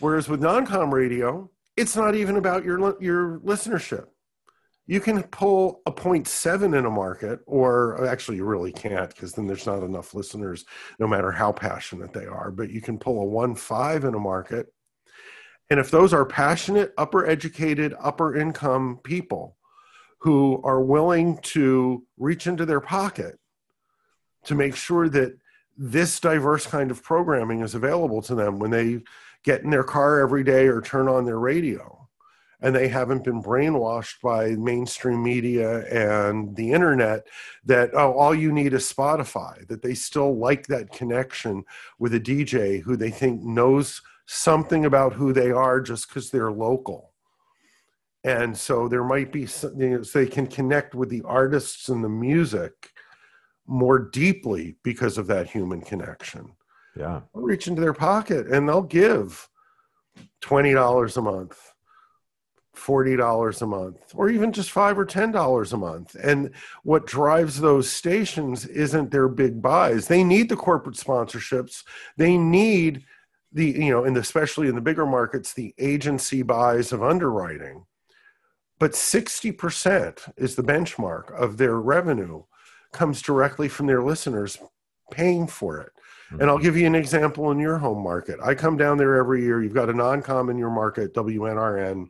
Whereas 0.00 0.28
with 0.28 0.40
non-com 0.40 0.92
radio, 0.92 1.48
it's 1.76 1.96
not 1.96 2.14
even 2.14 2.36
about 2.36 2.64
your 2.64 2.96
your 3.02 3.38
listenership. 3.40 4.06
You 4.86 5.00
can 5.00 5.22
pull 5.22 5.80
a 5.86 5.92
0.7 5.92 6.76
in 6.76 6.84
a 6.84 6.90
market, 6.90 7.40
or 7.46 8.04
actually 8.06 8.38
you 8.38 8.44
really 8.44 8.72
can't 8.72 9.08
because 9.08 9.32
then 9.32 9.46
there's 9.46 9.66
not 9.66 9.82
enough 9.82 10.12
listeners, 10.12 10.64
no 10.98 11.06
matter 11.06 11.30
how 11.30 11.52
passionate 11.52 12.12
they 12.12 12.26
are. 12.26 12.50
But 12.50 12.70
you 12.70 12.80
can 12.80 12.98
pull 12.98 13.22
a 13.22 13.26
1.5 13.26 14.04
in 14.04 14.14
a 14.14 14.18
market. 14.18 14.72
And 15.70 15.78
if 15.78 15.90
those 15.90 16.12
are 16.12 16.26
passionate, 16.26 16.92
upper 16.98 17.24
educated, 17.26 17.94
upper 18.00 18.36
income 18.36 18.98
people, 19.04 19.56
who 20.22 20.60
are 20.62 20.80
willing 20.80 21.36
to 21.38 22.04
reach 22.16 22.46
into 22.46 22.64
their 22.64 22.80
pocket 22.80 23.38
to 24.44 24.54
make 24.54 24.76
sure 24.76 25.08
that 25.08 25.36
this 25.76 26.20
diverse 26.20 26.64
kind 26.64 26.92
of 26.92 27.02
programming 27.02 27.60
is 27.60 27.74
available 27.74 28.22
to 28.22 28.34
them 28.36 28.60
when 28.60 28.70
they 28.70 29.00
get 29.44 29.62
in 29.62 29.70
their 29.70 29.84
car 29.84 30.20
every 30.20 30.44
day 30.44 30.66
or 30.66 30.80
turn 30.80 31.08
on 31.08 31.24
their 31.24 31.38
radio. 31.38 31.98
And 32.60 32.76
they 32.76 32.86
haven't 32.86 33.24
been 33.24 33.42
brainwashed 33.42 34.20
by 34.22 34.50
mainstream 34.50 35.22
media 35.22 35.84
and 35.88 36.54
the 36.54 36.72
internet 36.72 37.26
that 37.64 37.90
oh 37.92 38.12
all 38.12 38.32
you 38.32 38.52
need 38.52 38.72
is 38.72 38.92
spotify 38.92 39.66
that 39.66 39.82
they 39.82 39.94
still 39.94 40.38
like 40.38 40.68
that 40.68 40.92
connection 40.92 41.64
with 41.98 42.14
a 42.14 42.20
dj 42.20 42.80
who 42.80 42.96
they 42.96 43.10
think 43.10 43.42
knows 43.42 44.00
something 44.26 44.84
about 44.84 45.12
who 45.12 45.32
they 45.32 45.50
are 45.50 45.80
just 45.80 46.08
because 46.08 46.30
they're 46.30 46.52
local. 46.52 47.12
And 48.24 48.56
so 48.56 48.88
there 48.88 49.04
might 49.04 49.32
be 49.32 49.48
you 49.76 49.90
know, 49.90 50.02
so 50.02 50.20
they 50.20 50.26
can 50.26 50.46
connect 50.46 50.94
with 50.94 51.10
the 51.10 51.22
artists 51.22 51.88
and 51.88 52.02
the 52.02 52.08
music 52.08 52.72
more 53.66 53.98
deeply 53.98 54.76
because 54.82 55.18
of 55.18 55.26
that 55.26 55.50
human 55.50 55.80
connection 55.80 56.52
yeah. 56.96 57.20
They'll 57.34 57.42
reach 57.42 57.68
into 57.68 57.80
their 57.80 57.94
pocket 57.94 58.46
and 58.48 58.68
they'll 58.68 58.82
give 58.82 59.48
$20 60.42 61.16
a 61.16 61.22
month 61.22 61.72
$40 62.76 63.62
a 63.62 63.66
month 63.66 63.98
or 64.14 64.30
even 64.30 64.52
just 64.52 64.70
5 64.70 64.98
or 64.98 65.06
$10 65.06 65.72
a 65.72 65.76
month. 65.76 66.14
And 66.14 66.50
what 66.82 67.06
drives 67.06 67.60
those 67.60 67.90
stations 67.90 68.66
isn't 68.66 69.10
their 69.10 69.28
big 69.28 69.60
buys. 69.60 70.08
They 70.08 70.24
need 70.24 70.48
the 70.48 70.56
corporate 70.56 70.96
sponsorships. 70.96 71.84
They 72.16 72.36
need 72.36 73.04
the 73.54 73.66
you 73.66 73.90
know 73.90 74.04
and 74.04 74.16
especially 74.16 74.68
in 74.68 74.74
the 74.74 74.80
bigger 74.80 75.04
markets 75.04 75.52
the 75.52 75.74
agency 75.78 76.42
buys 76.42 76.92
of 76.92 77.02
underwriting. 77.02 77.84
But 78.78 78.92
60% 78.92 80.32
is 80.36 80.56
the 80.56 80.62
benchmark 80.62 81.30
of 81.38 81.56
their 81.56 81.78
revenue 81.78 82.44
comes 82.92 83.22
directly 83.22 83.68
from 83.68 83.86
their 83.86 84.02
listeners 84.02 84.58
paying 85.12 85.46
for 85.46 85.78
it. 85.80 85.92
And 86.40 86.50
I'll 86.50 86.58
give 86.58 86.76
you 86.76 86.86
an 86.86 86.94
example 86.94 87.50
in 87.50 87.58
your 87.58 87.78
home 87.78 88.02
market. 88.02 88.38
I 88.42 88.54
come 88.54 88.76
down 88.76 88.98
there 88.98 89.16
every 89.16 89.42
year. 89.42 89.62
You've 89.62 89.74
got 89.74 89.90
a 89.90 89.94
non-com 89.94 90.50
in 90.50 90.58
your 90.58 90.70
market, 90.70 91.14
WNRN. 91.14 92.06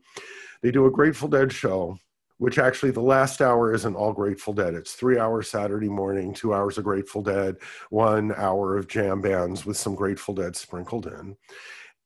They 0.63 0.71
do 0.71 0.87
a 0.87 0.91
Grateful 0.91 1.29
Dead 1.29 1.53
show, 1.53 1.99
which 2.39 2.59
actually 2.59 2.93
the 2.93 3.01
last 3.01 3.41
hour 3.41 3.75
isn't 3.75 3.97
all 3.97 4.13
Grateful 4.13 4.53
Dead. 4.53 4.75
It's 4.75 4.95
three 4.95 5.19
hours 5.19 5.51
Saturday 5.51 5.89
morning, 5.89 6.33
two 6.33 6.55
hours 6.55 6.79
of 6.79 6.85
Grateful 6.85 7.23
Dead, 7.23 7.57
one 7.91 8.33
hour 8.37 8.77
of 8.77 8.89
jam 8.89 9.21
bands 9.21 9.67
with 9.67 9.77
some 9.77 9.95
Grateful 9.95 10.35
Dead 10.35 10.55
sprinkled 10.55 11.07
in. 11.07 11.37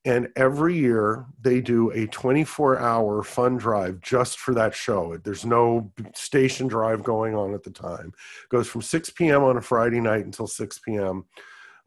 And 0.07 0.29
every 0.37 0.77
year 0.77 1.27
they 1.43 1.61
do 1.61 1.91
a 1.91 2.07
24 2.07 2.79
hour 2.79 3.25
fun 3.25 3.57
drive 3.57 4.01
just 4.01 4.39
for 4.39 4.55
that 4.55 4.73
show. 4.73 5.19
There's 5.19 5.45
no 5.45 5.93
station 6.15 6.69
drive 6.69 7.03
going 7.03 7.35
on 7.35 7.55
at 7.55 7.65
the 7.65 7.73
time. 7.73 8.13
It 8.45 8.49
goes 8.49 8.69
from 8.69 8.83
6 8.83 9.11
p.m. 9.11 9.43
on 9.43 9.57
a 9.57 9.61
Friday 9.61 10.01
night 10.01 10.25
until 10.25 10.47
6 10.47 10.79
p.m. 10.79 11.25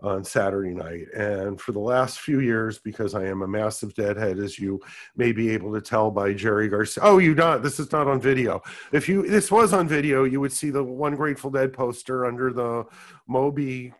on 0.02 0.24
Saturday 0.24 0.74
night. 0.74 1.08
And 1.14 1.60
for 1.60 1.72
the 1.72 1.80
last 1.80 2.20
few 2.20 2.40
years, 2.40 2.80
because 2.80 3.16
I 3.16 3.26
am 3.26 3.42
a 3.42 3.48
massive 3.48 3.94
deadhead, 3.94 4.40
as 4.40 4.58
you 4.58 4.80
may 5.16 5.32
be 5.32 5.50
able 5.52 5.74
to 5.74 5.82
tell 5.82 6.12
by 6.12 6.34
Jerry 6.34 6.70
Garcia. 6.70 7.04
Oh, 7.04 7.18
you 7.18 7.36
not. 7.36 7.64
This 7.64 7.80
is 7.80 7.92
not 7.92 8.08
on 8.08 8.22
video. 8.22 8.62
If 8.92 9.10
you 9.10 9.28
this 9.28 9.52
was 9.52 9.74
on 9.74 9.88
video, 9.88 10.24
you 10.24 10.40
would 10.40 10.54
see 10.54 10.70
the 10.70 10.84
one 10.84 11.16
Grateful 11.16 11.52
Dead 11.52 11.74
poster 11.74 12.26
under 12.26 12.52
the 12.54 12.86
Moby 13.28 13.94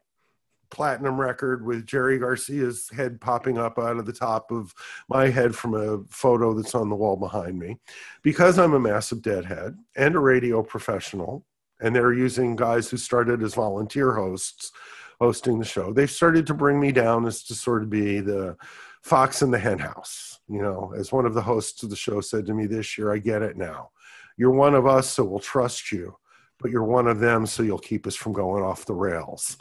platinum 0.72 1.20
record 1.20 1.66
with 1.66 1.86
Jerry 1.86 2.20
Garcia's 2.20 2.90
head 2.90 3.20
popping 3.20 3.58
up 3.58 3.80
out 3.80 3.98
of 3.98 4.06
the 4.06 4.14
top 4.14 4.52
of 4.52 4.74
my 5.08 5.30
head 5.30 5.56
from 5.56 5.74
a 5.74 6.04
photo 6.10 6.54
that's 6.54 6.76
on 6.76 6.90
the 6.90 6.96
wall 6.96 7.16
behind 7.16 7.58
me. 7.58 7.78
Because 8.22 8.60
I'm 8.60 8.74
a 8.74 8.80
massive 8.80 9.22
deadhead 9.22 9.78
and 9.96 10.16
a 10.16 10.20
radio 10.20 10.62
professional, 10.62 11.46
and 11.82 11.96
they're 11.96 12.14
using 12.14 12.56
guys 12.56 12.90
who 12.90 12.98
started 12.98 13.42
as 13.42 13.56
volunteer 13.56 14.14
hosts 14.14 14.72
hosting 15.20 15.60
the 15.60 15.66
show, 15.66 15.94
they've 15.94 16.10
started 16.10 16.48
to 16.48 16.54
bring 16.54 16.80
me 16.80 16.92
down 16.92 17.26
as 17.26 17.44
to 17.44 17.56
sort 17.56 17.84
of 17.84 17.90
be 17.90 18.20
the 18.20 18.56
fox 19.04 19.42
in 19.42 19.52
the 19.52 19.60
henhouse. 19.60 20.40
You 20.48 20.62
know, 20.62 20.94
as 20.98 21.12
one 21.12 21.26
of 21.26 21.34
the 21.34 21.42
hosts 21.42 21.84
of 21.84 21.90
the 21.90 21.96
show 21.96 22.22
said 22.22 22.46
to 22.48 22.54
me 22.54 22.66
this 22.66 22.98
year, 22.98 23.14
I 23.14 23.18
get 23.20 23.42
it 23.42 23.58
now. 23.58 23.92
You're 24.38 24.52
one 24.52 24.74
of 24.74 24.88
us, 24.88 25.10
so 25.10 25.24
we'll 25.24 25.40
trust 25.40 25.92
you 25.92 26.16
but 26.60 26.72
you're 26.72 26.84
one 26.84 27.08
of 27.08 27.20
them, 27.20 27.46
so 27.46 27.64
you'll 27.64 27.80
keep 27.80 28.06
us 28.06 28.16
from 28.16 28.34
going 28.34 28.64
off 28.64 28.86
the 28.86 28.94
rails. 28.94 29.58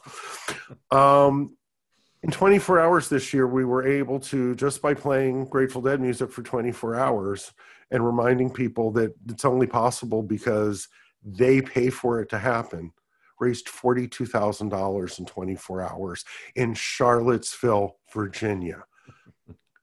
Um, 0.91 1.57
in 2.23 2.31
24 2.31 2.81
hours 2.81 3.09
this 3.09 3.33
year, 3.33 3.47
we 3.47 3.65
were 3.65 3.87
able 3.87 4.19
to, 4.21 4.55
just 4.57 4.83
by 4.83 4.95
playing 4.95 5.45
Grateful 5.47 5.81
Dead 5.81 6.01
music 6.01 6.33
for 6.33 6.43
24 6.43 6.97
hours 6.97 7.53
and 7.91 8.05
reminding 8.05 8.51
people 8.51 8.91
that 8.93 9.15
it's 9.29 9.45
only 9.45 9.67
possible 9.67 10.23
because 10.23 10.89
they 11.25 11.63
pay 11.63 11.91
for 11.91 12.21
it 12.21 12.29
to 12.31 12.39
happen, 12.39 12.93
raised 13.41 13.67
$42,000 13.67 15.19
in 15.19 15.27
24 15.27 15.83
hours 15.83 16.25
in 16.55 16.75
Charlottesville, 16.75 17.97
Virginia. 18.13 18.85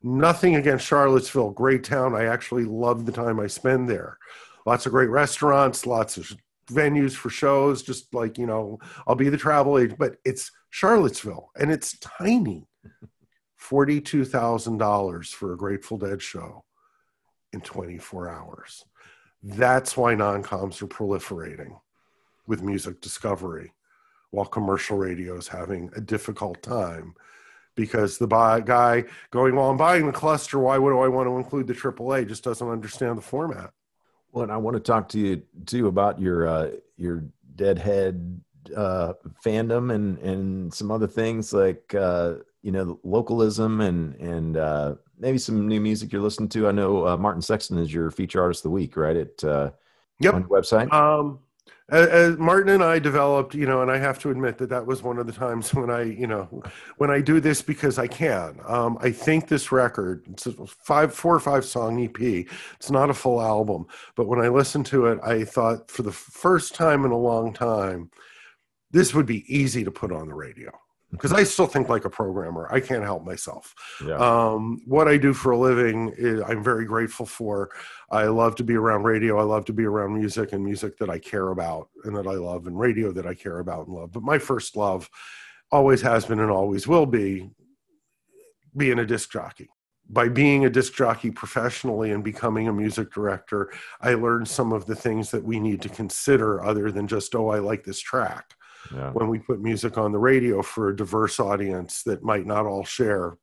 Nothing 0.04 0.56
against 0.56 0.86
Charlottesville, 0.86 1.52
great 1.52 1.84
town. 1.84 2.16
I 2.16 2.26
actually 2.26 2.66
love 2.66 3.06
the 3.06 3.12
time 3.12 3.40
I 3.40 3.48
spend 3.48 3.90
there. 3.90 4.18
Lots 4.66 4.86
of 4.86 4.92
great 4.92 5.10
restaurants, 5.10 5.86
lots 5.86 6.18
of 6.18 6.32
venues 6.70 7.14
for 7.14 7.30
shows, 7.30 7.84
just 7.84 8.14
like, 8.14 8.38
you 8.38 8.46
know, 8.46 8.80
I'll 9.08 9.16
be 9.16 9.30
the 9.30 9.38
travel 9.38 9.78
agent, 9.80 10.00
but 10.00 10.18
it's 10.26 10.52
Charlottesville 10.70 11.52
and 11.60 11.72
it's 11.72 11.98
tiny. 12.00 12.68
$42,000 13.62 15.28
for 15.30 15.54
a 15.54 15.58
Grateful 15.58 15.98
Dead 15.98 16.22
show 16.22 16.64
in 17.52 17.62
24 17.62 18.30
hours. 18.30 18.84
That's 19.42 19.98
why 19.98 20.14
non 20.14 20.44
coms 20.44 20.82
are 20.82 20.88
proliferating 20.88 21.80
with 22.48 22.62
music 22.62 23.02
discovery 23.02 23.74
while 24.32 24.46
commercial 24.46 24.98
radio 24.98 25.38
is 25.38 25.48
having 25.48 25.90
a 25.96 26.02
difficult 26.02 26.62
time 26.62 27.16
because 27.76 28.18
the 28.18 28.28
buy, 28.28 28.60
guy 28.62 29.04
going, 29.32 29.56
Well, 29.56 29.70
I'm 29.70 29.78
buying 29.78 30.06
the 30.06 30.12
cluster. 30.12 30.60
Why 30.60 30.78
would 30.78 30.92
I 30.92 31.08
want 31.08 31.28
to 31.28 31.38
include 31.38 31.68
the 31.68 31.74
AAA? 31.74 32.28
Just 32.28 32.44
doesn't 32.44 32.68
understand 32.68 33.18
the 33.18 33.22
format. 33.22 33.72
Well, 34.32 34.44
and 34.44 34.52
I 34.52 34.58
want 34.58 34.76
to 34.76 34.82
talk 34.82 35.10
to 35.10 35.20
you 35.20 35.44
too 35.66 35.88
about 35.88 36.20
your 36.20 36.48
uh, 36.48 36.72
your 36.98 37.24
Deadhead 37.56 38.42
uh, 38.76 39.14
fandom 39.46 39.94
and 39.94 40.18
and 40.20 40.74
some 40.74 40.92
other 40.92 41.08
things 41.08 41.54
like 41.54 41.96
uh, 41.96 42.36
you 42.62 42.72
know 42.72 43.00
localism 43.04 43.80
and 43.80 44.16
and 44.16 44.58
uh, 44.58 44.96
maybe 45.18 45.38
some 45.38 45.68
new 45.68 45.80
music 45.80 46.12
you're 46.12 46.22
listening 46.22 46.50
to. 46.50 46.68
I 46.68 46.72
know 46.72 47.08
uh, 47.08 47.18
Martin 47.18 47.42
Sexton 47.42 47.78
is 47.78 47.94
your 47.94 48.12
feature 48.12 48.42
artist 48.42 48.60
of 48.60 48.64
the 48.64 48.70
week, 48.72 48.98
right? 48.98 49.16
At 49.16 49.44
uh, 49.44 49.72
yep. 50.20 50.34
on 50.34 50.42
your 50.42 50.50
website. 50.50 50.92
Um, 50.92 51.40
as, 51.90 52.08
as 52.08 52.38
Martin 52.38 52.74
and 52.74 52.84
I 52.84 53.00
developed, 53.00 53.54
you 53.54 53.66
know, 53.66 53.82
and 53.82 53.92
I 53.92 53.98
have 53.98 54.18
to 54.20 54.32
admit 54.32 54.58
that 54.58 54.70
that 54.70 54.86
was 54.86 55.04
one 55.04 55.18
of 55.18 55.28
the 55.28 55.34
times 55.34 55.74
when 55.74 55.90
I, 55.90 56.04
you 56.04 56.28
know, 56.28 56.64
when 56.98 57.12
I 57.12 57.22
do 57.22 57.40
this 57.40 57.62
because 57.62 58.00
I 58.00 58.08
can. 58.08 58.60
Um, 58.68 58.98
I 59.02 59.12
think 59.12 59.48
this 59.48 59.72
record, 59.72 60.26
it's 60.32 60.48
a 60.48 60.54
five, 60.66 61.14
four 61.14 61.36
or 61.36 61.40
five 61.40 61.66
song 61.66 62.04
EP. 62.04 62.48
It's 62.76 62.92
not 62.92 63.10
a 63.10 63.14
full 63.14 63.42
album, 63.42 63.86
but 64.16 64.28
when 64.28 64.40
I 64.40 64.48
listened 64.48 64.86
to 64.88 65.08
it, 65.08 65.20
I 65.24 65.44
thought 65.44 65.92
for 65.92 66.04
the 66.04 66.12
first 66.12 66.76
time 66.76 67.06
in 67.06 67.12
a 67.12 67.18
long 67.18 67.54
time, 67.54 68.10
this 68.92 69.14
would 69.14 69.26
be 69.26 69.44
easy 69.54 69.84
to 69.84 69.92
put 69.92 70.12
on 70.12 70.28
the 70.28 70.34
radio 70.34 70.72
because 71.12 71.32
I 71.32 71.44
still 71.44 71.68
think 71.68 71.88
like 71.90 72.06
a 72.06 72.10
programmer. 72.10 72.68
I 72.72 72.80
can't 72.80 73.04
help 73.04 73.24
myself. 73.24 73.74
Yeah. 74.06 74.16
Um, 74.16 74.82
what 74.86 75.08
I 75.08 75.18
do 75.18 75.34
for 75.34 75.52
a 75.52 75.58
living, 75.58 76.14
is, 76.18 76.42
I'm 76.42 76.64
very 76.64 76.86
grateful 76.86 77.26
for. 77.26 77.70
I 78.10 78.26
love 78.26 78.56
to 78.58 78.64
be 78.64 78.76
around 78.76 79.04
radio. 79.04 79.40
I 79.40 79.44
love 79.44 79.66
to 79.66 79.74
be 79.74 79.86
around 79.86 80.18
music 80.18 80.54
and 80.54 80.64
music 80.64 80.98
that 80.98 81.10
I 81.10 81.20
care 81.20 81.50
about 81.50 81.90
and 82.04 82.16
that 82.16 82.28
I 82.28 82.34
love, 82.34 82.68
and 82.68 82.78
radio 82.78 83.12
that 83.14 83.26
I 83.26 83.34
care 83.34 83.60
about 83.60 83.88
and 83.88 83.96
love. 83.96 84.12
But 84.12 84.24
my 84.24 84.38
first 84.38 84.76
love 84.76 85.10
always 85.72 86.02
has 86.02 86.26
been 86.26 86.40
and 86.40 86.52
always 86.52 86.88
will 86.88 87.06
be 87.06 87.50
being 88.76 89.00
a 89.00 89.06
disc 89.06 89.32
jockey. 89.32 89.70
By 90.08 90.30
being 90.30 90.66
a 90.66 90.70
disc 90.70 90.94
jockey 90.94 91.32
professionally 91.32 92.12
and 92.12 92.24
becoming 92.24 92.68
a 92.68 92.74
music 92.74 93.12
director, 93.12 93.72
I 94.02 94.14
learned 94.14 94.48
some 94.48 94.72
of 94.72 94.86
the 94.86 94.96
things 94.96 95.32
that 95.32 95.44
we 95.44 95.60
need 95.60 95.82
to 95.82 95.90
consider 95.90 96.64
other 96.64 96.92
than 96.92 97.08
just, 97.08 97.34
oh, 97.34 97.50
I 97.50 97.58
like 97.58 97.84
this 97.84 98.00
track 98.00 98.54
yeah. 98.94 99.12
when 99.12 99.28
we 99.28 99.40
put 99.40 99.62
music 99.62 99.98
on 99.98 100.12
the 100.12 100.20
radio 100.20 100.62
for 100.62 100.90
a 100.90 100.96
diverse 100.96 101.40
audience 101.40 102.04
that 102.04 102.24
might 102.24 102.46
not 102.46 102.66
all 102.66 102.84
share 102.84 103.38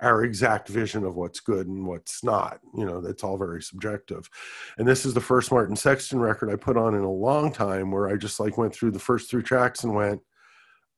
our 0.00 0.24
exact 0.24 0.68
vision 0.68 1.04
of 1.04 1.14
what's 1.14 1.40
good 1.40 1.68
and 1.68 1.86
what's 1.86 2.24
not. 2.24 2.58
You 2.76 2.84
know, 2.84 3.00
that's 3.00 3.22
all 3.22 3.38
very 3.38 3.62
subjective. 3.62 4.28
And 4.76 4.86
this 4.86 5.06
is 5.06 5.14
the 5.14 5.20
first 5.20 5.52
Martin 5.52 5.76
Sexton 5.76 6.18
record 6.18 6.50
I 6.50 6.56
put 6.56 6.76
on 6.76 6.94
in 6.94 7.02
a 7.02 7.10
long 7.10 7.52
time 7.52 7.92
where 7.92 8.08
I 8.08 8.16
just 8.16 8.40
like 8.40 8.58
went 8.58 8.74
through 8.74 8.90
the 8.90 8.98
first 8.98 9.30
three 9.30 9.44
tracks 9.44 9.84
and 9.84 9.94
went, 9.94 10.20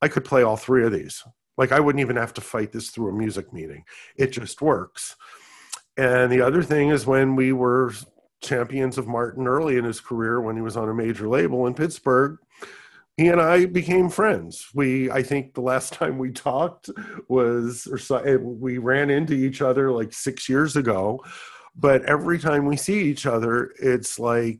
I 0.01 0.07
could 0.07 0.25
play 0.25 0.43
all 0.43 0.57
three 0.57 0.85
of 0.85 0.91
these. 0.91 1.23
Like 1.57 1.71
I 1.71 1.79
wouldn't 1.79 2.01
even 2.01 2.15
have 2.15 2.33
to 2.33 2.41
fight 2.41 2.71
this 2.71 2.89
through 2.89 3.09
a 3.09 3.17
music 3.17 3.53
meeting. 3.53 3.85
It 4.17 4.31
just 4.31 4.61
works. 4.61 5.15
And 5.97 6.31
the 6.31 6.41
other 6.41 6.63
thing 6.63 6.89
is 6.89 7.05
when 7.05 7.35
we 7.35 7.53
were 7.53 7.93
champions 8.41 8.97
of 8.97 9.07
Martin 9.07 9.47
early 9.47 9.77
in 9.77 9.85
his 9.85 10.01
career 10.01 10.41
when 10.41 10.55
he 10.55 10.61
was 10.61 10.77
on 10.77 10.89
a 10.89 10.93
major 10.93 11.27
label 11.27 11.67
in 11.67 11.73
Pittsburgh, 11.73 12.37
he 13.17 13.29
and 13.29 13.41
I 13.41 13.65
became 13.65 14.09
friends. 14.09 14.67
We, 14.73 15.09
I 15.09 15.23
think, 15.23 15.53
the 15.53 15.61
last 15.61 15.93
time 15.99 16.17
we 16.17 16.31
talked 16.31 16.89
was, 17.27 17.87
or 17.87 17.97
so, 17.97 18.17
eh, 18.17 18.35
we 18.35 18.77
ran 18.77 19.09
into 19.09 19.33
each 19.33 19.61
other 19.61 19.91
like 19.91 20.13
six 20.13 20.49
years 20.49 20.75
ago. 20.75 21.23
But 21.77 22.03
every 22.05 22.39
time 22.39 22.65
we 22.65 22.77
see 22.77 23.03
each 23.03 23.25
other, 23.25 23.73
it's 23.79 24.17
like 24.17 24.59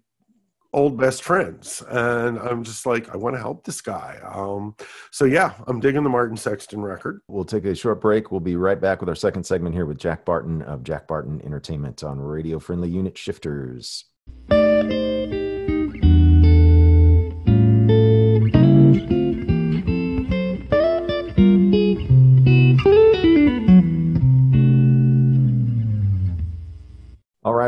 old 0.75 0.97
best 0.97 1.23
friends, 1.23 1.81
and 1.89 2.37
I'm 2.37 2.63
just 2.63 2.85
like, 2.85 3.09
I 3.09 3.15
want 3.15 3.35
to 3.35 3.39
help 3.39 3.63
this 3.63 3.79
guy. 3.79 4.19
Um, 4.29 4.75
so 5.11 5.23
yeah, 5.23 5.53
I'm 5.67 5.79
digging 5.79 6.03
the 6.03 6.09
Martin 6.09 6.35
Sexton 6.35 6.81
record. 6.81 7.21
We'll 7.29 7.45
take 7.45 7.63
a 7.63 7.73
short 7.73 8.01
break. 8.01 8.31
We'll 8.31 8.41
be 8.41 8.57
right 8.57 8.79
back 8.79 8.99
with 8.99 9.07
our 9.07 9.15
second 9.15 9.45
segment 9.45 9.73
here 9.73 9.85
with 9.85 9.97
Jack 9.97 10.25
Barton 10.25 10.61
of 10.63 10.83
Jack 10.83 11.07
Barton 11.07 11.41
Entertainment 11.45 12.03
on 12.03 12.19
Radio 12.19 12.59
Friendly 12.59 12.89
Unit 12.89 13.17
Shifters. 13.17 14.03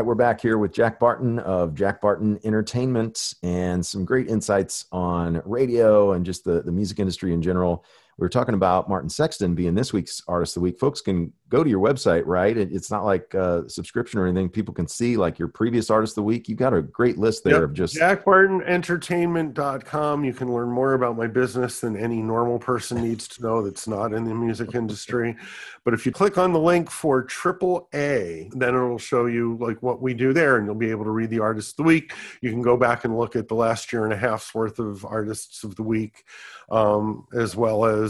We're 0.00 0.14
back 0.14 0.40
here 0.40 0.58
with 0.58 0.72
Jack 0.72 1.00
Barton 1.00 1.38
of 1.40 1.74
Jack 1.74 2.00
Barton 2.00 2.38
Entertainment 2.44 3.34
and 3.42 3.84
some 3.84 4.04
great 4.04 4.28
insights 4.28 4.86
on 4.92 5.42
radio 5.44 6.12
and 6.12 6.24
just 6.24 6.44
the, 6.44 6.62
the 6.62 6.72
music 6.72 6.98
industry 6.98 7.32
in 7.32 7.42
general 7.42 7.84
we 8.18 8.24
were 8.24 8.28
talking 8.28 8.54
about 8.54 8.88
Martin 8.88 9.08
Sexton 9.08 9.54
being 9.54 9.76
this 9.76 9.92
week's 9.92 10.20
Artist 10.26 10.56
of 10.56 10.60
the 10.60 10.64
Week. 10.64 10.80
Folks 10.80 11.00
can 11.00 11.32
go 11.48 11.62
to 11.62 11.70
your 11.70 11.78
website, 11.78 12.24
right? 12.26 12.56
It's 12.56 12.90
not 12.90 13.04
like 13.04 13.32
a 13.34 13.70
subscription 13.70 14.18
or 14.18 14.26
anything. 14.26 14.48
People 14.48 14.74
can 14.74 14.88
see 14.88 15.16
like 15.16 15.38
your 15.38 15.46
previous 15.46 15.88
Artist 15.88 16.10
of 16.12 16.16
the 16.16 16.24
Week. 16.24 16.48
You've 16.48 16.58
got 16.58 16.74
a 16.74 16.82
great 16.82 17.16
list 17.16 17.44
there 17.44 17.54
yep. 17.54 17.62
of 17.62 17.74
just 17.74 17.94
jackbartonentertainment.com. 17.94 20.24
You 20.24 20.34
can 20.34 20.52
learn 20.52 20.68
more 20.68 20.94
about 20.94 21.16
my 21.16 21.28
business 21.28 21.78
than 21.78 21.96
any 21.96 22.20
normal 22.20 22.58
person 22.58 23.00
needs 23.02 23.28
to 23.28 23.40
know 23.40 23.62
that's 23.62 23.86
not 23.86 24.12
in 24.12 24.24
the 24.24 24.34
music 24.34 24.74
industry. 24.74 25.36
But 25.84 25.94
if 25.94 26.04
you 26.04 26.10
click 26.10 26.38
on 26.38 26.52
the 26.52 26.58
link 26.58 26.90
for 26.90 27.22
Triple 27.22 27.88
A, 27.94 28.50
then 28.52 28.74
it 28.74 28.80
will 28.80 28.98
show 28.98 29.26
you 29.26 29.56
like 29.60 29.80
what 29.80 30.02
we 30.02 30.12
do 30.12 30.32
there, 30.32 30.56
and 30.56 30.66
you'll 30.66 30.74
be 30.74 30.90
able 30.90 31.04
to 31.04 31.10
read 31.10 31.30
the 31.30 31.38
Artist 31.38 31.74
of 31.74 31.76
the 31.76 31.84
Week. 31.84 32.12
You 32.42 32.50
can 32.50 32.62
go 32.62 32.76
back 32.76 33.04
and 33.04 33.16
look 33.16 33.36
at 33.36 33.46
the 33.46 33.54
last 33.54 33.92
year 33.92 34.02
and 34.02 34.12
a 34.12 34.16
half's 34.16 34.52
worth 34.52 34.80
of 34.80 35.04
Artists 35.04 35.62
of 35.62 35.76
the 35.76 35.84
Week, 35.84 36.24
um, 36.68 37.28
as 37.32 37.54
well 37.56 37.84
as 37.84 38.07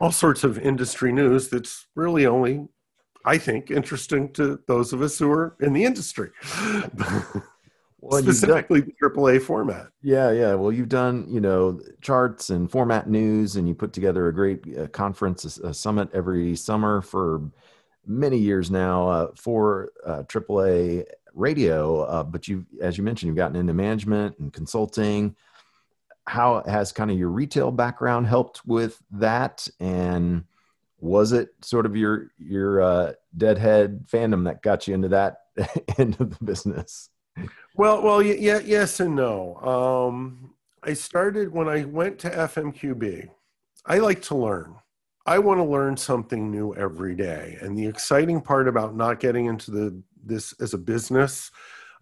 all 0.00 0.12
sorts 0.12 0.44
of 0.44 0.58
industry 0.58 1.12
news 1.12 1.48
that's 1.48 1.86
really 1.94 2.26
only, 2.26 2.66
I 3.24 3.38
think, 3.38 3.70
interesting 3.70 4.32
to 4.34 4.60
those 4.66 4.92
of 4.92 5.02
us 5.02 5.18
who 5.18 5.30
are 5.30 5.56
in 5.60 5.72
the 5.72 5.84
industry. 5.84 6.30
well, 8.00 8.22
specifically 8.22 8.80
done, 8.80 8.92
the 9.00 9.08
AAA 9.08 9.42
format. 9.42 9.86
Yeah, 10.02 10.30
yeah. 10.32 10.54
Well, 10.54 10.72
you've 10.72 10.88
done 10.88 11.26
you 11.28 11.40
know 11.40 11.80
charts 12.00 12.50
and 12.50 12.70
format 12.70 13.08
news, 13.08 13.56
and 13.56 13.68
you 13.68 13.74
put 13.74 13.92
together 13.92 14.28
a 14.28 14.34
great 14.34 14.64
uh, 14.76 14.86
conference, 14.88 15.58
a, 15.58 15.68
a, 15.68 15.74
summit 15.74 16.08
every 16.12 16.56
summer 16.56 17.00
for 17.00 17.42
many 18.06 18.38
years 18.38 18.70
now 18.70 19.08
uh, 19.08 19.28
for 19.36 19.90
uh, 20.04 20.22
AAA 20.24 21.04
radio. 21.34 22.02
Uh, 22.02 22.22
but 22.22 22.48
you, 22.48 22.66
as 22.80 22.98
you 22.98 23.04
mentioned, 23.04 23.28
you've 23.28 23.36
gotten 23.36 23.56
into 23.56 23.74
management 23.74 24.38
and 24.38 24.52
consulting 24.52 25.34
how 26.26 26.62
has 26.66 26.92
kind 26.92 27.10
of 27.10 27.18
your 27.18 27.28
retail 27.28 27.70
background 27.70 28.26
helped 28.26 28.64
with 28.66 29.02
that? 29.12 29.68
And 29.80 30.44
was 30.98 31.32
it 31.32 31.50
sort 31.60 31.86
of 31.86 31.96
your 31.96 32.30
your 32.38 32.80
uh, 32.80 33.12
deadhead 33.36 34.06
fandom 34.10 34.44
that 34.44 34.62
got 34.62 34.88
you 34.88 34.94
into 34.94 35.08
that 35.08 35.38
end 35.98 36.16
of 36.20 36.36
the 36.38 36.44
business? 36.44 37.10
Well 37.76 38.02
well 38.02 38.22
yeah 38.22 38.60
yes 38.64 39.00
and 39.00 39.16
no. 39.16 39.56
Um, 39.56 40.54
i 40.86 40.92
started 40.92 41.50
when 41.50 41.66
i 41.66 41.82
went 41.84 42.18
to 42.18 42.28
fmqb 42.28 43.30
i 43.86 43.98
like 43.98 44.22
to 44.22 44.36
learn. 44.36 44.76
I 45.26 45.38
want 45.38 45.58
to 45.58 45.64
learn 45.64 45.96
something 45.96 46.50
new 46.50 46.74
every 46.74 47.14
day. 47.14 47.56
And 47.62 47.78
the 47.78 47.86
exciting 47.86 48.42
part 48.42 48.68
about 48.68 48.94
not 48.94 49.20
getting 49.20 49.46
into 49.46 49.70
the 49.70 50.02
this 50.22 50.54
as 50.60 50.74
a 50.74 50.78
business 50.78 51.50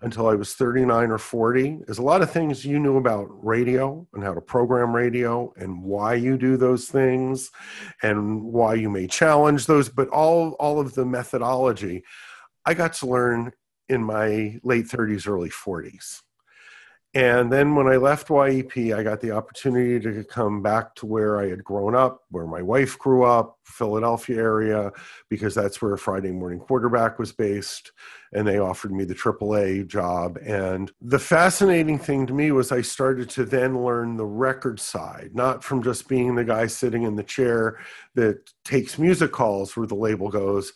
until 0.03 0.29
I 0.29 0.35
was 0.35 0.55
39 0.55 1.11
or 1.11 1.19
40 1.19 1.81
is 1.89 1.99
a 1.99 2.03
lot 2.03 2.23
of 2.23 2.31
things 2.31 2.65
you 2.65 2.79
knew 2.79 2.97
about 2.97 3.29
radio 3.45 4.07
and 4.13 4.23
how 4.23 4.35
to 4.35 4.41
program 4.41 4.95
radio 4.95 5.53
and 5.57 5.83
why 5.83 6.15
you 6.15 6.37
do 6.37 6.57
those 6.57 6.89
things 6.89 7.51
and 8.03 8.43
why 8.43 8.75
you 8.75 8.91
may 8.91 9.07
challenge 9.07 9.67
those, 9.67 9.89
but 9.89 10.09
all, 10.09 10.51
all 10.59 10.81
of 10.81 10.95
the 10.95 11.07
methodology 11.07 12.03
I 12.65 12.75
got 12.75 12.93
to 12.95 13.07
learn 13.07 13.53
in 13.89 14.03
my 14.03 14.59
late 14.63 14.87
30s, 14.87 15.29
early 15.29 15.51
40s. 15.51 16.21
And 17.15 17.53
then 17.53 17.75
when 17.75 17.89
I 17.89 17.97
left 17.97 18.29
XPN, 18.29 18.97
I 18.97 19.03
got 19.03 19.21
the 19.21 19.33
opportunity 19.33 20.01
to 20.01 20.25
come 20.25 20.63
back 20.63 20.95
to 20.95 21.07
where 21.07 21.39
I 21.39 21.51
had 21.51 21.63
grown 21.63 21.95
up, 21.95 22.23
where 22.31 22.47
my 22.47 22.63
wife 22.63 22.99
grew 22.99 23.25
up, 23.25 23.59
Philadelphia 23.65 24.39
area, 24.39 24.93
because 25.29 25.55
that's 25.55 25.83
where 25.83 25.99
Friday 25.99 26.31
Morning 26.31 26.59
Quarterback 26.59 27.19
was 27.19 27.31
based. 27.31 27.93
And 28.33 28.49
they 28.49 28.59
offered 28.59 28.93
me 28.93 29.05
the 29.05 29.15
AAA 29.15 29.89
job. 29.89 30.39
And 30.39 30.91
the 31.03 31.19
fascinating 31.19 31.99
thing 31.99 32.27
to 32.29 32.33
me 32.33 32.51
was 32.51 32.73
I 32.73 32.81
started 32.81 33.29
to 33.31 33.45
then 33.45 33.85
learn 33.85 34.17
the 34.17 34.25
record 34.25 34.81
side, 34.81 35.33
not 35.35 35.63
from 35.63 35.83
just 35.83 36.09
being 36.09 36.35
the 36.35 36.45
guy 36.45 36.67
sitting 36.67 37.03
in 37.03 37.17
the 37.17 37.23
chair 37.23 37.79
that 38.15 38.51
takes 38.65 38.99
music 38.99 39.33
calls 39.33 39.77
where 39.77 39.87
the 39.87 39.95
label 39.95 40.31
goes, 40.31 40.73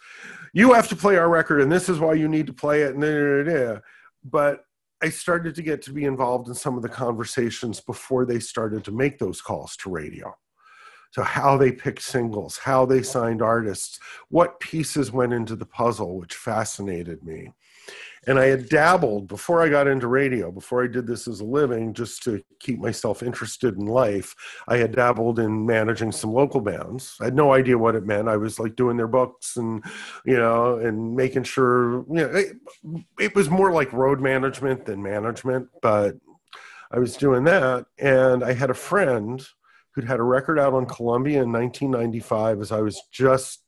you 0.52 0.74
have 0.74 0.88
to 0.88 0.96
play 0.96 1.16
our 1.16 1.30
record 1.30 1.62
and 1.62 1.72
this 1.72 1.88
is 1.88 1.98
why 1.98 2.12
you 2.12 2.28
need 2.28 2.46
to 2.46 2.52
play 2.52 2.82
it. 2.82 2.94
And 2.94 3.00
da 3.00 3.42
da 3.42 3.74
da, 3.74 3.80
but 4.22 4.65
I 5.02 5.10
started 5.10 5.54
to 5.56 5.62
get 5.62 5.82
to 5.82 5.92
be 5.92 6.04
involved 6.04 6.48
in 6.48 6.54
some 6.54 6.76
of 6.76 6.82
the 6.82 6.88
conversations 6.88 7.80
before 7.80 8.24
they 8.24 8.40
started 8.40 8.84
to 8.84 8.92
make 8.92 9.18
those 9.18 9.42
calls 9.42 9.76
to 9.78 9.90
radio. 9.90 10.34
So, 11.12 11.22
how 11.22 11.56
they 11.56 11.72
picked 11.72 12.02
singles, 12.02 12.58
how 12.58 12.86
they 12.86 13.02
signed 13.02 13.42
artists, 13.42 13.98
what 14.28 14.60
pieces 14.60 15.12
went 15.12 15.32
into 15.32 15.56
the 15.56 15.66
puzzle, 15.66 16.18
which 16.18 16.34
fascinated 16.34 17.22
me 17.22 17.52
and 18.26 18.40
I 18.40 18.46
had 18.46 18.68
dabbled 18.68 19.28
before 19.28 19.62
I 19.62 19.68
got 19.68 19.86
into 19.86 20.08
radio, 20.08 20.50
before 20.50 20.82
I 20.82 20.88
did 20.88 21.06
this 21.06 21.28
as 21.28 21.40
a 21.40 21.44
living, 21.44 21.94
just 21.94 22.24
to 22.24 22.42
keep 22.58 22.80
myself 22.80 23.22
interested 23.22 23.76
in 23.76 23.86
life. 23.86 24.34
I 24.66 24.78
had 24.78 24.96
dabbled 24.96 25.38
in 25.38 25.64
managing 25.64 26.10
some 26.10 26.32
local 26.32 26.60
bands. 26.60 27.16
I 27.20 27.26
had 27.26 27.36
no 27.36 27.52
idea 27.52 27.78
what 27.78 27.94
it 27.94 28.04
meant. 28.04 28.28
I 28.28 28.36
was 28.36 28.58
like 28.58 28.74
doing 28.74 28.96
their 28.96 29.06
books 29.06 29.56
and, 29.56 29.84
you 30.24 30.36
know, 30.36 30.78
and 30.78 31.14
making 31.14 31.44
sure, 31.44 32.04
you 32.08 32.26
know, 32.26 32.30
it, 32.34 32.56
it 33.20 33.34
was 33.36 33.48
more 33.48 33.70
like 33.70 33.92
road 33.92 34.20
management 34.20 34.86
than 34.86 35.00
management, 35.02 35.68
but 35.80 36.16
I 36.90 36.98
was 36.98 37.16
doing 37.16 37.44
that. 37.44 37.86
And 37.98 38.42
I 38.42 38.54
had 38.54 38.70
a 38.70 38.74
friend 38.74 39.46
who'd 39.92 40.04
had 40.04 40.18
a 40.18 40.24
record 40.24 40.58
out 40.58 40.74
on 40.74 40.86
Columbia 40.86 41.42
in 41.42 41.52
1995 41.52 42.60
as 42.60 42.72
I 42.72 42.80
was 42.80 43.00
just 43.12 43.62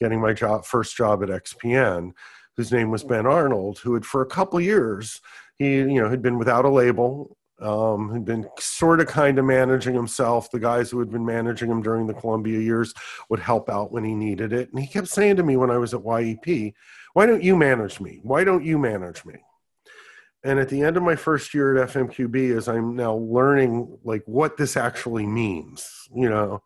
getting 0.00 0.20
my 0.20 0.32
job, 0.32 0.64
first 0.64 0.96
job 0.96 1.22
at 1.22 1.28
XPN 1.28 2.12
whose 2.58 2.72
name 2.72 2.90
was 2.90 3.04
Ben 3.04 3.24
Arnold, 3.24 3.78
who 3.78 3.94
had 3.94 4.04
for 4.04 4.20
a 4.20 4.26
couple 4.26 4.60
years 4.60 5.20
he 5.58 5.76
you 5.76 6.02
know 6.02 6.10
had 6.10 6.20
been 6.20 6.38
without 6.38 6.64
a 6.64 6.68
label 6.68 7.36
um, 7.60 8.08
who'd 8.08 8.24
been 8.24 8.48
sort 8.58 9.00
of 9.00 9.06
kind 9.06 9.38
of 9.38 9.44
managing 9.44 9.94
himself. 9.94 10.50
The 10.50 10.58
guys 10.58 10.90
who 10.90 10.98
had 10.98 11.10
been 11.10 11.24
managing 11.24 11.70
him 11.70 11.82
during 11.82 12.08
the 12.08 12.14
Columbia 12.14 12.58
years 12.58 12.92
would 13.30 13.38
help 13.38 13.70
out 13.70 13.92
when 13.92 14.02
he 14.02 14.14
needed 14.14 14.52
it. 14.52 14.70
And 14.70 14.80
he 14.80 14.88
kept 14.88 15.06
saying 15.06 15.36
to 15.36 15.44
me 15.44 15.56
when 15.56 15.70
I 15.70 15.78
was 15.78 15.94
at 15.94 16.00
XPN, 16.00 16.74
Why 17.14 17.26
don't 17.26 17.44
you 17.44 17.56
manage 17.56 18.00
me? 18.00 18.18
Why 18.24 18.42
don't 18.42 18.64
you 18.64 18.76
manage 18.76 19.24
me? 19.24 19.34
And 20.42 20.58
at 20.58 20.68
the 20.68 20.82
end 20.82 20.96
of 20.96 21.04
my 21.04 21.14
first 21.14 21.54
year 21.54 21.76
at 21.76 21.90
FMQB, 21.90 22.56
as 22.56 22.68
I'm 22.68 22.96
now 22.96 23.14
learning 23.14 23.98
like 24.02 24.22
what 24.26 24.56
this 24.56 24.76
actually 24.76 25.26
means, 25.26 25.88
you 26.12 26.28
know, 26.28 26.60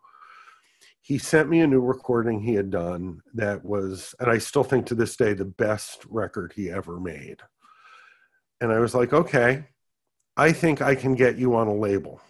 he 1.03 1.17
sent 1.17 1.49
me 1.49 1.59
a 1.59 1.67
new 1.67 1.81
recording 1.81 2.39
he 2.39 2.53
had 2.53 2.71
done 2.71 3.21
that 3.33 3.63
was, 3.65 4.15
and 4.21 4.31
I 4.31 4.37
still 4.37 4.63
think 4.63 4.85
to 4.85 4.95
this 4.95 5.17
day, 5.17 5.33
the 5.33 5.43
best 5.43 6.05
record 6.09 6.53
he 6.55 6.71
ever 6.71 6.97
made. 6.97 7.41
And 8.61 8.71
I 8.71 8.79
was 8.79 8.95
like, 8.95 9.11
okay, 9.11 9.65
I 10.37 10.53
think 10.53 10.81
I 10.81 10.95
can 10.95 11.13
get 11.15 11.37
you 11.37 11.55
on 11.55 11.67
a 11.67 11.75
label. 11.75 12.21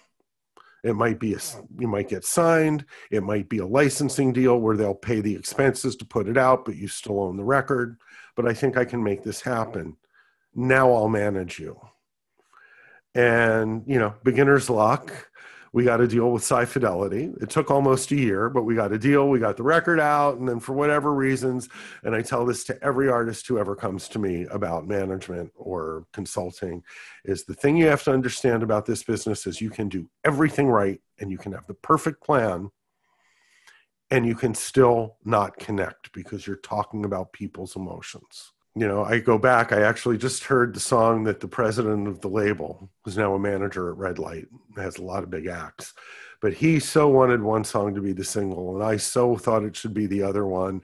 It 0.83 0.95
might 0.95 1.19
be 1.19 1.35
a, 1.35 1.39
you 1.77 1.87
might 1.87 2.09
get 2.09 2.25
signed. 2.25 2.83
It 3.11 3.21
might 3.21 3.47
be 3.47 3.59
a 3.59 3.65
licensing 3.65 4.33
deal 4.33 4.57
where 4.57 4.75
they'll 4.75 4.95
pay 4.95 5.21
the 5.21 5.35
expenses 5.35 5.95
to 5.97 6.05
put 6.05 6.27
it 6.27 6.35
out, 6.35 6.65
but 6.65 6.75
you 6.75 6.87
still 6.87 7.21
own 7.21 7.37
the 7.37 7.43
record. 7.43 7.97
But 8.35 8.47
I 8.47 8.55
think 8.55 8.75
I 8.75 8.85
can 8.85 9.03
make 9.03 9.21
this 9.21 9.39
happen. 9.41 9.97
Now 10.55 10.91
I'll 10.91 11.09
manage 11.09 11.59
you. 11.59 11.79
And 13.13 13.83
you 13.85 13.99
know, 13.99 14.15
beginner's 14.23 14.67
luck 14.67 15.29
we 15.73 15.83
got 15.83 16.01
a 16.01 16.07
deal 16.07 16.31
with 16.31 16.43
Sci 16.43 16.65
Fidelity. 16.65 17.31
It 17.41 17.49
took 17.49 17.71
almost 17.71 18.11
a 18.11 18.15
year, 18.15 18.47
but 18.47 18.63
we 18.63 18.75
got 18.75 18.91
a 18.91 18.99
deal. 18.99 19.27
We 19.27 19.39
got 19.39 19.57
the 19.57 19.63
record 19.63 19.99
out, 19.99 20.37
and 20.37 20.47
then 20.47 20.59
for 20.59 20.73
whatever 20.73 21.13
reasons, 21.13 21.67
and 22.03 22.15
I 22.15 22.21
tell 22.21 22.45
this 22.45 22.63
to 22.65 22.83
every 22.83 23.09
artist 23.09 23.47
who 23.47 23.57
ever 23.57 23.75
comes 23.75 24.07
to 24.09 24.19
me 24.19 24.45
about 24.51 24.87
management 24.87 25.51
or 25.55 26.05
consulting, 26.13 26.83
is 27.25 27.43
the 27.43 27.55
thing 27.55 27.75
you 27.75 27.87
have 27.87 28.03
to 28.03 28.13
understand 28.13 28.61
about 28.61 28.85
this 28.85 29.03
business 29.03 29.47
is 29.47 29.59
you 29.59 29.71
can 29.71 29.89
do 29.89 30.07
everything 30.23 30.67
right, 30.67 31.01
and 31.19 31.31
you 31.31 31.39
can 31.39 31.51
have 31.51 31.65
the 31.65 31.73
perfect 31.73 32.23
plan, 32.23 32.69
and 34.11 34.27
you 34.27 34.35
can 34.35 34.53
still 34.53 35.17
not 35.25 35.57
connect 35.57 36.13
because 36.13 36.45
you're 36.45 36.55
talking 36.57 37.03
about 37.03 37.33
people's 37.33 37.75
emotions 37.75 38.52
you 38.75 38.87
know, 38.87 39.03
I 39.03 39.19
go 39.19 39.37
back. 39.37 39.71
I 39.71 39.83
actually 39.83 40.17
just 40.17 40.45
heard 40.45 40.73
the 40.73 40.79
song 40.79 41.25
that 41.25 41.39
the 41.39 41.47
president 41.47 42.07
of 42.07 42.21
the 42.21 42.27
label, 42.27 42.89
who's 43.03 43.17
now 43.17 43.35
a 43.35 43.39
manager 43.39 43.91
at 43.91 43.97
Red 43.97 44.17
Light, 44.17 44.47
has 44.75 44.97
a 44.97 45.03
lot 45.03 45.23
of 45.23 45.29
big 45.29 45.45
acts, 45.45 45.93
but 46.41 46.53
he 46.53 46.79
so 46.79 47.07
wanted 47.07 47.41
one 47.41 47.63
song 47.63 47.93
to 47.93 48.01
be 48.01 48.13
the 48.13 48.23
single, 48.23 48.75
and 48.75 48.83
I 48.83 48.97
so 48.97 49.37
thought 49.37 49.63
it 49.63 49.75
should 49.75 49.93
be 49.93 50.07
the 50.07 50.23
other 50.23 50.47
one, 50.47 50.81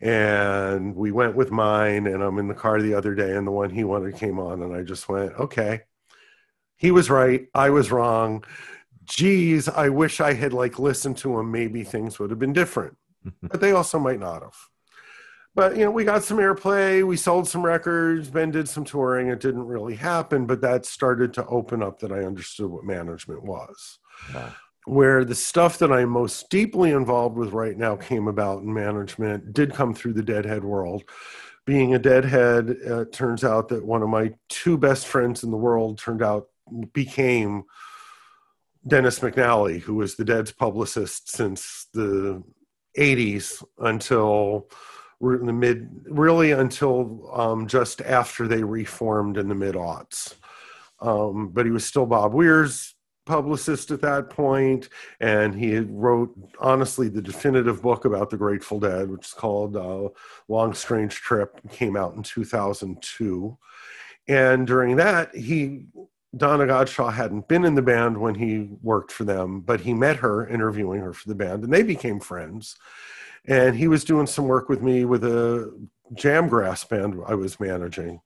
and 0.00 0.94
we 0.94 1.12
went 1.12 1.34
with 1.34 1.50
mine. 1.50 2.06
And 2.06 2.22
I'm 2.22 2.38
in 2.38 2.48
the 2.48 2.54
car 2.54 2.82
the 2.82 2.94
other 2.94 3.14
day, 3.14 3.34
and 3.34 3.46
the 3.46 3.52
one 3.52 3.70
he 3.70 3.84
wanted 3.84 4.16
came 4.16 4.38
on, 4.38 4.62
and 4.62 4.76
I 4.76 4.82
just 4.82 5.08
went, 5.08 5.32
okay, 5.34 5.80
he 6.76 6.90
was 6.90 7.08
right, 7.08 7.46
I 7.54 7.70
was 7.70 7.90
wrong. 7.90 8.44
Geez, 9.04 9.68
I 9.68 9.88
wish 9.88 10.20
I 10.20 10.34
had 10.34 10.52
like 10.52 10.78
listened 10.78 11.16
to 11.18 11.40
him. 11.40 11.50
Maybe 11.50 11.84
things 11.84 12.18
would 12.18 12.30
have 12.30 12.38
been 12.38 12.52
different, 12.52 12.96
but 13.42 13.60
they 13.60 13.72
also 13.72 13.98
might 13.98 14.20
not 14.20 14.42
have 14.42 14.54
but 15.54 15.76
you 15.76 15.84
know 15.84 15.90
we 15.90 16.04
got 16.04 16.22
some 16.22 16.38
airplay 16.38 17.06
we 17.06 17.16
sold 17.16 17.48
some 17.48 17.64
records 17.64 18.28
ben 18.28 18.50
did 18.50 18.68
some 18.68 18.84
touring 18.84 19.28
it 19.28 19.40
didn't 19.40 19.66
really 19.66 19.94
happen 19.94 20.46
but 20.46 20.60
that 20.60 20.86
started 20.86 21.32
to 21.34 21.46
open 21.46 21.82
up 21.82 21.98
that 21.98 22.12
i 22.12 22.24
understood 22.24 22.70
what 22.70 22.84
management 22.84 23.42
was 23.42 23.98
wow. 24.34 24.52
where 24.86 25.24
the 25.24 25.34
stuff 25.34 25.78
that 25.78 25.92
i'm 25.92 26.08
most 26.08 26.48
deeply 26.50 26.90
involved 26.90 27.36
with 27.36 27.52
right 27.52 27.76
now 27.76 27.96
came 27.96 28.28
about 28.28 28.62
in 28.62 28.72
management 28.72 29.52
did 29.52 29.72
come 29.72 29.94
through 29.94 30.12
the 30.12 30.22
deadhead 30.22 30.64
world 30.64 31.02
being 31.66 31.94
a 31.94 31.98
deadhead 31.98 32.76
uh, 32.90 33.04
turns 33.12 33.44
out 33.44 33.68
that 33.68 33.84
one 33.84 34.02
of 34.02 34.08
my 34.08 34.32
two 34.48 34.78
best 34.78 35.06
friends 35.06 35.42
in 35.42 35.50
the 35.50 35.56
world 35.56 35.98
turned 35.98 36.22
out 36.22 36.46
became 36.92 37.64
dennis 38.86 39.18
mcnally 39.18 39.80
who 39.80 39.94
was 39.94 40.14
the 40.14 40.24
dead's 40.24 40.52
publicist 40.52 41.30
since 41.30 41.86
the 41.92 42.42
80s 42.98 43.62
until 43.78 44.68
in 45.20 45.46
the 45.46 45.52
mid, 45.52 45.88
really 46.04 46.52
until 46.52 47.30
um, 47.32 47.66
just 47.66 48.00
after 48.02 48.48
they 48.48 48.62
reformed 48.62 49.36
in 49.36 49.48
the 49.48 49.54
mid 49.54 49.74
aughts. 49.74 50.34
Um, 51.00 51.48
but 51.48 51.66
he 51.66 51.72
was 51.72 51.84
still 51.84 52.06
Bob 52.06 52.32
Weir's 52.32 52.94
publicist 53.26 53.90
at 53.90 54.00
that 54.00 54.30
point, 54.30 54.88
and 55.20 55.54
he 55.54 55.78
wrote 55.78 56.34
honestly 56.58 57.08
the 57.08 57.22
definitive 57.22 57.82
book 57.82 58.04
about 58.04 58.30
the 58.30 58.36
Grateful 58.36 58.80
Dead, 58.80 59.08
which 59.10 59.26
is 59.26 59.32
called 59.32 59.76
uh, 59.76 60.08
Long 60.48 60.74
Strange 60.74 61.14
Trip, 61.14 61.60
came 61.70 61.96
out 61.96 62.14
in 62.14 62.22
2002. 62.22 63.56
And 64.28 64.66
during 64.66 64.96
that, 64.96 65.34
he 65.34 65.86
Donna 66.36 66.64
Godchaux 66.64 67.12
hadn't 67.12 67.48
been 67.48 67.64
in 67.64 67.74
the 67.74 67.82
band 67.82 68.16
when 68.16 68.36
he 68.36 68.70
worked 68.82 69.10
for 69.10 69.24
them, 69.24 69.60
but 69.60 69.80
he 69.80 69.92
met 69.92 70.16
her 70.16 70.46
interviewing 70.46 71.00
her 71.00 71.12
for 71.12 71.28
the 71.28 71.34
band, 71.34 71.64
and 71.64 71.72
they 71.72 71.82
became 71.82 72.20
friends 72.20 72.76
and 73.46 73.76
he 73.76 73.88
was 73.88 74.04
doing 74.04 74.26
some 74.26 74.46
work 74.46 74.68
with 74.68 74.82
me 74.82 75.04
with 75.04 75.24
a 75.24 75.72
jamgrass 76.14 76.88
band 76.88 77.20
I 77.26 77.34
was 77.34 77.60
managing. 77.60 78.20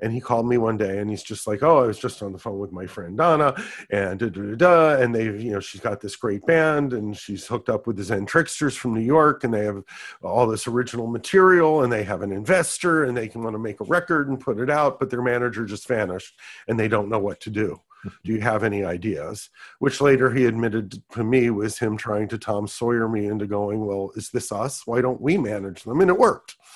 And 0.00 0.12
he 0.12 0.20
called 0.20 0.46
me 0.46 0.58
one 0.58 0.76
day 0.76 0.98
and 0.98 1.08
he's 1.08 1.22
just 1.22 1.46
like, 1.46 1.62
Oh, 1.62 1.82
I 1.82 1.86
was 1.86 1.98
just 1.98 2.22
on 2.22 2.32
the 2.32 2.38
phone 2.38 2.58
with 2.58 2.72
my 2.72 2.86
friend 2.86 3.16
Donna 3.16 3.54
and 3.90 4.18
da, 4.18 4.28
da, 4.28 4.42
da, 4.42 4.54
da. 4.56 5.02
And 5.02 5.14
they, 5.14 5.24
you 5.24 5.52
know, 5.52 5.60
she's 5.60 5.80
got 5.80 6.00
this 6.00 6.16
great 6.16 6.44
band 6.46 6.92
and 6.92 7.16
she's 7.16 7.46
hooked 7.46 7.68
up 7.68 7.86
with 7.86 7.96
the 7.96 8.02
Zen 8.02 8.26
Tricksters 8.26 8.76
from 8.76 8.92
New 8.92 9.00
York 9.00 9.44
and 9.44 9.54
they 9.54 9.64
have 9.64 9.82
all 10.22 10.46
this 10.46 10.66
original 10.66 11.06
material 11.06 11.82
and 11.84 11.92
they 11.92 12.02
have 12.02 12.22
an 12.22 12.32
investor 12.32 13.04
and 13.04 13.16
they 13.16 13.28
can 13.28 13.42
want 13.42 13.54
to 13.54 13.58
make 13.58 13.80
a 13.80 13.84
record 13.84 14.28
and 14.28 14.40
put 14.40 14.58
it 14.58 14.68
out, 14.68 14.98
but 14.98 15.10
their 15.10 15.22
manager 15.22 15.64
just 15.64 15.88
vanished 15.88 16.38
and 16.68 16.78
they 16.78 16.88
don't 16.88 17.08
know 17.08 17.20
what 17.20 17.40
to 17.40 17.50
do 17.50 17.80
do 18.22 18.32
you 18.32 18.40
have 18.40 18.64
any 18.64 18.84
ideas? 18.84 19.50
Which 19.78 20.00
later 20.00 20.32
he 20.32 20.46
admitted 20.46 21.02
to 21.12 21.24
me 21.24 21.50
was 21.50 21.78
him 21.78 21.96
trying 21.96 22.28
to 22.28 22.38
tom 22.38 22.66
sawyer 22.66 23.08
me 23.08 23.26
into 23.26 23.46
going 23.46 23.84
well 23.84 24.10
is 24.14 24.30
this 24.30 24.52
us? 24.52 24.86
Why 24.86 25.00
don't 25.00 25.20
we 25.20 25.36
manage 25.36 25.84
them? 25.84 26.00
And 26.00 26.10
it 26.10 26.18
worked. 26.18 26.56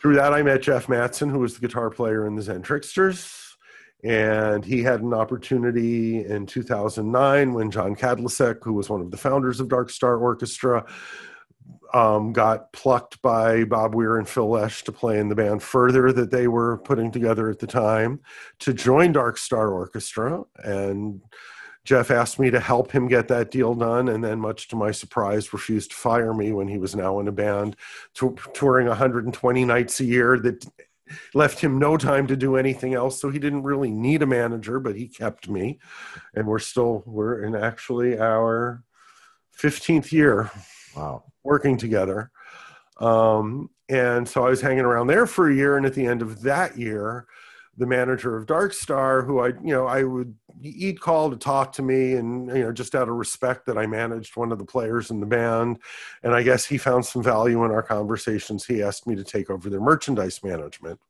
Through 0.00 0.14
that 0.14 0.32
i 0.32 0.42
met 0.42 0.62
jeff 0.62 0.86
mattson 0.86 1.30
who 1.30 1.40
was 1.40 1.54
the 1.54 1.66
guitar 1.66 1.90
player 1.90 2.26
in 2.26 2.36
the 2.36 2.42
zen 2.42 2.62
tricksters. 2.62 3.56
And 4.04 4.64
he 4.64 4.84
had 4.84 5.00
an 5.00 5.12
opportunity 5.12 6.24
in 6.24 6.46
2009 6.46 7.52
when 7.52 7.70
john 7.70 7.96
kadlecik 7.96 8.58
who 8.62 8.72
was 8.72 8.88
one 8.88 9.00
of 9.00 9.10
the 9.10 9.16
founders 9.16 9.58
of 9.58 9.68
dark 9.68 9.90
star 9.90 10.16
orchestra 10.16 10.86
um, 11.94 12.32
got 12.32 12.72
plucked 12.72 13.20
by 13.22 13.64
Bob 13.64 13.94
Weir 13.94 14.18
and 14.18 14.28
Phil 14.28 14.48
Lesh 14.48 14.84
to 14.84 14.92
play 14.92 15.18
in 15.18 15.28
the 15.28 15.34
band 15.34 15.62
Further 15.62 16.12
that 16.12 16.30
they 16.30 16.48
were 16.48 16.78
putting 16.78 17.10
together 17.10 17.48
at 17.48 17.58
the 17.58 17.66
time 17.66 18.20
to 18.60 18.74
join 18.74 19.12
Dark 19.12 19.38
Star 19.38 19.70
Orchestra. 19.70 20.44
And 20.56 21.22
Jeff 21.84 22.10
asked 22.10 22.38
me 22.38 22.50
to 22.50 22.60
help 22.60 22.92
him 22.92 23.08
get 23.08 23.28
that 23.28 23.50
deal 23.50 23.74
done. 23.74 24.08
And 24.10 24.22
then, 24.22 24.40
much 24.40 24.68
to 24.68 24.76
my 24.76 24.90
surprise, 24.90 25.52
refused 25.52 25.90
to 25.90 25.96
fire 25.96 26.34
me 26.34 26.52
when 26.52 26.68
he 26.68 26.76
was 26.76 26.94
now 26.94 27.18
in 27.20 27.28
a 27.28 27.32
band 27.32 27.76
t- 28.14 28.28
touring 28.52 28.86
120 28.88 29.64
nights 29.64 30.00
a 30.00 30.04
year 30.04 30.38
that 30.40 30.66
left 31.32 31.60
him 31.60 31.78
no 31.78 31.96
time 31.96 32.26
to 32.26 32.36
do 32.36 32.56
anything 32.56 32.92
else. 32.92 33.18
So 33.18 33.30
he 33.30 33.38
didn't 33.38 33.62
really 33.62 33.90
need 33.90 34.22
a 34.22 34.26
manager, 34.26 34.78
but 34.78 34.96
he 34.96 35.08
kept 35.08 35.48
me. 35.48 35.78
And 36.34 36.46
we're 36.46 36.58
still, 36.58 37.02
we're 37.06 37.42
in 37.42 37.54
actually 37.54 38.18
our 38.18 38.82
15th 39.58 40.12
year. 40.12 40.50
Wow 40.96 41.24
working 41.48 41.78
together. 41.78 42.30
Um, 43.00 43.70
and 43.88 44.28
so 44.28 44.46
I 44.46 44.50
was 44.50 44.60
hanging 44.60 44.84
around 44.84 45.06
there 45.06 45.26
for 45.26 45.50
a 45.50 45.54
year. 45.54 45.78
And 45.78 45.86
at 45.86 45.94
the 45.94 46.06
end 46.06 46.20
of 46.20 46.42
that 46.42 46.76
year, 46.76 47.26
the 47.78 47.86
manager 47.86 48.36
of 48.36 48.46
Dark 48.46 48.74
Star, 48.74 49.22
who 49.22 49.38
I, 49.38 49.48
you 49.48 49.72
know, 49.72 49.86
I 49.86 50.02
would, 50.02 50.34
he'd 50.60 51.00
call 51.00 51.30
to 51.30 51.36
talk 51.36 51.72
to 51.74 51.82
me 51.82 52.14
and, 52.14 52.48
you 52.48 52.64
know, 52.64 52.72
just 52.72 52.94
out 52.94 53.08
of 53.08 53.14
respect 53.14 53.66
that 53.66 53.78
I 53.78 53.86
managed 53.86 54.36
one 54.36 54.52
of 54.52 54.58
the 54.58 54.64
players 54.64 55.10
in 55.10 55.20
the 55.20 55.26
band. 55.26 55.78
And 56.22 56.34
I 56.34 56.42
guess 56.42 56.66
he 56.66 56.76
found 56.76 57.06
some 57.06 57.22
value 57.22 57.64
in 57.64 57.70
our 57.70 57.84
conversations. 57.84 58.66
He 58.66 58.82
asked 58.82 59.06
me 59.06 59.14
to 59.14 59.24
take 59.24 59.48
over 59.48 59.70
their 59.70 59.80
merchandise 59.80 60.42
management, 60.42 61.00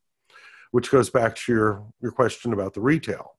which 0.70 0.90
goes 0.90 1.10
back 1.10 1.34
to 1.36 1.52
your, 1.52 1.84
your 2.00 2.12
question 2.12 2.52
about 2.52 2.74
the 2.74 2.82
retail. 2.82 3.37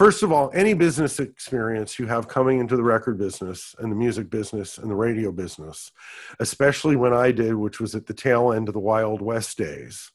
First 0.00 0.22
of 0.22 0.32
all, 0.32 0.50
any 0.54 0.72
business 0.72 1.20
experience 1.20 1.98
you 1.98 2.06
have 2.06 2.26
coming 2.26 2.58
into 2.58 2.74
the 2.74 2.82
record 2.82 3.18
business 3.18 3.74
and 3.78 3.92
the 3.92 3.96
music 3.96 4.30
business 4.30 4.78
and 4.78 4.90
the 4.90 4.94
radio 4.94 5.30
business, 5.30 5.92
especially 6.38 6.96
when 6.96 7.12
I 7.12 7.32
did, 7.32 7.54
which 7.54 7.80
was 7.80 7.94
at 7.94 8.06
the 8.06 8.14
tail 8.14 8.50
end 8.50 8.68
of 8.68 8.72
the 8.72 8.80
Wild 8.80 9.20
West 9.20 9.58
days, 9.58 10.10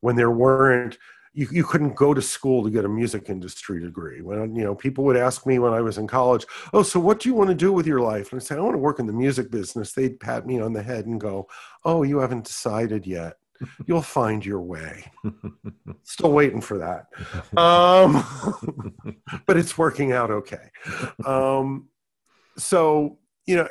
when 0.00 0.16
there 0.16 0.32
weren't 0.32 0.98
you, 1.32 1.46
you 1.52 1.62
couldn't 1.62 1.94
go 1.94 2.12
to 2.12 2.20
school 2.20 2.64
to 2.64 2.70
get 2.70 2.84
a 2.84 2.88
music 2.88 3.30
industry 3.30 3.80
degree. 3.80 4.20
When 4.20 4.56
you 4.56 4.64
know 4.64 4.74
people 4.74 5.04
would 5.04 5.16
ask 5.16 5.46
me 5.46 5.60
when 5.60 5.74
I 5.74 5.80
was 5.80 5.96
in 5.96 6.08
college, 6.08 6.44
"Oh, 6.72 6.82
so 6.82 6.98
what 6.98 7.20
do 7.20 7.28
you 7.28 7.36
want 7.36 7.50
to 7.50 7.54
do 7.54 7.72
with 7.72 7.86
your 7.86 8.00
life?" 8.00 8.32
And 8.32 8.40
I 8.40 8.44
say, 8.44 8.56
"I 8.56 8.60
want 8.60 8.74
to 8.74 8.78
work 8.78 8.98
in 8.98 9.06
the 9.06 9.12
music 9.12 9.48
business." 9.48 9.92
They'd 9.92 10.18
pat 10.18 10.44
me 10.44 10.60
on 10.60 10.72
the 10.72 10.82
head 10.82 11.06
and 11.06 11.20
go, 11.20 11.46
"Oh, 11.84 12.02
you 12.02 12.18
haven't 12.18 12.46
decided 12.46 13.06
yet." 13.06 13.36
You'll 13.86 14.02
find 14.02 14.44
your 14.44 14.60
way. 14.60 15.10
Still 16.02 16.32
waiting 16.32 16.60
for 16.60 16.78
that. 16.78 17.06
Um, 17.58 18.24
but 19.46 19.56
it's 19.56 19.76
working 19.76 20.12
out 20.12 20.30
okay. 20.30 20.70
Um, 21.24 21.88
so, 22.56 23.18
you 23.46 23.56
know, 23.56 23.68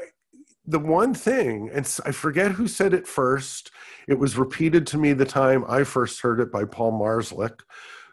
the 0.65 0.79
one 0.79 1.13
thing, 1.13 1.69
and 1.73 1.99
I 2.05 2.11
forget 2.11 2.51
who 2.51 2.67
said 2.67 2.93
it 2.93 3.07
first, 3.07 3.71
it 4.07 4.19
was 4.19 4.37
repeated 4.37 4.85
to 4.87 4.97
me 4.97 5.13
the 5.13 5.25
time 5.25 5.65
I 5.67 5.83
first 5.83 6.21
heard 6.21 6.39
it 6.39 6.51
by 6.51 6.65
Paul 6.65 6.93
Marszalek, 6.93 7.61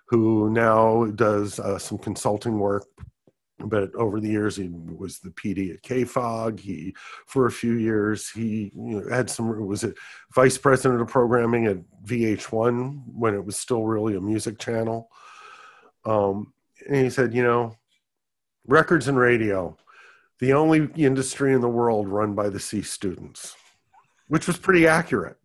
who 0.08 0.50
now 0.50 1.06
does 1.14 1.58
uh, 1.58 1.78
some 1.78 1.98
consulting 1.98 2.58
work. 2.58 2.86
But 3.59 3.94
over 3.94 4.20
the 4.20 4.28
years, 4.28 4.57
he 4.57 4.68
was 4.68 5.18
the 5.18 5.30
PD 5.30 5.72
at 5.72 5.82
KFOG. 5.82 6.61
He, 6.61 6.94
for 7.26 7.46
a 7.46 7.50
few 7.50 7.72
years, 7.72 8.30
he 8.30 8.70
you 8.76 9.00
know, 9.00 9.09
had 9.09 9.30
some. 9.30 9.66
Was 9.66 9.82
it 9.82 9.96
vice 10.34 10.59
president 10.59 11.00
of 11.00 11.09
programming 11.09 11.66
at 11.66 11.78
VH1 12.04 13.02
when 13.07 13.34
it 13.34 13.44
was 13.44 13.57
still 13.57 13.84
really 13.84 14.14
a 14.14 14.20
music 14.20 14.59
channel? 14.59 15.11
Um, 16.04 16.52
and 16.86 16.96
he 16.96 17.11
said, 17.11 17.32
you 17.32 17.42
know, 17.42 17.76
records 18.66 19.09
and 19.09 19.16
radio, 19.16 19.76
the 20.38 20.52
only 20.52 20.88
industry 20.94 21.54
in 21.54 21.62
the 21.62 21.68
world 21.68 22.09
run 22.09 22.34
by 22.34 22.50
the 22.50 22.61
C 22.61 22.82
students, 22.82 23.57
which 24.28 24.46
was 24.46 24.59
pretty 24.59 24.86
accurate. 24.86 25.38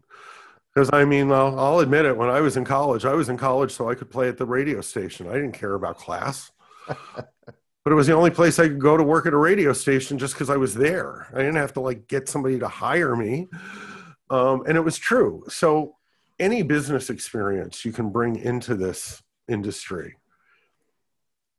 Because 0.74 0.90
I 0.94 1.06
mean, 1.06 1.32
I'll 1.32 1.80
admit 1.80 2.06
it. 2.06 2.16
When 2.16 2.30
I 2.30 2.40
was 2.40 2.56
in 2.56 2.64
college, 2.64 3.04
I 3.04 3.14
was 3.14 3.30
in 3.30 3.38
college 3.38 3.72
so 3.72 3.90
I 3.90 3.96
could 3.96 4.10
play 4.10 4.30
at 4.30 4.38
the 4.38 4.46
radio 4.46 4.82
station. 4.82 5.28
I 5.28 5.34
didn't 5.34 5.52
care 5.54 5.74
about 5.74 5.98
class, 5.98 6.52
but 7.84 7.92
it 7.92 7.96
was 7.96 8.08
the 8.08 8.16
only 8.16 8.30
place 8.30 8.60
I 8.60 8.68
could 8.68 8.80
go 8.80 8.96
to 8.96 9.04
work 9.04 9.26
at 9.26 9.34
a 9.34 9.38
radio 9.38 9.74
station 9.74 10.18
just 10.18 10.34
because 10.34 10.50
I 10.50 10.58
was 10.58 10.74
there. 10.74 11.28
I 11.34 11.38
didn't 11.38 11.56
have 11.56 11.74
to 11.74 11.80
like 11.80 12.08
get 12.08 12.30
somebody 12.30 12.60
to 12.60 12.68
hire 12.68 13.16
me, 13.16 13.48
um, 14.30 14.64
and 14.68 14.78
it 14.78 14.82
was 14.82 14.98
true. 14.98 15.44
So, 15.50 15.96
any 16.40 16.64
business 16.64 17.10
experience 17.10 17.86
you 17.86 17.92
can 17.92 18.10
bring 18.10 18.36
into 18.36 18.76
this 18.76 19.22
industry 19.48 20.16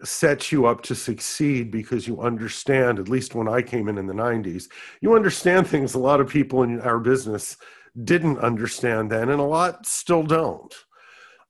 sets 0.03 0.51
you 0.51 0.67
up 0.67 0.83
to 0.83 0.95
succeed 0.95 1.71
because 1.71 2.09
you 2.09 2.21
understand. 2.21 2.99
At 2.99 3.09
least 3.09 3.35
when 3.35 3.49
I 3.49 3.63
came 3.63 3.89
in 3.89 3.99
in 3.99 4.07
the 4.07 4.15
'90s, 4.15 4.69
you 5.01 5.15
understand 5.15 5.67
things 5.67 5.95
a 5.95 5.99
lot 5.99 6.21
of 6.21 6.29
people 6.29 6.63
in 6.63 6.81
our 6.81 6.99
business 6.99 7.57
didn't 8.05 8.39
understand 8.39 9.11
then, 9.11 9.29
and 9.29 9.41
a 9.41 9.45
lot 9.45 9.87
still 9.87 10.23
don't. 10.23 10.75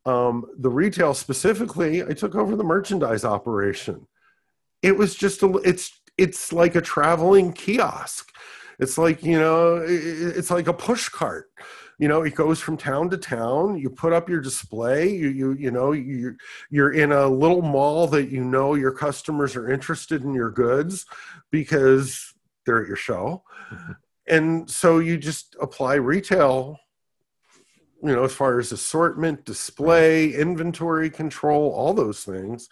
Um, 0.04 0.46
the 0.58 0.70
retail 0.70 1.14
specifically, 1.14 2.02
I 2.02 2.12
took 2.12 2.34
over 2.34 2.56
the 2.56 2.64
merchandise 2.64 3.24
operation. 3.24 4.06
It 4.82 4.96
was 4.96 5.14
just 5.14 5.42
a, 5.42 5.48
it's 5.64 5.92
it's 6.18 6.52
like 6.52 6.74
a 6.74 6.80
traveling 6.80 7.52
kiosk. 7.52 8.30
It's 8.78 8.98
like 8.98 9.22
you 9.22 9.38
know, 9.38 9.82
it's 9.86 10.50
like 10.50 10.68
a 10.68 10.72
push 10.72 11.08
cart. 11.08 11.50
You 11.98 12.08
know, 12.08 12.22
it 12.22 12.34
goes 12.34 12.58
from 12.58 12.76
town 12.76 13.10
to 13.10 13.18
town. 13.18 13.78
You 13.78 13.88
put 13.90 14.12
up 14.12 14.28
your 14.28 14.40
display. 14.40 15.10
You 15.10 15.28
you 15.28 15.52
you 15.52 15.70
know 15.70 15.92
you 15.92 16.36
you're 16.70 16.92
in 16.92 17.12
a 17.12 17.28
little 17.28 17.62
mall 17.62 18.06
that 18.08 18.30
you 18.30 18.44
know 18.44 18.74
your 18.74 18.92
customers 18.92 19.54
are 19.56 19.70
interested 19.70 20.22
in 20.22 20.34
your 20.34 20.50
goods 20.50 21.06
because 21.50 22.34
they're 22.66 22.82
at 22.82 22.88
your 22.88 22.96
show. 22.96 23.44
Mm-hmm 23.72 23.92
and 24.28 24.70
so 24.70 24.98
you 24.98 25.18
just 25.18 25.56
apply 25.60 25.94
retail 25.94 26.78
you 28.02 28.14
know 28.14 28.24
as 28.24 28.32
far 28.32 28.58
as 28.58 28.72
assortment 28.72 29.44
display 29.44 30.32
inventory 30.34 31.10
control 31.10 31.70
all 31.72 31.94
those 31.94 32.24
things. 32.24 32.68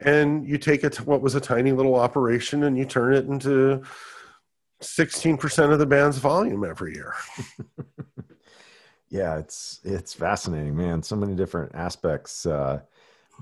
And 0.00 0.46
you 0.46 0.58
take 0.58 0.82
it 0.84 0.92
to 0.94 1.04
what 1.04 1.22
was 1.22 1.34
a 1.34 1.40
tiny 1.40 1.72
little 1.72 1.94
operation 1.94 2.64
and 2.64 2.76
you 2.76 2.84
turn 2.84 3.14
it 3.14 3.26
into 3.26 3.82
16% 4.80 5.72
of 5.72 5.78
the 5.78 5.86
band's 5.86 6.18
volume 6.18 6.64
every 6.64 6.94
year. 6.94 7.14
Yeah 9.12 9.36
it's 9.36 9.80
it's 9.84 10.14
fascinating 10.14 10.74
man. 10.74 11.02
So 11.02 11.16
many 11.16 11.34
different 11.34 11.74
aspects 11.74 12.46
uh 12.46 12.80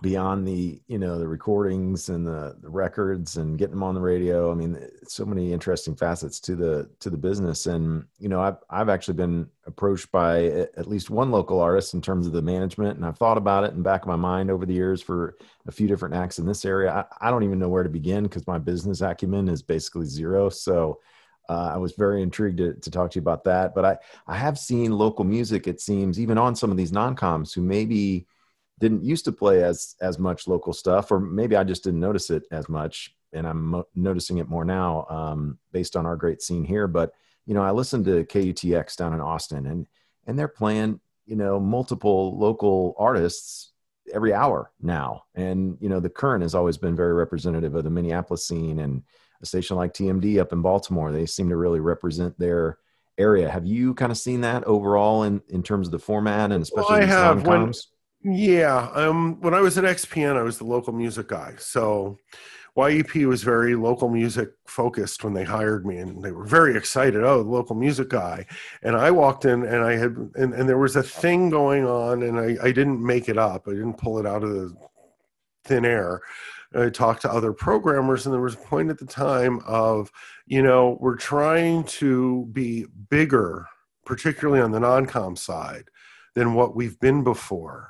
beyond 0.02 0.46
the 0.46 0.80
you 0.86 0.98
know 0.98 1.18
the 1.18 1.28
recordings 1.28 2.08
and 2.08 2.26
the, 2.26 2.56
the 2.62 2.68
records 2.70 3.36
and 3.36 3.58
getting 3.58 3.74
them 3.74 3.82
on 3.82 3.94
the 3.94 4.00
radio. 4.00 4.50
I 4.50 4.54
mean 4.54 4.78
so 5.06 5.24
many 5.24 5.52
interesting 5.52 5.94
facets 5.94 6.40
to 6.40 6.56
the 6.56 6.88
to 7.00 7.10
the 7.10 7.16
business. 7.16 7.66
And 7.66 8.04
you 8.18 8.28
know 8.28 8.40
i've, 8.40 8.56
I've 8.70 8.88
actually 8.88 9.14
been 9.14 9.48
approached 9.66 10.10
by 10.10 10.44
at 10.76 10.86
least 10.86 11.10
one 11.10 11.30
local 11.30 11.60
artist 11.60 11.94
in 11.94 12.00
terms 12.00 12.26
of 12.26 12.32
the 12.32 12.42
management 12.42 12.96
and 12.96 13.06
i've 13.06 13.18
thought 13.18 13.36
about 13.36 13.62
it 13.62 13.72
in 13.72 13.82
back 13.82 14.02
of 14.02 14.08
my 14.08 14.16
mind 14.16 14.50
over 14.50 14.66
the 14.66 14.72
years 14.72 15.02
for 15.02 15.36
a 15.66 15.72
few 15.72 15.86
different 15.86 16.14
acts 16.14 16.38
in 16.38 16.46
this 16.46 16.64
area. 16.64 17.06
I, 17.20 17.28
I 17.28 17.30
don't 17.30 17.44
even 17.44 17.58
know 17.58 17.68
where 17.68 17.82
to 17.82 17.88
begin 17.88 18.24
because 18.24 18.46
my 18.46 18.58
business 18.58 19.00
acumen 19.00 19.48
is 19.48 19.62
basically 19.62 20.06
zero. 20.06 20.48
So 20.48 21.00
uh, 21.48 21.72
I 21.74 21.76
was 21.76 21.92
very 21.92 22.22
intrigued 22.22 22.58
to, 22.58 22.74
to, 22.74 22.90
talk 22.90 23.10
to 23.10 23.16
you 23.16 23.22
about 23.22 23.44
that. 23.44 23.74
But 23.74 23.84
I, 23.84 23.98
I 24.26 24.36
have 24.36 24.58
seen 24.58 24.92
local 24.92 25.24
music, 25.24 25.66
it 25.66 25.80
seems, 25.80 26.20
even 26.20 26.38
on 26.38 26.54
some 26.54 26.70
of 26.70 26.76
these 26.76 26.92
non 26.92 27.16
coms 27.16 27.52
who 27.52 27.60
maybe 27.60 28.26
didn't 28.80 29.04
used 29.04 29.26
to 29.26 29.32
play 29.32 29.62
as 29.62 29.94
as 30.00 30.18
much 30.18 30.48
local 30.48 30.72
stuff, 30.72 31.12
or 31.12 31.20
maybe 31.20 31.54
I 31.54 31.64
just 31.64 31.84
didn't 31.84 32.00
notice 32.00 32.30
it 32.30 32.44
as 32.50 32.68
much, 32.68 33.14
and 33.32 33.46
I'm 33.46 33.64
mo- 33.66 33.88
noticing 33.94 34.38
it 34.38 34.48
more 34.48 34.64
now 34.64 35.06
um, 35.08 35.58
based 35.70 35.96
on 35.96 36.06
our 36.06 36.16
great 36.16 36.42
scene 36.42 36.64
here. 36.64 36.88
But 36.88 37.12
you 37.46 37.54
know, 37.54 37.62
I 37.62 37.70
listened 37.70 38.06
to 38.06 38.24
KUTX 38.24 38.96
down 38.96 39.12
in 39.12 39.20
Austin, 39.20 39.66
and 39.66 39.86
and 40.26 40.38
they're 40.38 40.48
playing 40.48 41.00
you 41.26 41.36
know 41.36 41.60
multiple 41.60 42.36
local 42.38 42.96
artists 42.98 43.72
every 44.12 44.32
hour 44.32 44.72
now, 44.80 45.24
and 45.34 45.76
you 45.80 45.88
know 45.88 46.00
the 46.00 46.10
current 46.10 46.42
has 46.42 46.54
always 46.54 46.78
been 46.78 46.96
very 46.96 47.12
representative 47.12 47.74
of 47.74 47.84
the 47.84 47.90
Minneapolis 47.90 48.46
scene, 48.46 48.80
and 48.80 49.02
a 49.42 49.46
station 49.46 49.76
like 49.76 49.92
TMD 49.92 50.40
up 50.40 50.52
in 50.52 50.62
Baltimore, 50.62 51.12
they 51.12 51.26
seem 51.26 51.48
to 51.50 51.56
really 51.56 51.80
represent 51.80 52.38
their 52.38 52.78
area. 53.18 53.50
Have 53.50 53.66
you 53.66 53.94
kind 53.94 54.10
of 54.10 54.18
seen 54.18 54.40
that 54.40 54.64
overall 54.64 55.24
in 55.24 55.42
in 55.48 55.62
terms 55.62 55.88
of 55.88 55.92
the 55.92 55.98
format 55.98 56.50
and 56.50 56.62
especially 56.62 57.00
well, 57.00 57.02
I 57.02 57.04
have 57.04 57.46
when, 57.46 57.72
yeah. 58.22 58.90
Um, 58.94 59.40
when 59.40 59.54
I 59.54 59.60
was 59.60 59.78
at 59.78 59.84
XPN, 59.84 60.36
I 60.36 60.42
was 60.42 60.58
the 60.58 60.64
local 60.64 60.92
music 60.92 61.28
guy. 61.28 61.54
So 61.58 62.18
XPN 62.76 63.28
was 63.28 63.42
very 63.42 63.74
local 63.74 64.08
music 64.08 64.50
focused 64.66 65.24
when 65.24 65.34
they 65.34 65.44
hired 65.44 65.86
me, 65.86 65.98
and 65.98 66.22
they 66.22 66.32
were 66.32 66.44
very 66.44 66.76
excited. 66.76 67.22
Oh, 67.24 67.42
the 67.42 67.48
local 67.48 67.76
music 67.76 68.08
guy. 68.08 68.46
And 68.82 68.96
I 68.96 69.10
walked 69.10 69.44
in, 69.44 69.64
and 69.64 69.82
I 69.82 69.96
had, 69.96 70.16
and, 70.34 70.54
and 70.54 70.68
there 70.68 70.78
was 70.78 70.96
a 70.96 71.02
thing 71.02 71.50
going 71.50 71.84
on, 71.84 72.22
and 72.22 72.38
I, 72.38 72.56
I 72.62 72.72
didn't 72.72 73.04
make 73.04 73.28
it 73.28 73.38
up. 73.38 73.66
I 73.66 73.72
didn't 73.72 73.98
pull 73.98 74.18
it 74.18 74.26
out 74.26 74.42
of 74.42 74.50
the 74.50 74.74
thin 75.64 75.84
air. 75.84 76.20
I 76.74 76.88
talked 76.88 77.22
to 77.22 77.32
other 77.32 77.52
programmers, 77.52 78.26
and 78.26 78.32
there 78.32 78.40
was 78.40 78.54
a 78.54 78.58
point 78.58 78.90
at 78.90 78.98
the 78.98 79.06
time 79.06 79.60
of, 79.66 80.10
you 80.46 80.62
know, 80.62 80.96
we're 81.00 81.16
trying 81.16 81.84
to 81.84 82.48
be 82.52 82.86
bigger, 83.08 83.66
particularly 84.04 84.60
on 84.60 84.70
the 84.70 84.80
non 84.80 85.06
com 85.06 85.34
side, 85.34 85.88
than 86.34 86.54
what 86.54 86.76
we've 86.76 86.98
been 87.00 87.24
before 87.24 87.89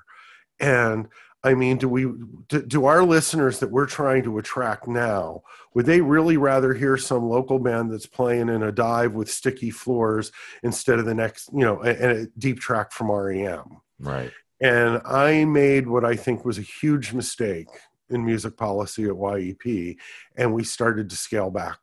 and 0.61 1.08
I 1.42 1.54
mean, 1.54 1.78
do 1.78 1.88
we 1.88 2.02
do, 2.48 2.62
do, 2.62 2.84
our 2.84 3.02
listeners 3.02 3.61
that 3.61 3.70
we're 3.70 3.86
trying 3.86 4.22
to 4.24 4.38
attract 4.38 4.86
now 4.86 5.42
would 5.74 5.86
they 5.86 6.02
really 6.02 6.36
rather 6.36 6.74
hear 6.74 6.98
some 6.98 7.28
local 7.28 7.58
band 7.58 7.90
that's 7.90 8.06
playing 8.06 8.50
in 8.50 8.62
a 8.62 8.72
dive 8.72 9.14
with 9.14 9.30
sticky 9.30 9.70
floors 9.70 10.32
instead 10.62 10.98
of 10.98 11.06
the 11.06 11.14
next, 11.14 11.48
you 11.52 11.61
know, 11.61 11.82
a, 11.82 12.22
a 12.22 12.26
deep 12.38 12.61
track 12.61 12.92
from 12.92 13.11
REM? 13.11 13.80
Right. 13.98 14.30
And 14.61 15.00
I 15.06 15.46
made 15.46 15.88
what 15.88 16.04
I 16.04 16.14
think 16.14 16.44
was 16.44 16.58
a 16.58 16.62
huge 16.62 17.14
mistake 17.14 17.68
in 18.11 18.24
music 18.24 18.58
policy 18.58 19.04
at 19.04 19.11
XPN, 19.11 19.96
and 20.36 20.52
we 20.52 20.64
started 20.64 21.08
to 21.08 21.16
scale 21.16 21.50
back. 21.50 21.78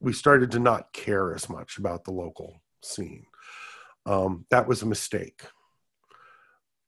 We 0.00 0.12
started 0.12 0.50
to 0.50 0.58
not 0.58 0.92
care 0.92 1.34
as 1.34 1.48
much 1.48 1.78
about 1.78 2.04
the 2.04 2.10
local 2.10 2.60
scene. 2.82 3.24
Um, 4.04 4.44
that 4.50 4.68
was 4.68 4.82
a 4.82 4.86
mistake. 4.86 5.42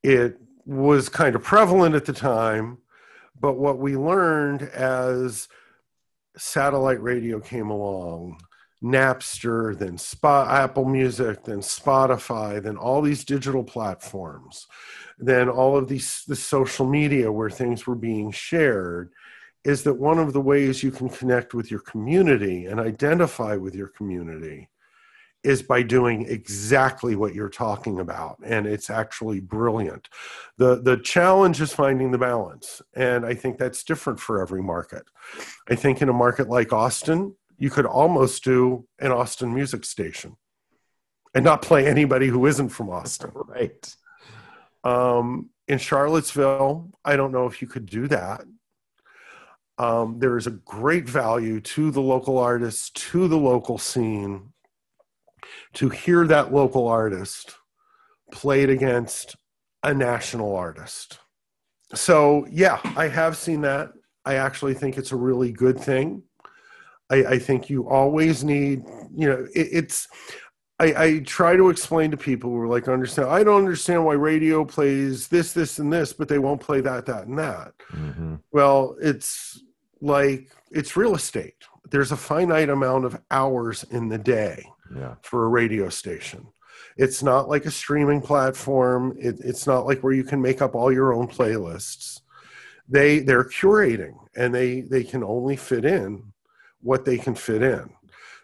It 0.03 0.37
was 0.67 1.09
kind 1.09 1.35
of 1.35 1.43
prevalent 1.43 1.95
at 1.95 2.05
the 2.05 2.13
time, 2.13 2.79
but 3.41 3.55
what 3.55 3.79
we 3.79 3.97
learned 3.97 4.63
as 4.63 5.49
satellite 6.37 7.03
radio 7.03 7.41
came 7.41 7.71
along, 7.71 8.41
Napster, 8.83 9.79
then 9.79 9.99
Spot, 9.99 10.49
Apple 10.49 10.85
Music, 10.85 11.45
then 11.45 11.61
Spotify, 11.61 12.63
then 12.63 12.77
all 12.77 13.03
these 13.03 13.25
digital 13.25 13.65
platforms, 13.65 14.67
then 15.19 15.49
all 15.49 15.77
of 15.77 15.89
these 15.89 16.25
the 16.27 16.37
social 16.37 16.87
media 16.87 17.31
where 17.31 17.51
things 17.51 17.87
were 17.87 17.95
being 17.95 18.31
shared, 18.31 19.11
is 19.65 19.83
that 19.85 19.95
one 19.95 20.19
of 20.19 20.33
the 20.33 20.41
ways 20.41 20.83
you 20.83 20.91
can 20.91 21.09
connect 21.09 21.55
with 21.55 21.71
your 21.71 21.81
community 21.81 22.67
and 22.67 22.79
identify 22.79 23.57
with 23.57 23.75
your 23.75 23.89
community 23.89 24.69
is 25.45 25.63
by 25.63 25.83
doing 25.83 26.27
exactly 26.27 27.15
what 27.15 27.35
you're 27.35 27.51
talking 27.51 28.01
about 28.01 28.39
and 28.43 28.67
it's 28.67 28.89
actually 28.89 29.41
brilliant. 29.41 30.09
The 30.57 30.81
the 30.81 30.97
challenge 30.97 31.61
is 31.61 31.73
finding 31.73 32.11
the 32.11 32.19
balance 32.19 32.81
and 32.95 33.27
i 33.27 33.35
think 33.35 33.59
that's 33.59 33.85
different 33.85 34.19
for 34.19 34.41
every 34.41 34.63
market. 34.63 35.05
I 35.69 35.75
think 35.75 36.01
in 36.01 36.09
a 36.09 36.13
market 36.13 36.49
like 36.49 36.73
austin 36.73 37.37
you 37.59 37.71
could 37.71 37.87
almost 37.87 38.43
do 38.43 38.87
an 38.99 39.13
austin 39.13 39.55
music 39.55 39.85
station 39.85 40.37
and 41.35 41.45
not 41.45 41.63
play 41.63 41.87
anybody 41.87 42.29
who 42.29 42.47
isn't 42.47 42.71
from 42.71 42.91
austin. 42.91 43.31
Right. 43.47 43.97
Um, 44.83 45.51
in 45.69 45.79
charlottesville 45.79 46.91
i 47.05 47.17
don't 47.17 47.33
know 47.33 47.47
if 47.47 47.61
you 47.61 47.69
could 47.69 47.87
do 47.87 48.09
that. 48.09 48.45
Um, 49.77 50.21
there 50.21 50.37
is 50.37 50.47
a 50.47 50.53
great 50.53 51.09
value 51.09 51.61
to 51.61 51.91
the 51.91 52.01
local 52.01 52.39
artists 52.39 52.91
to 52.91 53.27
the 53.27 53.37
local 53.37 53.77
scene 53.77 54.54
to 55.75 55.89
hear 55.89 56.27
that 56.27 56.53
local 56.53 56.89
artist 56.89 57.55
played 58.33 58.71
against 58.71 59.37
a 59.83 59.93
national 59.93 60.57
artist. 60.57 61.19
So, 61.95 62.47
yeah, 62.51 62.81
I 62.97 63.09
have 63.09 63.37
seen 63.37 63.61
that. 63.63 63.93
I 64.25 64.37
actually 64.37 64.75
think 64.75 64.97
it's 64.97 65.13
a 65.13 65.17
really 65.17 65.53
good 65.53 65.79
thing. 65.79 66.23
I, 67.11 67.17
I 67.25 67.39
think 67.39 67.69
you 67.69 67.89
always 67.89 68.43
need, 68.43 68.83
you 69.15 69.29
know, 69.29 69.47
it, 69.55 69.69
it's, 69.71 70.09
I, 70.81 71.05
I 71.05 71.19
try 71.21 71.57
to 71.57 71.69
explain 71.69 72.11
to 72.11 72.17
people 72.17 72.51
who 72.51 72.61
are 72.61 72.69
like, 72.69 72.89
understand, 72.89 73.29
I 73.29 73.45
don't 73.45 73.59
understand 73.59 74.05
why 74.05 74.15
radio 74.15 74.65
plays 74.65 75.29
this, 75.29 75.53
this, 75.53 75.79
and 75.79 75.93
this, 75.93 76.13
but 76.13 76.29
they 76.29 76.39
won't 76.39 76.61
play 76.61 76.81
that, 76.81 77.07
that, 77.07 77.27
and 77.27 77.39
that. 77.39 77.73
Mm-hmm. 77.93 78.37
Well, 78.51 78.97
it's 79.01 79.63
like 80.01 80.51
it's 80.73 80.97
real 80.97 81.15
estate. 81.15 81.55
There's 81.91 82.13
a 82.13 82.17
finite 82.17 82.71
amount 82.71 83.05
of 83.05 83.21
hours 83.31 83.85
in 83.91 84.09
the 84.09 84.19
day 84.19 84.65
for 85.23 85.45
a 85.45 85.49
radio 85.49 85.89
station. 85.89 86.47
It's 86.97 87.23
not 87.23 87.49
like 87.49 87.65
a 87.67 87.71
streaming 87.71 88.21
platform. 88.21 89.17
It, 89.19 89.41
it's 89.41 89.67
not 89.67 89.87
like 89.87 90.03
where 90.03 90.13
you 90.13 90.25
can 90.25 90.41
make 90.41 90.63
up 90.63 90.75
all 90.75 90.93
your 90.93 91.13
own 91.13 91.27
playlists. 91.27 92.21
They 92.89 93.21
they're 93.21 93.45
curating 93.45 94.15
and 94.37 94.55
they 94.55 94.83
they 94.83 95.05
can 95.05 95.25
only 95.25 95.57
fit 95.57 95.85
in 95.85 96.23
what 96.83 97.05
they 97.05 97.19
can 97.19 97.35
fit 97.35 97.63
in. 97.63 97.91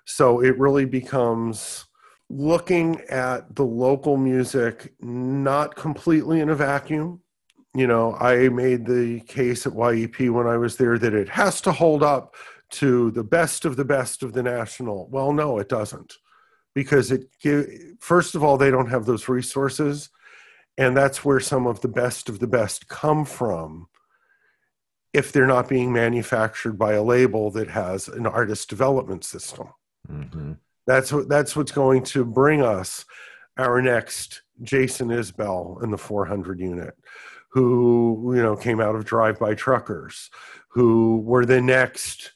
So 0.04 0.40
it 0.40 0.58
really 0.58 0.86
becomes 0.86 1.84
looking 2.30 3.00
at 3.10 3.54
the 3.54 3.64
local 3.64 4.16
music 4.16 4.92
not 5.00 5.74
completely 5.76 6.40
in 6.40 6.48
a 6.48 6.54
vacuum. 6.54 7.20
You 7.74 7.86
know, 7.86 8.14
I 8.14 8.48
made 8.48 8.86
the 8.86 9.20
case 9.20 9.66
at 9.66 9.74
XPN 9.74 10.32
when 10.32 10.46
I 10.46 10.56
was 10.56 10.76
there 10.76 10.98
that 10.98 11.14
it 11.14 11.28
has 11.28 11.60
to 11.62 11.72
hold 11.72 12.02
up 12.02 12.34
to 12.70 13.10
the 13.10 13.24
best 13.24 13.64
of 13.64 13.76
the 13.76 13.84
best 13.84 14.22
of 14.22 14.32
the 14.32 14.42
national. 14.42 15.08
Well, 15.10 15.32
no, 15.32 15.58
it 15.58 15.68
doesn't. 15.68 16.14
Because 16.74 17.10
it 17.10 17.26
first 18.00 18.34
of 18.34 18.44
all, 18.44 18.56
they 18.56 18.70
don't 18.70 18.90
have 18.90 19.06
those 19.06 19.28
resources. 19.28 20.10
And 20.78 20.96
that's 20.96 21.24
where 21.24 21.40
some 21.40 21.66
of 21.66 21.80
the 21.80 21.88
best 21.88 22.28
of 22.28 22.38
the 22.38 22.46
best 22.46 22.88
come 22.88 23.24
from 23.24 23.88
if 25.12 25.32
they're 25.32 25.46
not 25.46 25.68
being 25.68 25.92
manufactured 25.92 26.78
by 26.78 26.92
a 26.92 27.02
label 27.02 27.50
that 27.50 27.68
has 27.68 28.08
an 28.08 28.26
artist 28.26 28.68
development 28.68 29.24
system. 29.24 29.68
Mm-hmm. 30.10 30.52
That's 30.86 31.12
what 31.12 31.28
that's 31.28 31.54
what's 31.54 31.72
going 31.72 32.04
to 32.04 32.24
bring 32.24 32.62
us 32.62 33.04
our 33.58 33.82
next 33.82 34.42
Jason 34.62 35.08
Isbell 35.08 35.82
in 35.82 35.90
the 35.90 35.98
400 35.98 36.60
unit, 36.60 36.94
who 37.50 38.32
you 38.34 38.42
know 38.42 38.56
came 38.56 38.80
out 38.80 38.94
of 38.94 39.04
Drive 39.04 39.38
By 39.38 39.54
Truckers, 39.54 40.30
who 40.68 41.18
were 41.18 41.44
the 41.44 41.60
next 41.60 42.32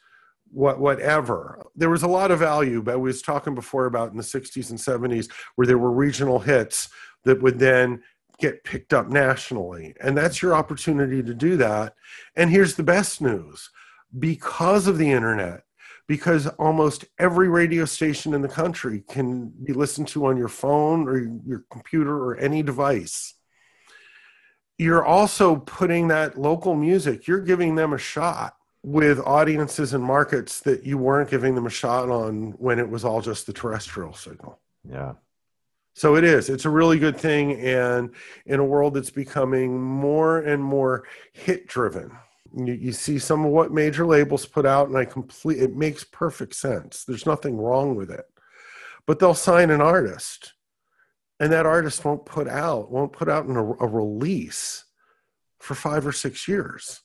what 0.54 0.78
whatever. 0.78 1.60
There 1.74 1.90
was 1.90 2.04
a 2.04 2.08
lot 2.08 2.30
of 2.30 2.38
value, 2.38 2.80
but 2.80 3.00
we 3.00 3.08
was 3.08 3.22
talking 3.22 3.54
before 3.54 3.86
about 3.86 4.12
in 4.12 4.16
the 4.16 4.22
60s 4.22 4.70
and 4.70 4.78
70s 4.78 5.28
where 5.56 5.66
there 5.66 5.78
were 5.78 5.90
regional 5.90 6.38
hits 6.38 6.88
that 7.24 7.42
would 7.42 7.58
then 7.58 8.02
get 8.38 8.62
picked 8.62 8.94
up 8.94 9.08
nationally. 9.08 9.94
And 10.00 10.16
that's 10.16 10.40
your 10.40 10.54
opportunity 10.54 11.22
to 11.22 11.34
do 11.34 11.56
that. 11.56 11.94
And 12.36 12.50
here's 12.50 12.76
the 12.76 12.82
best 12.84 13.20
news 13.20 13.68
because 14.16 14.86
of 14.86 14.96
the 14.96 15.10
internet, 15.10 15.64
because 16.06 16.46
almost 16.46 17.04
every 17.18 17.48
radio 17.48 17.84
station 17.84 18.32
in 18.32 18.42
the 18.42 18.48
country 18.48 19.02
can 19.08 19.52
be 19.64 19.72
listened 19.72 20.06
to 20.08 20.26
on 20.26 20.36
your 20.36 20.48
phone 20.48 21.08
or 21.08 21.18
your 21.44 21.64
computer 21.70 22.16
or 22.16 22.36
any 22.36 22.62
device. 22.62 23.34
You're 24.78 25.04
also 25.04 25.56
putting 25.56 26.08
that 26.08 26.38
local 26.38 26.76
music, 26.76 27.26
you're 27.26 27.40
giving 27.40 27.74
them 27.74 27.92
a 27.92 27.98
shot 27.98 28.54
with 28.84 29.18
audiences 29.20 29.94
and 29.94 30.04
markets 30.04 30.60
that 30.60 30.84
you 30.84 30.98
weren't 30.98 31.30
giving 31.30 31.54
them 31.54 31.66
a 31.66 31.70
shot 31.70 32.10
on 32.10 32.52
when 32.58 32.78
it 32.78 32.88
was 32.88 33.02
all 33.02 33.22
just 33.22 33.46
the 33.46 33.52
terrestrial 33.52 34.12
signal. 34.12 34.60
Yeah. 34.86 35.14
So 35.94 36.16
it 36.16 36.24
is. 36.24 36.50
It's 36.50 36.66
a 36.66 36.70
really 36.70 36.98
good 36.98 37.16
thing. 37.16 37.52
And 37.60 38.10
in 38.44 38.60
a 38.60 38.64
world 38.64 38.92
that's 38.92 39.10
becoming 39.10 39.80
more 39.80 40.40
and 40.40 40.62
more 40.62 41.04
hit 41.32 41.66
driven, 41.66 42.10
you, 42.54 42.74
you 42.74 42.92
see 42.92 43.18
some 43.18 43.46
of 43.46 43.52
what 43.52 43.72
major 43.72 44.04
labels 44.04 44.44
put 44.44 44.66
out, 44.66 44.88
and 44.88 44.98
I 44.98 45.06
complete 45.06 45.62
it 45.62 45.74
makes 45.74 46.04
perfect 46.04 46.54
sense. 46.54 47.04
There's 47.04 47.26
nothing 47.26 47.56
wrong 47.56 47.94
with 47.94 48.10
it. 48.10 48.26
But 49.06 49.18
they'll 49.18 49.34
sign 49.34 49.70
an 49.70 49.80
artist, 49.80 50.52
and 51.40 51.50
that 51.52 51.64
artist 51.64 52.04
won't 52.04 52.26
put 52.26 52.48
out, 52.48 52.90
won't 52.90 53.12
put 53.12 53.30
out 53.30 53.46
a, 53.46 53.58
a 53.58 53.86
release 53.86 54.84
for 55.58 55.74
five 55.74 56.06
or 56.06 56.12
six 56.12 56.46
years. 56.46 57.00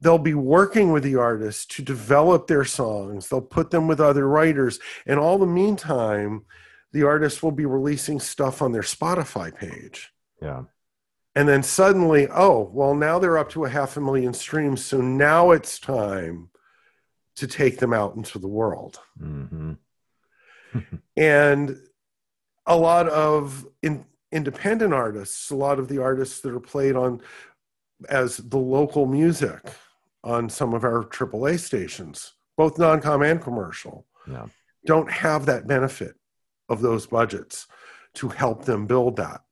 They'll 0.00 0.18
be 0.18 0.34
working 0.34 0.92
with 0.92 1.02
the 1.02 1.16
artists 1.16 1.66
to 1.76 1.82
develop 1.82 2.46
their 2.46 2.64
songs. 2.64 3.28
They'll 3.28 3.40
put 3.40 3.70
them 3.70 3.88
with 3.88 4.00
other 4.00 4.28
writers. 4.28 4.78
And 5.06 5.18
all 5.18 5.38
the 5.38 5.46
meantime, 5.46 6.44
the 6.92 7.02
artists 7.02 7.42
will 7.42 7.52
be 7.52 7.66
releasing 7.66 8.20
stuff 8.20 8.62
on 8.62 8.72
their 8.72 8.82
Spotify 8.82 9.54
page. 9.54 10.10
Yeah 10.40 10.62
and 11.38 11.48
then 11.48 11.62
suddenly 11.62 12.26
oh 12.34 12.68
well 12.72 12.94
now 12.94 13.18
they're 13.18 13.38
up 13.38 13.48
to 13.48 13.64
a 13.64 13.68
half 13.68 13.96
a 13.96 14.00
million 14.00 14.34
streams 14.34 14.84
so 14.84 15.00
now 15.00 15.52
it's 15.52 15.78
time 15.78 16.50
to 17.36 17.46
take 17.46 17.78
them 17.78 17.92
out 17.92 18.16
into 18.16 18.40
the 18.40 18.48
world 18.48 18.98
mm-hmm. 19.22 19.74
and 21.16 21.76
a 22.66 22.76
lot 22.76 23.08
of 23.08 23.66
in, 23.82 24.04
independent 24.32 24.92
artists 24.92 25.50
a 25.50 25.56
lot 25.56 25.78
of 25.78 25.86
the 25.86 26.02
artists 26.02 26.40
that 26.40 26.52
are 26.52 26.60
played 26.60 26.96
on 26.96 27.20
as 28.08 28.38
the 28.38 28.58
local 28.58 29.06
music 29.06 29.60
on 30.24 30.48
some 30.48 30.74
of 30.74 30.84
our 30.84 31.04
aaa 31.04 31.58
stations 31.58 32.34
both 32.56 32.78
non-com 32.78 33.22
and 33.22 33.40
commercial 33.40 34.06
yeah. 34.30 34.46
don't 34.86 35.10
have 35.10 35.46
that 35.46 35.66
benefit 35.66 36.14
of 36.68 36.80
those 36.80 37.06
budgets 37.06 37.66
to 38.14 38.28
help 38.28 38.64
them 38.64 38.86
build 38.86 39.16
that 39.16 39.42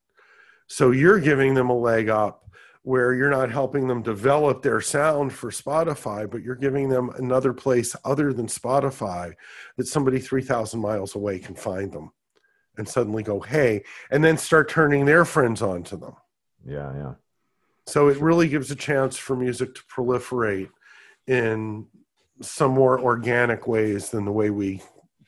so 0.66 0.90
you're 0.90 1.20
giving 1.20 1.54
them 1.54 1.70
a 1.70 1.78
leg 1.78 2.08
up 2.08 2.46
where 2.86 3.12
you're 3.12 3.30
not 3.30 3.50
helping 3.50 3.88
them 3.88 4.00
develop 4.00 4.62
their 4.62 4.80
sound 4.80 5.32
for 5.32 5.50
Spotify, 5.50 6.30
but 6.30 6.40
you're 6.40 6.54
giving 6.54 6.88
them 6.88 7.10
another 7.18 7.52
place 7.52 7.96
other 8.04 8.32
than 8.32 8.46
Spotify 8.46 9.34
that 9.76 9.88
somebody 9.88 10.20
3,000 10.20 10.78
miles 10.78 11.16
away 11.16 11.40
can 11.40 11.56
find 11.56 11.90
them 11.90 12.12
and 12.78 12.88
suddenly 12.88 13.24
go, 13.24 13.40
hey, 13.40 13.82
and 14.12 14.22
then 14.22 14.38
start 14.38 14.68
turning 14.68 15.04
their 15.04 15.24
friends 15.24 15.62
on 15.62 15.82
to 15.82 15.96
them. 15.96 16.14
Yeah, 16.64 16.94
yeah. 16.94 17.14
So 17.86 18.08
it 18.08 18.20
really 18.20 18.48
gives 18.48 18.70
a 18.70 18.76
chance 18.76 19.16
for 19.16 19.36
music 19.36 19.74
to 19.76 19.82
proliferate 19.84 20.70
in 21.26 21.86
some 22.40 22.72
more 22.72 23.00
organic 23.00 23.66
ways 23.66 24.10
than 24.10 24.24
the 24.24 24.32
way 24.32 24.50
we 24.50 24.82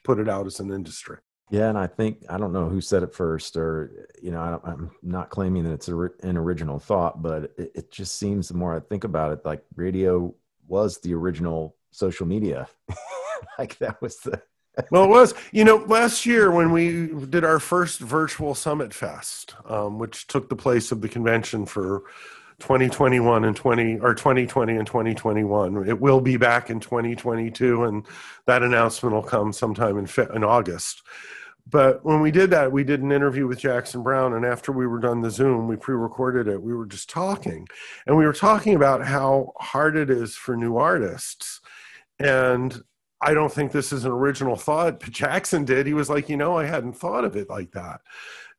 put 0.04 0.18
it 0.18 0.28
out 0.28 0.46
as 0.46 0.60
an 0.60 0.72
industry. 0.72 1.18
Yeah, 1.50 1.68
and 1.70 1.78
I 1.78 1.86
think 1.86 2.24
I 2.28 2.36
don't 2.36 2.52
know 2.52 2.68
who 2.68 2.80
said 2.80 3.02
it 3.02 3.14
first, 3.14 3.56
or 3.56 4.08
you 4.22 4.30
know, 4.30 4.60
I 4.62 4.70
am 4.70 4.90
not 5.02 5.30
claiming 5.30 5.64
that 5.64 5.72
it's 5.72 5.88
a, 5.88 5.96
an 6.22 6.36
original 6.36 6.78
thought, 6.78 7.22
but 7.22 7.54
it, 7.56 7.72
it, 7.74 7.90
just 7.90 8.16
seems 8.16 8.48
the 8.48 8.54
more 8.54 8.76
I 8.76 8.80
think 8.80 9.04
about 9.04 9.32
it, 9.32 9.46
like 9.46 9.64
radio 9.74 10.34
was 10.66 10.98
the 10.98 11.14
original 11.14 11.74
social 11.90 12.26
media. 12.26 12.68
like 13.58 13.78
that 13.78 14.00
was 14.02 14.16
the. 14.18 14.42
well, 14.90 15.04
it 15.04 15.08
was. 15.08 15.32
You 15.50 15.64
know, 15.64 15.76
last 15.76 16.26
year 16.26 16.50
when 16.50 16.70
we 16.70 17.08
did 17.26 17.44
our 17.44 17.58
first 17.58 18.00
virtual 18.00 18.54
Summit 18.54 18.92
Fest, 18.92 19.54
um, 19.64 19.98
which 19.98 20.26
took 20.26 20.50
the 20.50 20.56
place 20.56 20.92
of 20.92 21.00
the 21.00 21.08
convention 21.08 21.64
for 21.64 22.02
2021 22.60 23.44
and 23.44 23.54
20 23.54 23.98
or 24.00 24.14
2020 24.14 24.76
and 24.76 24.86
2021. 24.86 25.88
It 25.88 26.00
will 26.00 26.20
be 26.20 26.36
back 26.36 26.70
in 26.70 26.80
2022, 26.80 27.84
and 27.84 28.06
that 28.46 28.62
announcement 28.62 29.14
will 29.14 29.22
come 29.22 29.52
sometime 29.52 29.98
in 29.98 30.08
in 30.34 30.44
August 30.44 31.02
but 31.70 32.04
when 32.04 32.20
we 32.20 32.30
did 32.30 32.50
that, 32.50 32.72
we 32.72 32.82
did 32.82 33.02
an 33.02 33.12
interview 33.12 33.46
with 33.46 33.58
Jackson 33.58 34.02
Browne, 34.02 34.34
and 34.34 34.46
after 34.46 34.72
we 34.72 34.86
were 34.86 35.00
done 35.00 35.20
the 35.20 35.30
Zoom, 35.30 35.68
we 35.68 35.76
pre-recorded 35.76 36.48
it. 36.48 36.62
We 36.62 36.74
were 36.74 36.86
just 36.86 37.10
talking, 37.10 37.66
and 38.06 38.16
we 38.16 38.24
were 38.24 38.32
talking 38.32 38.74
about 38.74 39.04
how 39.04 39.52
hard 39.58 39.96
it 39.96 40.08
is 40.08 40.34
for 40.34 40.56
new 40.56 40.78
artists. 40.78 41.60
And 42.18 42.82
I 43.20 43.34
don't 43.34 43.52
think 43.52 43.72
this 43.72 43.92
is 43.92 44.04
an 44.04 44.12
original 44.12 44.56
thought, 44.56 45.00
but 45.00 45.10
Jackson 45.10 45.64
did. 45.64 45.86
He 45.86 45.94
was 45.94 46.08
like, 46.08 46.28
you 46.28 46.36
know, 46.36 46.56
I 46.56 46.64
hadn't 46.64 46.94
thought 46.94 47.24
of 47.24 47.36
it 47.36 47.50
like 47.50 47.72
that. 47.72 48.00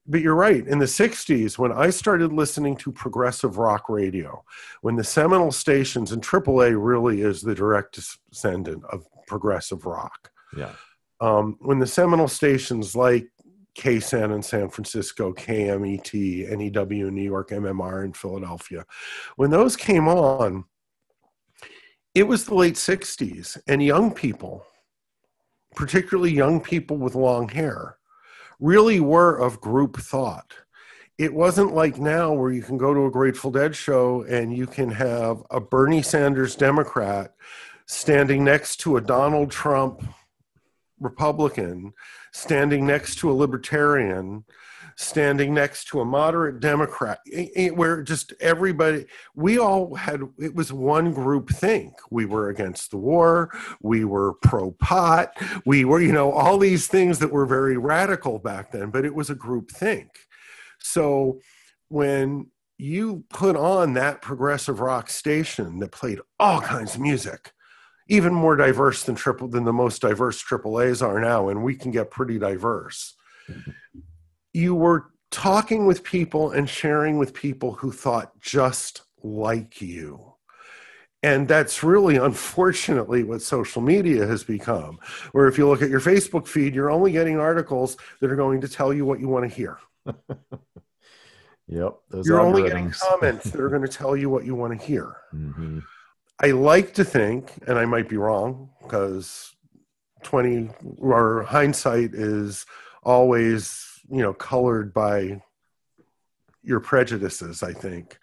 But 0.09 0.21
you're 0.21 0.35
right. 0.35 0.67
In 0.67 0.79
the 0.79 0.85
60s, 0.85 1.57
when 1.57 1.71
I 1.71 1.91
started 1.91 2.33
listening 2.33 2.75
to 2.77 2.91
progressive 2.91 3.57
rock 3.57 3.89
radio, 3.89 4.43
when 4.81 4.95
the 4.95 5.03
seminal 5.03 5.51
stations, 5.51 6.11
and 6.11 6.21
AAA 6.21 6.75
really 6.77 7.21
is 7.21 7.41
the 7.41 7.55
direct 7.55 7.99
descendant 8.31 8.83
of 8.85 9.05
progressive 9.27 9.85
rock. 9.85 10.31
Yeah 10.57 10.73
um, 11.21 11.57
when 11.59 11.79
the 11.79 11.87
seminal 11.87 12.27
stations 12.27 12.95
like 12.95 13.29
KSAN 13.77 14.33
in 14.33 14.41
San 14.41 14.69
Francisco, 14.69 15.33
KMET, 15.33 16.49
NEW 16.49 17.07
in 17.07 17.15
New 17.15 17.23
York, 17.23 17.49
MMR 17.49 18.05
in 18.05 18.13
Philadelphia, 18.13 18.85
when 19.35 19.51
those 19.51 19.75
came 19.75 20.07
on, 20.07 20.65
it 22.15 22.23
was 22.23 22.45
the 22.45 22.55
late 22.55 22.75
60s, 22.75 23.57
and 23.67 23.83
young 23.83 24.11
people, 24.11 24.65
particularly 25.75 26.31
young 26.31 26.59
people 26.59 26.97
with 26.97 27.15
long 27.15 27.47
hair, 27.47 27.97
really 28.59 28.99
were 28.99 29.37
of 29.37 29.61
group 29.61 29.97
thought. 29.97 30.53
It 31.17 31.33
wasn't 31.33 31.73
like 31.73 31.97
now 31.97 32.33
where 32.33 32.51
you 32.51 32.61
can 32.61 32.77
go 32.77 32.93
to 32.93 33.05
a 33.05 33.11
Grateful 33.11 33.51
Dead 33.51 33.75
show 33.75 34.23
and 34.23 34.55
you 34.55 34.67
can 34.67 34.89
have 34.91 35.43
a 35.51 35.59
Bernie 35.59 36.01
Sanders 36.01 36.55
Democrat 36.55 37.33
standing 37.85 38.43
next 38.43 38.77
to 38.81 38.97
a 38.97 39.01
Donald 39.01 39.51
Trump 39.51 40.03
Republican 40.99 41.93
standing 42.31 42.85
next 42.85 43.15
to 43.19 43.31
a 43.31 43.33
libertarian 43.33 44.43
standing 44.99 45.53
next 45.53 45.85
to 45.87 46.01
a 46.01 46.05
moderate 46.05 46.59
Democrat, 46.59 47.19
where 47.73 48.03
just 48.03 48.33
everybody, 48.41 49.05
we 49.33 49.57
all 49.57 49.95
had, 49.95 50.21
it 50.37 50.53
was 50.53 50.73
one 50.73 51.13
group 51.13 51.49
think. 51.49 51.93
We 52.11 52.25
were 52.25 52.49
against 52.49 52.91
the 52.91 52.97
war, 52.97 53.49
we 53.81 54.03
were 54.03 54.33
pro 54.33 54.71
pot, 54.71 55.31
we 55.65 55.85
were, 55.85 56.01
you 56.01 56.11
know, 56.11 56.33
all 56.33 56.57
these 56.57 56.87
things 56.87 57.19
that 57.19 57.31
were 57.31 57.45
very 57.45 57.77
radical 57.77 58.39
back 58.39 58.73
then, 58.73 58.89
but 58.89 59.05
it 59.05 59.15
was 59.15 59.29
a 59.29 59.35
group 59.35 59.71
think. 59.71 60.09
So 60.79 61.39
when 61.87 62.47
you 62.77 63.23
put 63.29 63.55
on 63.55 63.93
that 63.93 64.21
progressive 64.21 64.81
rock 64.81 65.09
station 65.09 65.79
that 65.79 65.93
played 65.93 66.19
all 66.41 66.59
kinds 66.59 66.95
of 66.95 67.01
music, 67.01 67.53
even 68.09 68.33
more 68.33 68.57
diverse 68.57 69.03
than 69.03 69.15
triple 69.15 69.47
than 69.47 69.63
the 69.63 69.71
most 69.71 70.01
diverse 70.01 70.43
AAAs 70.43 71.01
are 71.01 71.21
now, 71.21 71.47
and 71.47 71.63
we 71.63 71.75
can 71.75 71.91
get 71.91 72.11
pretty 72.11 72.37
diverse. 72.37 73.15
You 74.53 74.75
were 74.75 75.11
talking 75.31 75.85
with 75.85 76.03
people 76.03 76.51
and 76.51 76.69
sharing 76.69 77.17
with 77.17 77.33
people 77.33 77.73
who 77.73 77.91
thought 77.91 78.39
just 78.39 79.03
like 79.23 79.81
you. 79.81 80.33
And 81.21 81.47
that's 81.47 81.83
really, 81.83 82.15
unfortunately, 82.15 83.23
what 83.23 83.41
social 83.41 83.81
media 83.81 84.25
has 84.25 84.43
become. 84.43 84.99
Where 85.33 85.47
if 85.47 85.57
you 85.57 85.67
look 85.67 85.81
at 85.81 85.89
your 85.89 85.99
Facebook 85.99 86.47
feed, 86.47 86.73
you're 86.73 86.89
only 86.89 87.11
getting 87.11 87.37
articles 87.37 87.97
that 88.21 88.31
are 88.31 88.37
going 88.37 88.61
to 88.61 88.69
tell 88.69 88.93
you 88.93 89.05
what 89.05 89.19
you 89.19 89.27
want 89.27 89.49
to 89.49 89.53
hear. 89.53 89.77
yep. 91.67 91.95
You're 92.23 92.39
only 92.39 92.63
getting 92.63 92.91
comments 92.91 93.51
that 93.51 93.59
are 93.59 93.69
going 93.75 93.81
to 93.81 93.89
tell 93.89 94.15
you 94.15 94.29
what 94.29 94.45
you 94.45 94.55
want 94.55 94.79
to 94.79 94.85
hear. 94.85 95.17
Mm-hmm. 95.33 95.79
I 96.41 96.51
like 96.51 96.93
to 96.93 97.03
think, 97.03 97.51
and 97.67 97.77
I 97.77 97.83
might 97.83 98.07
be 98.07 98.15
wrong 98.15 98.69
because 98.81 99.53
20 100.23 100.69
or 100.99 101.43
hindsight 101.43 102.13
is 102.13 102.65
always, 103.03 103.88
you 104.11 104.21
know, 104.21 104.33
colored 104.33 104.93
by 104.93 105.41
your 106.63 106.79
prejudices, 106.79 107.63
I 107.63 107.73
think. 107.73 108.17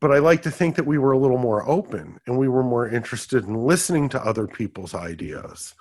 But 0.00 0.12
I 0.12 0.18
like 0.18 0.42
to 0.42 0.50
think 0.50 0.76
that 0.76 0.86
we 0.86 0.98
were 0.98 1.12
a 1.12 1.18
little 1.18 1.38
more 1.38 1.68
open 1.68 2.18
and 2.26 2.38
we 2.38 2.48
were 2.48 2.62
more 2.62 2.88
interested 2.88 3.44
in 3.44 3.54
listening 3.54 4.08
to 4.10 4.24
other 4.24 4.46
people's 4.46 4.94
ideas. 4.94 5.74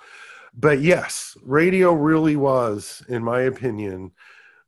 But 0.54 0.82
yes, 0.82 1.38
radio 1.44 1.94
really 1.94 2.36
was, 2.36 3.04
in 3.08 3.24
my 3.24 3.42
opinion, 3.42 4.12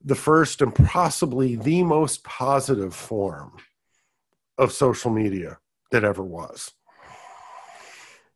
the 0.03 0.15
first 0.15 0.61
and 0.61 0.73
possibly 0.73 1.55
the 1.55 1.83
most 1.83 2.23
positive 2.23 2.95
form 2.95 3.57
of 4.57 4.71
social 4.71 5.11
media 5.11 5.57
that 5.91 6.03
ever 6.03 6.23
was. 6.23 6.71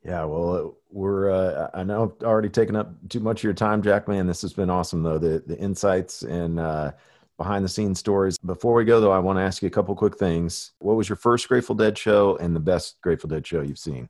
Yeah, 0.06 0.24
well, 0.26 0.78
we're 0.92 1.32
uh, 1.32 1.72
I 1.74 1.84
know 1.84 2.04
I've 2.04 2.24
already 2.24 2.50
taken 2.50 2.76
up 2.76 2.94
too 3.10 3.20
much 3.20 3.40
of 3.40 3.44
your 3.44 3.54
time, 3.54 3.82
Jack. 3.82 4.08
Man, 4.08 4.28
this 4.28 4.44
has 4.44 4.54
been 4.54 4.70
awesome 4.70 5.02
though. 5.02 5.18
The 5.18 5.44
the 5.48 5.58
insights 5.58 6.22
and 6.22 6.60
uh, 6.60 6.92
behind 7.38 7.66
the 7.66 7.70
scenes 7.70 7.98
stories. 7.98 8.38
Before 8.38 8.76
we 8.76 8.86
go 8.86 9.02
though, 9.02 9.12
I 9.12 9.18
want 9.18 9.40
to 9.40 9.44
ask 9.44 9.64
you 9.64 9.68
a 9.68 9.72
couple 9.72 9.96
quick 9.96 10.16
things. 10.16 10.74
What 10.78 10.96
was 10.96 11.10
your 11.10 11.16
first 11.16 11.48
Grateful 11.48 11.74
Dead 11.74 11.98
show 11.98 12.38
and 12.38 12.56
the 12.56 12.60
best 12.60 13.02
Grateful 13.02 13.30
Dead 13.30 13.48
show 13.48 13.62
you've 13.62 13.80
seen? 13.80 14.08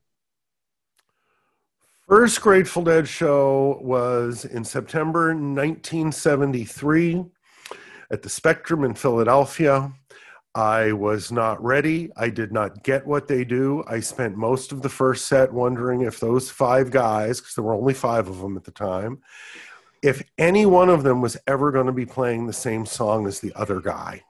First 2.09 2.41
Grateful 2.41 2.83
Dead 2.83 3.07
show 3.07 3.79
was 3.81 4.43
in 4.43 4.65
September 4.65 5.27
1973 5.27 7.23
at 8.11 8.21
the 8.21 8.29
Spectrum 8.29 8.83
in 8.83 8.95
Philadelphia. 8.95 9.93
I 10.55 10.93
was 10.93 11.33
not 11.33 11.61
ready. 11.61 12.11
I 12.15 12.29
did 12.29 12.53
not 12.53 12.83
get 12.83 13.05
what 13.05 13.27
they 13.27 13.43
do. 13.43 13.83
I 13.87 13.99
spent 13.99 14.37
most 14.37 14.71
of 14.71 14.81
the 14.81 14.89
first 14.89 15.25
set 15.25 15.51
wondering 15.51 16.01
if 16.01 16.19
those 16.19 16.49
five 16.49 16.91
guys, 16.91 17.41
because 17.41 17.55
there 17.55 17.63
were 17.63 17.73
only 17.73 17.93
five 17.93 18.29
of 18.29 18.39
them 18.39 18.55
at 18.55 18.63
the 18.63 18.71
time, 18.71 19.21
if 20.01 20.23
any 20.37 20.65
one 20.65 20.89
of 20.89 21.03
them 21.03 21.21
was 21.21 21.35
ever 21.45 21.71
going 21.71 21.87
to 21.87 21.91
be 21.91 22.05
playing 22.05 22.47
the 22.47 22.53
same 22.53 22.85
song 22.85 23.27
as 23.27 23.41
the 23.41 23.51
other 23.53 23.81
guy. 23.81 24.23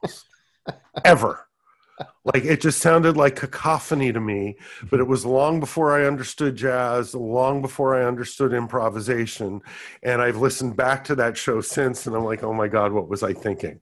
ever 1.04 1.46
like 2.24 2.44
it 2.44 2.60
just 2.60 2.80
sounded 2.80 3.16
like 3.16 3.36
cacophony 3.36 4.12
to 4.12 4.20
me 4.20 4.56
but 4.90 5.00
it 5.00 5.06
was 5.06 5.24
long 5.24 5.60
before 5.60 5.96
i 5.96 6.06
understood 6.06 6.56
jazz 6.56 7.14
long 7.14 7.62
before 7.62 7.96
i 7.96 8.04
understood 8.04 8.52
improvisation 8.52 9.60
and 10.02 10.20
i've 10.20 10.36
listened 10.36 10.76
back 10.76 11.04
to 11.04 11.14
that 11.14 11.36
show 11.36 11.60
since 11.60 12.06
and 12.06 12.14
i'm 12.14 12.24
like 12.24 12.42
oh 12.42 12.52
my 12.52 12.68
god 12.68 12.92
what 12.92 13.08
was 13.08 13.22
i 13.22 13.32
thinking? 13.32 13.80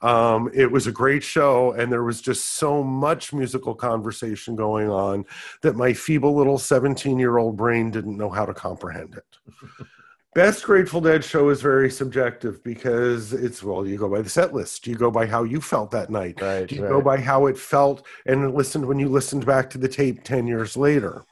Um, 0.00 0.50
it 0.54 0.70
was 0.70 0.86
a 0.86 0.92
great 0.92 1.22
show 1.22 1.72
and 1.72 1.92
there 1.92 2.04
was 2.04 2.20
just 2.20 2.56
so 2.56 2.82
much 2.82 3.32
musical 3.32 3.74
conversation 3.74 4.56
going 4.56 4.88
on 4.88 5.26
that 5.62 5.76
my 5.76 5.92
feeble 5.92 6.34
little 6.34 6.58
17 6.58 7.18
year 7.18 7.38
old 7.38 7.56
brain 7.56 7.90
didn't 7.90 8.16
know 8.16 8.30
how 8.30 8.46
to 8.46 8.54
comprehend 8.54 9.14
it 9.14 9.86
Best 10.32 10.62
Grateful 10.62 11.00
Dead 11.00 11.24
show 11.24 11.48
is 11.48 11.60
very 11.60 11.90
subjective 11.90 12.62
because 12.62 13.32
it's 13.32 13.64
well, 13.64 13.84
you 13.84 13.98
go 13.98 14.08
by 14.08 14.22
the 14.22 14.28
set 14.28 14.54
list, 14.54 14.86
you 14.86 14.94
go 14.94 15.10
by 15.10 15.26
how 15.26 15.42
you 15.42 15.60
felt 15.60 15.90
that 15.90 16.08
night, 16.08 16.40
right, 16.40 16.70
you 16.70 16.84
right. 16.84 16.88
go 16.88 17.02
by 17.02 17.16
how 17.16 17.46
it 17.46 17.58
felt 17.58 18.06
and 18.26 18.54
listened 18.54 18.86
when 18.86 19.00
you 19.00 19.08
listened 19.08 19.44
back 19.44 19.68
to 19.70 19.78
the 19.78 19.88
tape 19.88 20.22
ten 20.22 20.46
years 20.46 20.76
later. 20.76 21.24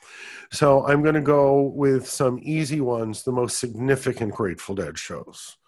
So 0.51 0.85
I'm 0.85 1.03
going 1.03 1.15
to 1.15 1.21
go 1.21 1.73
with 1.77 2.09
some 2.09 2.41
easy 2.43 2.81
ones, 2.81 3.23
the 3.23 3.31
most 3.31 3.61
significant 3.61 4.35
Grateful 4.35 4.75
Dead 4.75 4.99
shows. 4.99 5.59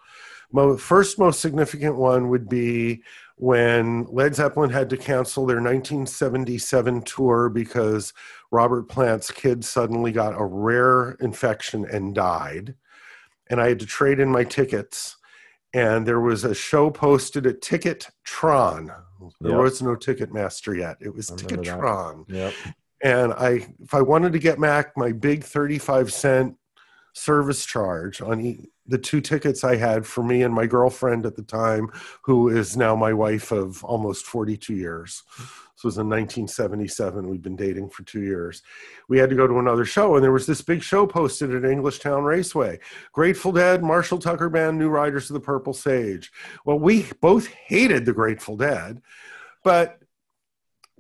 Most, 0.51 0.83
first, 0.83 1.17
most 1.21 1.41
significant 1.41 1.95
one 1.95 2.31
would 2.31 2.49
be 2.49 3.05
when 3.37 4.07
Led 4.07 4.35
Zeppelin 4.35 4.71
had 4.71 4.91
to 4.91 4.97
cancel 4.97 5.47
their 5.47 5.63
1977 5.63 7.03
tour 7.03 7.49
because 7.49 8.13
Robert 8.51 8.89
Plant's 8.89 9.31
kid 9.31 9.65
suddenly 9.65 10.11
got 10.11 10.35
a 10.35 10.45
rare 10.45 11.13
infection 11.21 11.85
and 11.85 12.13
died 12.13 12.75
and 13.51 13.61
I 13.61 13.69
had 13.69 13.81
to 13.81 13.87
trade 13.87 14.19
in 14.21 14.31
my 14.31 14.45
tickets. 14.45 15.17
And 15.73 16.05
there 16.05 16.21
was 16.21 16.43
a 16.45 16.55
show 16.55 16.91
posted 16.91 17.47
at 17.47 17.61
Ticketron. 17.61 18.87
There 19.41 19.53
yep. 19.53 19.61
was 19.61 19.83
no 19.83 19.95
Ticketmaster 19.95 20.77
yet. 20.77 20.97
It 21.01 21.15
was 21.15 21.31
Ticketron. 21.31 22.25
Yep. 22.29 22.55
And 23.05 23.33
I, 23.35 23.69
if 23.79 23.95
I 23.95 24.03
wanted 24.03 24.33
to 24.33 24.39
get 24.39 24.61
back 24.61 24.97
my 24.97 25.13
big 25.13 25.45
thirty-five 25.45 26.13
cent 26.13 26.57
service 27.13 27.65
charge 27.65 28.21
on 28.21 28.41
e- 28.41 28.71
the 28.91 28.99
two 28.99 29.21
tickets 29.21 29.65
I 29.65 29.77
had 29.77 30.07
for 30.07 30.23
me 30.23 30.43
and 30.43 30.53
my 30.53 30.67
girlfriend 30.67 31.25
at 31.25 31.37
the 31.37 31.43
time, 31.43 31.91
who 32.23 32.49
is 32.49 32.77
now 32.77 32.95
my 32.95 33.13
wife 33.13 33.53
of 33.53 33.83
almost 33.85 34.27
forty-two 34.27 34.75
years. 34.75 35.23
This 35.81 35.85
was 35.85 35.99
in 35.99 36.11
1977. 36.11 37.31
We'd 37.31 37.41
been 37.41 37.57
dating 37.57 37.89
for 37.89 38.03
two 38.03 38.21
years. 38.21 38.63
We 39.09 39.17
had 39.17 39.31
to 39.31 39.37
go 39.37 39.47
to 39.47 39.59
another 39.59 39.87
show, 39.87 40.15
and 40.15 40.23
there 40.23 40.33
was 40.33 40.47
this 40.47 40.61
big 40.61 40.83
show 40.83 41.07
posted 41.07 41.55
at 41.55 41.63
Englishtown 41.63 42.25
Raceway 42.25 42.81
Grateful 43.13 43.53
Dead, 43.53 43.83
Marshall 43.83 44.19
Tucker 44.19 44.51
Band, 44.51 44.79
New 44.79 44.91
Riders 44.91 45.31
of 45.31 45.35
the 45.35 45.41
Purple 45.41 45.73
Sage. 45.73 46.31
Well, 46.67 46.79
we 46.79 47.07
both 47.23 47.47
hated 47.47 48.05
the 48.05 48.13
Grateful 48.13 48.59
Dead, 48.59 49.01
but 49.65 50.00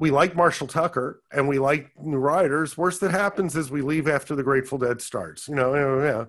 we 0.00 0.10
like 0.10 0.34
Marshall 0.34 0.66
Tucker 0.66 1.22
and 1.30 1.46
we 1.46 1.58
like 1.58 1.90
New 2.02 2.16
Riders. 2.16 2.76
Worst 2.76 3.02
that 3.02 3.10
happens 3.10 3.54
is 3.54 3.70
we 3.70 3.82
leave 3.82 4.08
after 4.08 4.34
the 4.34 4.42
Grateful 4.42 4.78
Dead 4.78 5.00
starts, 5.02 5.46
you 5.46 5.54
know, 5.54 5.74
yeah. 6.02 6.24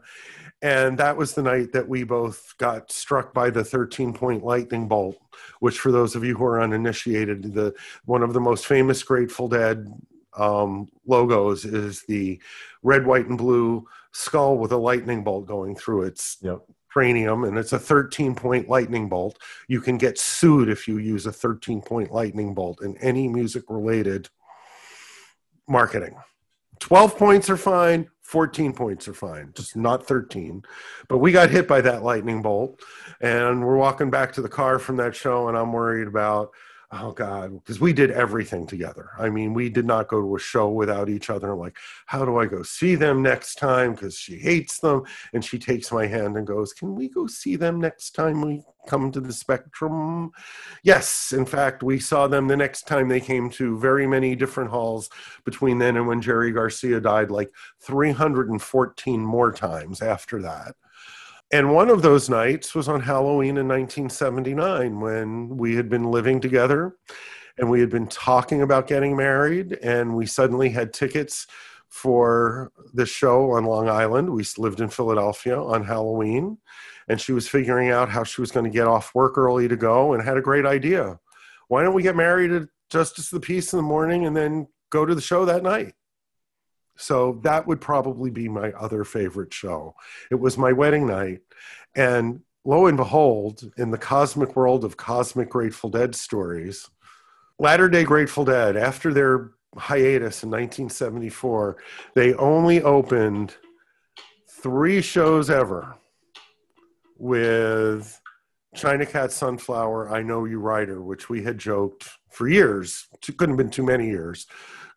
And 0.61 0.97
that 0.97 1.15
was 1.15 1.33
the 1.33 1.41
night 1.41 1.71
that 1.71 1.87
we 1.87 2.03
both 2.03 2.53
got 2.57 2.91
struck 2.91 3.33
by 3.33 3.49
the 3.49 3.63
13 3.63 4.13
point 4.13 4.43
lightning 4.43 4.89
bolt, 4.89 5.17
which 5.61 5.79
for 5.79 5.89
those 5.89 6.15
of 6.15 6.23
you 6.25 6.35
who 6.35 6.43
are 6.43 6.61
uninitiated, 6.61 7.53
the 7.53 7.73
one 8.03 8.23
of 8.23 8.33
the 8.33 8.41
most 8.41 8.67
famous 8.67 9.01
Grateful 9.03 9.47
Dead 9.47 9.87
um, 10.37 10.89
logos 11.07 11.63
is 11.63 12.03
the 12.03 12.41
red, 12.83 13.07
white, 13.07 13.27
and 13.27 13.37
blue 13.37 13.87
skull 14.11 14.57
with 14.57 14.73
a 14.73 14.77
lightning 14.77 15.23
bolt 15.23 15.45
going 15.45 15.77
through 15.77 16.03
its 16.03 16.37
yep 16.41 16.59
cranium 16.91 17.45
and 17.45 17.57
it's 17.57 17.73
a 17.73 17.79
13 17.79 18.35
point 18.35 18.67
lightning 18.67 19.07
bolt. 19.07 19.39
You 19.67 19.81
can 19.81 19.97
get 19.97 20.19
sued 20.19 20.69
if 20.69 20.87
you 20.87 20.97
use 20.97 21.25
a 21.25 21.31
13 21.31 21.81
point 21.81 22.11
lightning 22.11 22.53
bolt 22.53 22.81
in 22.81 22.97
any 22.97 23.27
music 23.27 23.63
related 23.69 24.29
marketing. 25.67 26.15
12 26.79 27.17
points 27.17 27.49
are 27.49 27.57
fine, 27.57 28.09
14 28.23 28.73
points 28.73 29.07
are 29.07 29.13
fine, 29.13 29.51
just 29.53 29.75
not 29.75 30.05
13. 30.05 30.63
But 31.07 31.19
we 31.19 31.31
got 31.31 31.49
hit 31.49 31.67
by 31.67 31.81
that 31.81 32.03
lightning 32.03 32.41
bolt 32.41 32.81
and 33.21 33.65
we're 33.65 33.77
walking 33.77 34.09
back 34.09 34.33
to 34.33 34.41
the 34.41 34.49
car 34.49 34.79
from 34.79 34.97
that 34.97 35.15
show 35.15 35.47
and 35.47 35.57
I'm 35.57 35.71
worried 35.71 36.07
about 36.07 36.51
oh 36.93 37.11
god 37.11 37.53
because 37.53 37.79
we 37.79 37.93
did 37.93 38.11
everything 38.11 38.67
together. 38.67 39.09
I 39.17 39.29
mean 39.29 39.53
we 39.53 39.69
did 39.69 39.85
not 39.85 40.07
go 40.07 40.21
to 40.21 40.35
a 40.35 40.39
show 40.39 40.69
without 40.69 41.09
each 41.09 41.29
other 41.29 41.55
like 41.55 41.77
how 42.05 42.25
do 42.25 42.37
i 42.37 42.45
go 42.45 42.63
see 42.63 42.95
them 42.95 43.21
next 43.21 43.55
time? 43.55 43.93
Because 43.93 44.15
she 44.17 44.37
hates 44.37 44.79
them 44.79 45.03
and 45.33 45.43
she 45.43 45.57
takes 45.57 45.91
my 45.91 46.05
hand 46.07 46.37
and 46.37 46.45
goes 46.45 46.73
can 46.73 46.95
we 46.95 47.07
go 47.09 47.27
see 47.27 47.55
them 47.55 47.79
next 47.79 48.11
time 48.11 48.41
we 48.41 48.63
come 48.87 49.11
to 49.11 49.21
the 49.21 49.33
spectrum? 49.33 50.31
Yes 50.83 51.31
in 51.31 51.45
fact 51.45 51.83
we 51.83 51.99
saw 51.99 52.27
them 52.27 52.47
the 52.47 52.57
next 52.57 52.87
time 52.87 53.07
they 53.07 53.21
came 53.21 53.49
to 53.51 53.79
very 53.79 54.07
many 54.07 54.35
different 54.35 54.69
halls 54.69 55.09
between 55.45 55.77
then 55.77 55.97
and 55.97 56.07
when 56.07 56.21
jerry 56.21 56.51
garcia 56.51 56.99
died 56.99 57.31
like 57.31 57.51
314 57.81 59.21
more 59.21 59.51
times 59.51 60.01
after 60.01 60.41
that 60.41 60.75
and 61.51 61.73
one 61.73 61.89
of 61.89 62.01
those 62.01 62.29
nights 62.29 62.73
was 62.73 62.87
on 62.87 63.01
Halloween 63.01 63.57
in 63.57 63.67
1979 63.67 64.99
when 64.99 65.57
we 65.57 65.75
had 65.75 65.89
been 65.89 66.09
living 66.09 66.39
together 66.39 66.95
and 67.57 67.69
we 67.69 67.81
had 67.81 67.89
been 67.89 68.07
talking 68.07 68.61
about 68.61 68.87
getting 68.87 69.17
married 69.17 69.73
and 69.83 70.15
we 70.15 70.25
suddenly 70.25 70.69
had 70.69 70.93
tickets 70.93 71.47
for 71.89 72.71
the 72.93 73.05
show 73.05 73.51
on 73.51 73.65
Long 73.65 73.89
Island. 73.89 74.29
We 74.29 74.45
lived 74.57 74.79
in 74.79 74.87
Philadelphia 74.87 75.61
on 75.61 75.83
Halloween 75.83 76.57
and 77.09 77.19
she 77.19 77.33
was 77.33 77.49
figuring 77.49 77.89
out 77.89 78.07
how 78.07 78.23
she 78.23 78.39
was 78.39 78.51
going 78.51 78.63
to 78.63 78.69
get 78.69 78.87
off 78.87 79.13
work 79.13 79.37
early 79.37 79.67
to 79.67 79.75
go 79.75 80.13
and 80.13 80.23
had 80.23 80.37
a 80.37 80.41
great 80.41 80.65
idea. 80.65 81.19
Why 81.67 81.83
don't 81.83 81.93
we 81.93 82.03
get 82.03 82.15
married 82.15 82.51
at 82.51 82.69
Justice 82.89 83.31
of 83.31 83.41
the 83.41 83.45
Peace 83.45 83.73
in 83.73 83.77
the 83.77 83.83
morning 83.83 84.25
and 84.25 84.35
then 84.35 84.67
go 84.89 85.05
to 85.05 85.13
the 85.13 85.21
show 85.21 85.43
that 85.43 85.63
night? 85.63 85.95
So 87.01 87.39
that 87.43 87.65
would 87.65 87.81
probably 87.81 88.29
be 88.29 88.47
my 88.47 88.71
other 88.73 89.03
favorite 89.03 89.51
show. 89.51 89.95
It 90.29 90.35
was 90.35 90.57
my 90.57 90.71
wedding 90.71 91.07
night. 91.07 91.39
And 91.95 92.41
lo 92.63 92.85
and 92.85 92.95
behold, 92.95 93.71
in 93.77 93.89
the 93.89 93.97
cosmic 93.97 94.55
world 94.55 94.85
of 94.85 94.97
cosmic 94.97 95.49
Grateful 95.49 95.89
Dead 95.89 96.13
stories, 96.13 96.87
Latter 97.57 97.89
day 97.89 98.03
Grateful 98.03 98.45
Dead, 98.45 98.77
after 98.77 99.13
their 99.13 99.51
hiatus 99.75 100.43
in 100.43 100.51
1974, 100.51 101.77
they 102.13 102.35
only 102.35 102.83
opened 102.83 103.55
three 104.47 105.01
shows 105.01 105.49
ever 105.49 105.95
with 107.17 108.21
China 108.75 109.07
Cat 109.07 109.31
Sunflower, 109.31 110.13
I 110.13 110.21
Know 110.21 110.45
You 110.45 110.59
Rider, 110.59 111.01
which 111.01 111.29
we 111.29 111.43
had 111.43 111.57
joked 111.57 112.09
for 112.29 112.47
years, 112.47 113.07
couldn't 113.25 113.49
have 113.49 113.57
been 113.57 113.71
too 113.71 113.85
many 113.85 114.07
years 114.07 114.45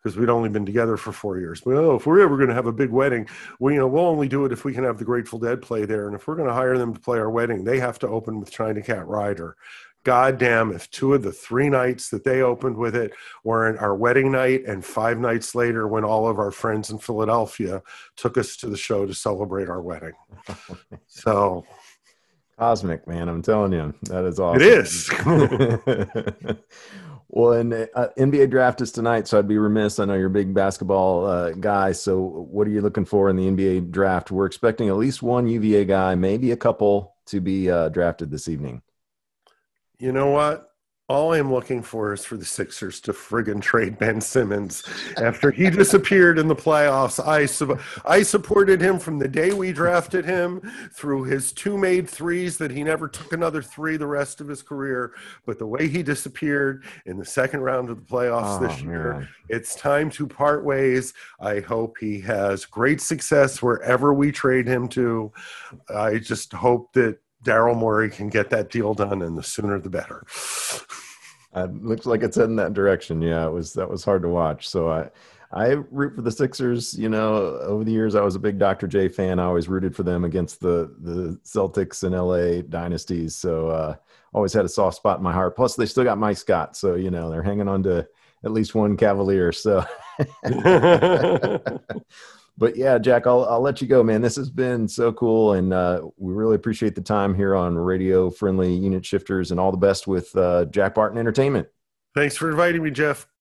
because 0.05 0.19
we'd 0.19 0.29
only 0.29 0.49
been 0.49 0.67
together 0.67 0.97
for 0.97 1.11
four 1.11 1.39
years. 1.39 1.65
Well, 1.65 1.79
oh, 1.79 1.95
if 1.95 2.05
we're 2.05 2.19
ever 2.19 2.37
going 2.37 2.49
to 2.49 2.53
have 2.53 2.67
a 2.67 2.71
big 2.71 2.91
wedding, 2.91 3.27
we 3.59 3.73
you 3.73 3.79
know 3.79 3.87
we'll 3.87 4.05
only 4.05 4.27
do 4.27 4.45
it 4.45 4.51
if 4.51 4.63
we 4.63 4.71
can 4.71 4.83
have 4.83 4.99
the 4.99 5.03
Grateful 5.03 5.39
Dead 5.39 5.63
play 5.63 5.83
there, 5.85 6.05
and 6.05 6.15
if 6.15 6.27
we're 6.27 6.35
going 6.35 6.47
to 6.47 6.53
hire 6.53 6.77
them 6.77 6.93
to 6.93 6.99
play 6.99 7.17
our 7.17 7.31
wedding, 7.31 7.63
they 7.63 7.79
have 7.79 7.97
to 7.99 8.07
open 8.07 8.39
with 8.39 8.51
China 8.51 8.83
Cat 8.83 9.07
Rider. 9.07 9.57
God 10.03 10.37
damn, 10.37 10.71
if 10.71 10.91
two 10.91 11.15
of 11.15 11.23
the 11.23 11.31
three 11.31 11.69
nights 11.69 12.09
that 12.09 12.23
they 12.23 12.43
opened 12.43 12.77
with 12.77 12.95
it 12.95 13.13
were 13.43 13.67
in 13.67 13.79
our 13.79 13.95
wedding 13.95 14.31
night, 14.31 14.65
and 14.65 14.85
five 14.85 15.17
nights 15.17 15.55
later, 15.55 15.87
when 15.87 16.03
all 16.03 16.27
of 16.27 16.37
our 16.37 16.51
friends 16.51 16.91
in 16.91 16.99
Philadelphia 16.99 17.81
took 18.15 18.37
us 18.37 18.55
to 18.57 18.67
the 18.67 18.77
show 18.77 19.07
to 19.07 19.13
celebrate 19.15 19.69
our 19.69 19.81
wedding. 19.81 20.13
so 21.07 21.65
cosmic, 22.59 23.07
man, 23.07 23.27
I'm 23.27 23.41
telling 23.41 23.73
you, 23.73 23.95
that 24.03 24.23
is 24.25 24.39
awesome. 24.39 24.61
It 24.61 24.67
is. 24.67 25.09
well, 27.27 27.53
and 27.53 27.73
uh, 27.73 28.09
NBA 28.17 28.49
draft 28.49 28.81
is 28.81 28.91
tonight, 28.91 29.27
so 29.27 29.37
I'd 29.39 29.47
be 29.47 29.57
remiss. 29.57 29.99
I 29.99 30.05
know 30.05 30.13
you're 30.13 30.27
a 30.27 30.29
big 30.29 30.53
basketball 30.53 31.25
uh, 31.25 31.51
guy. 31.51 31.91
So, 31.91 32.19
what 32.19 32.67
are 32.67 32.71
you 32.71 32.81
looking 32.81 33.05
for 33.05 33.29
in 33.29 33.35
the 33.35 33.49
NBA 33.49 33.91
draft? 33.91 34.31
We're 34.31 34.45
expecting 34.45 34.89
at 34.89 34.97
least 34.97 35.23
one 35.23 35.47
UVA 35.47 35.85
guy, 35.85 36.15
maybe 36.15 36.51
a 36.51 36.57
couple, 36.57 37.15
to 37.27 37.41
be 37.41 37.69
uh, 37.69 37.89
drafted 37.89 38.31
this 38.31 38.47
evening 38.47 38.81
you 39.99 40.11
know 40.11 40.27
what? 40.27 40.71
All 41.07 41.33
I'm 41.33 41.53
looking 41.53 41.83
for 41.83 42.13
is 42.13 42.25
for 42.25 42.35
the 42.35 42.45
Sixers 42.45 42.99
to 43.01 43.13
friggin' 43.13 43.61
trade 43.61 43.99
Ben 43.99 44.19
Simmons. 44.19 44.81
After 45.17 45.51
he 45.51 45.69
disappeared 45.69 46.39
in 46.39 46.47
the 46.47 46.55
playoffs, 46.55 47.23
I, 47.23 47.45
su- 47.45 47.77
I 48.05 48.23
supported 48.23 48.81
him 48.81 48.97
from 48.97 49.19
the 49.19 49.27
day 49.27 49.53
we 49.53 49.71
drafted 49.71 50.25
him 50.25 50.61
through 50.91 51.25
his 51.25 51.51
two 51.51 51.77
made 51.77 52.09
threes 52.09 52.57
that 52.57 52.71
he 52.71 52.83
never 52.83 53.07
took 53.07 53.33
another 53.33 53.61
three 53.61 53.97
the 53.97 54.07
rest 54.07 54.41
of 54.41 54.47
his 54.47 54.63
career. 54.63 55.13
But 55.45 55.59
the 55.59 55.67
way 55.67 55.87
he 55.87 56.01
disappeared 56.01 56.85
in 57.05 57.19
the 57.19 57.25
second 57.25 57.59
round 57.59 57.91
of 57.91 57.97
the 57.97 58.11
playoffs 58.11 58.57
oh, 58.57 58.67
this 58.67 58.81
year, 58.81 59.13
man. 59.13 59.29
it's 59.47 59.75
time 59.75 60.09
to 60.09 60.25
part 60.25 60.65
ways. 60.65 61.13
I 61.39 61.59
hope 61.59 61.97
he 61.99 62.19
has 62.21 62.65
great 62.65 62.99
success 62.99 63.61
wherever 63.61 64.11
we 64.11 64.31
trade 64.31 64.65
him 64.65 64.87
to. 64.89 65.31
I 65.87 66.17
just 66.17 66.51
hope 66.51 66.93
that 66.93 67.19
Daryl 67.45 67.77
Morey 67.77 68.09
can 68.09 68.27
get 68.29 68.49
that 68.49 68.69
deal 68.69 68.93
done, 68.93 69.21
and 69.21 69.37
the 69.37 69.43
sooner 69.43 69.79
the 69.79 69.89
better. 69.89 70.25
Uh, 71.53 71.69
looks 71.79 72.05
like 72.05 72.21
it's 72.21 72.35
in 72.35 72.57
that 72.57 72.73
direction. 72.73 73.21
Yeah, 73.21 73.47
it 73.47 73.49
was 73.49 73.71
that 73.75 73.89
was 73.89 74.03
hard 74.03 74.21
to 74.23 74.27
watch. 74.27 74.67
So 74.67 74.89
I, 74.89 75.09
I 75.53 75.67
root 75.89 76.13
for 76.13 76.21
the 76.21 76.29
Sixers. 76.29 76.99
You 76.99 77.07
know, 77.07 77.57
over 77.61 77.85
the 77.85 77.93
years 77.93 78.13
I 78.13 78.19
was 78.19 78.35
a 78.35 78.39
big 78.39 78.59
Dr. 78.59 78.87
J 78.87 79.07
fan. 79.07 79.39
I 79.39 79.45
always 79.45 79.69
rooted 79.69 79.95
for 79.95 80.03
them 80.03 80.25
against 80.25 80.59
the 80.59 80.93
the 80.99 81.39
Celtics 81.45 82.03
and 82.03 82.13
LA 82.13 82.61
dynasties. 82.61 83.37
So 83.37 83.69
uh, 83.69 83.95
always 84.33 84.51
had 84.51 84.65
a 84.65 84.67
soft 84.67 84.97
spot 84.97 85.19
in 85.19 85.23
my 85.23 85.31
heart. 85.31 85.55
Plus, 85.55 85.77
they 85.77 85.85
still 85.85 86.03
got 86.03 86.17
Mike 86.17 86.35
Scott, 86.35 86.75
so 86.75 86.95
you 86.95 87.09
know 87.09 87.31
they're 87.31 87.41
hanging 87.41 87.69
on 87.69 87.83
to 87.83 88.05
at 88.43 88.51
least 88.51 88.75
one 88.75 88.97
Cavalier. 88.97 89.53
So. 89.53 89.85
but 92.57 92.75
yeah, 92.75 92.97
Jack, 92.97 93.27
I'll, 93.27 93.45
I'll 93.45 93.61
let 93.61 93.81
you 93.81 93.87
go, 93.87 94.01
man. 94.01 94.21
This 94.21 94.35
has 94.37 94.49
been 94.49 94.87
so 94.87 95.11
cool. 95.11 95.53
And 95.53 95.73
uh, 95.73 96.07
we 96.17 96.33
really 96.33 96.55
appreciate 96.55 96.95
the 96.95 97.01
time 97.01 97.35
here 97.35 97.55
on 97.55 97.77
radio 97.77 98.29
friendly 98.29 98.73
unit 98.73 99.05
shifters 99.05 99.51
and 99.51 99.59
all 99.59 99.71
the 99.71 99.77
best 99.77 100.07
with 100.07 100.35
uh, 100.37 100.65
Jack 100.65 100.95
Barton 100.95 101.17
Entertainment. 101.17 101.67
Thanks 102.13 102.37
for 102.37 102.49
inviting 102.49 102.81
me, 102.81 102.91
Jeff. 102.91 103.27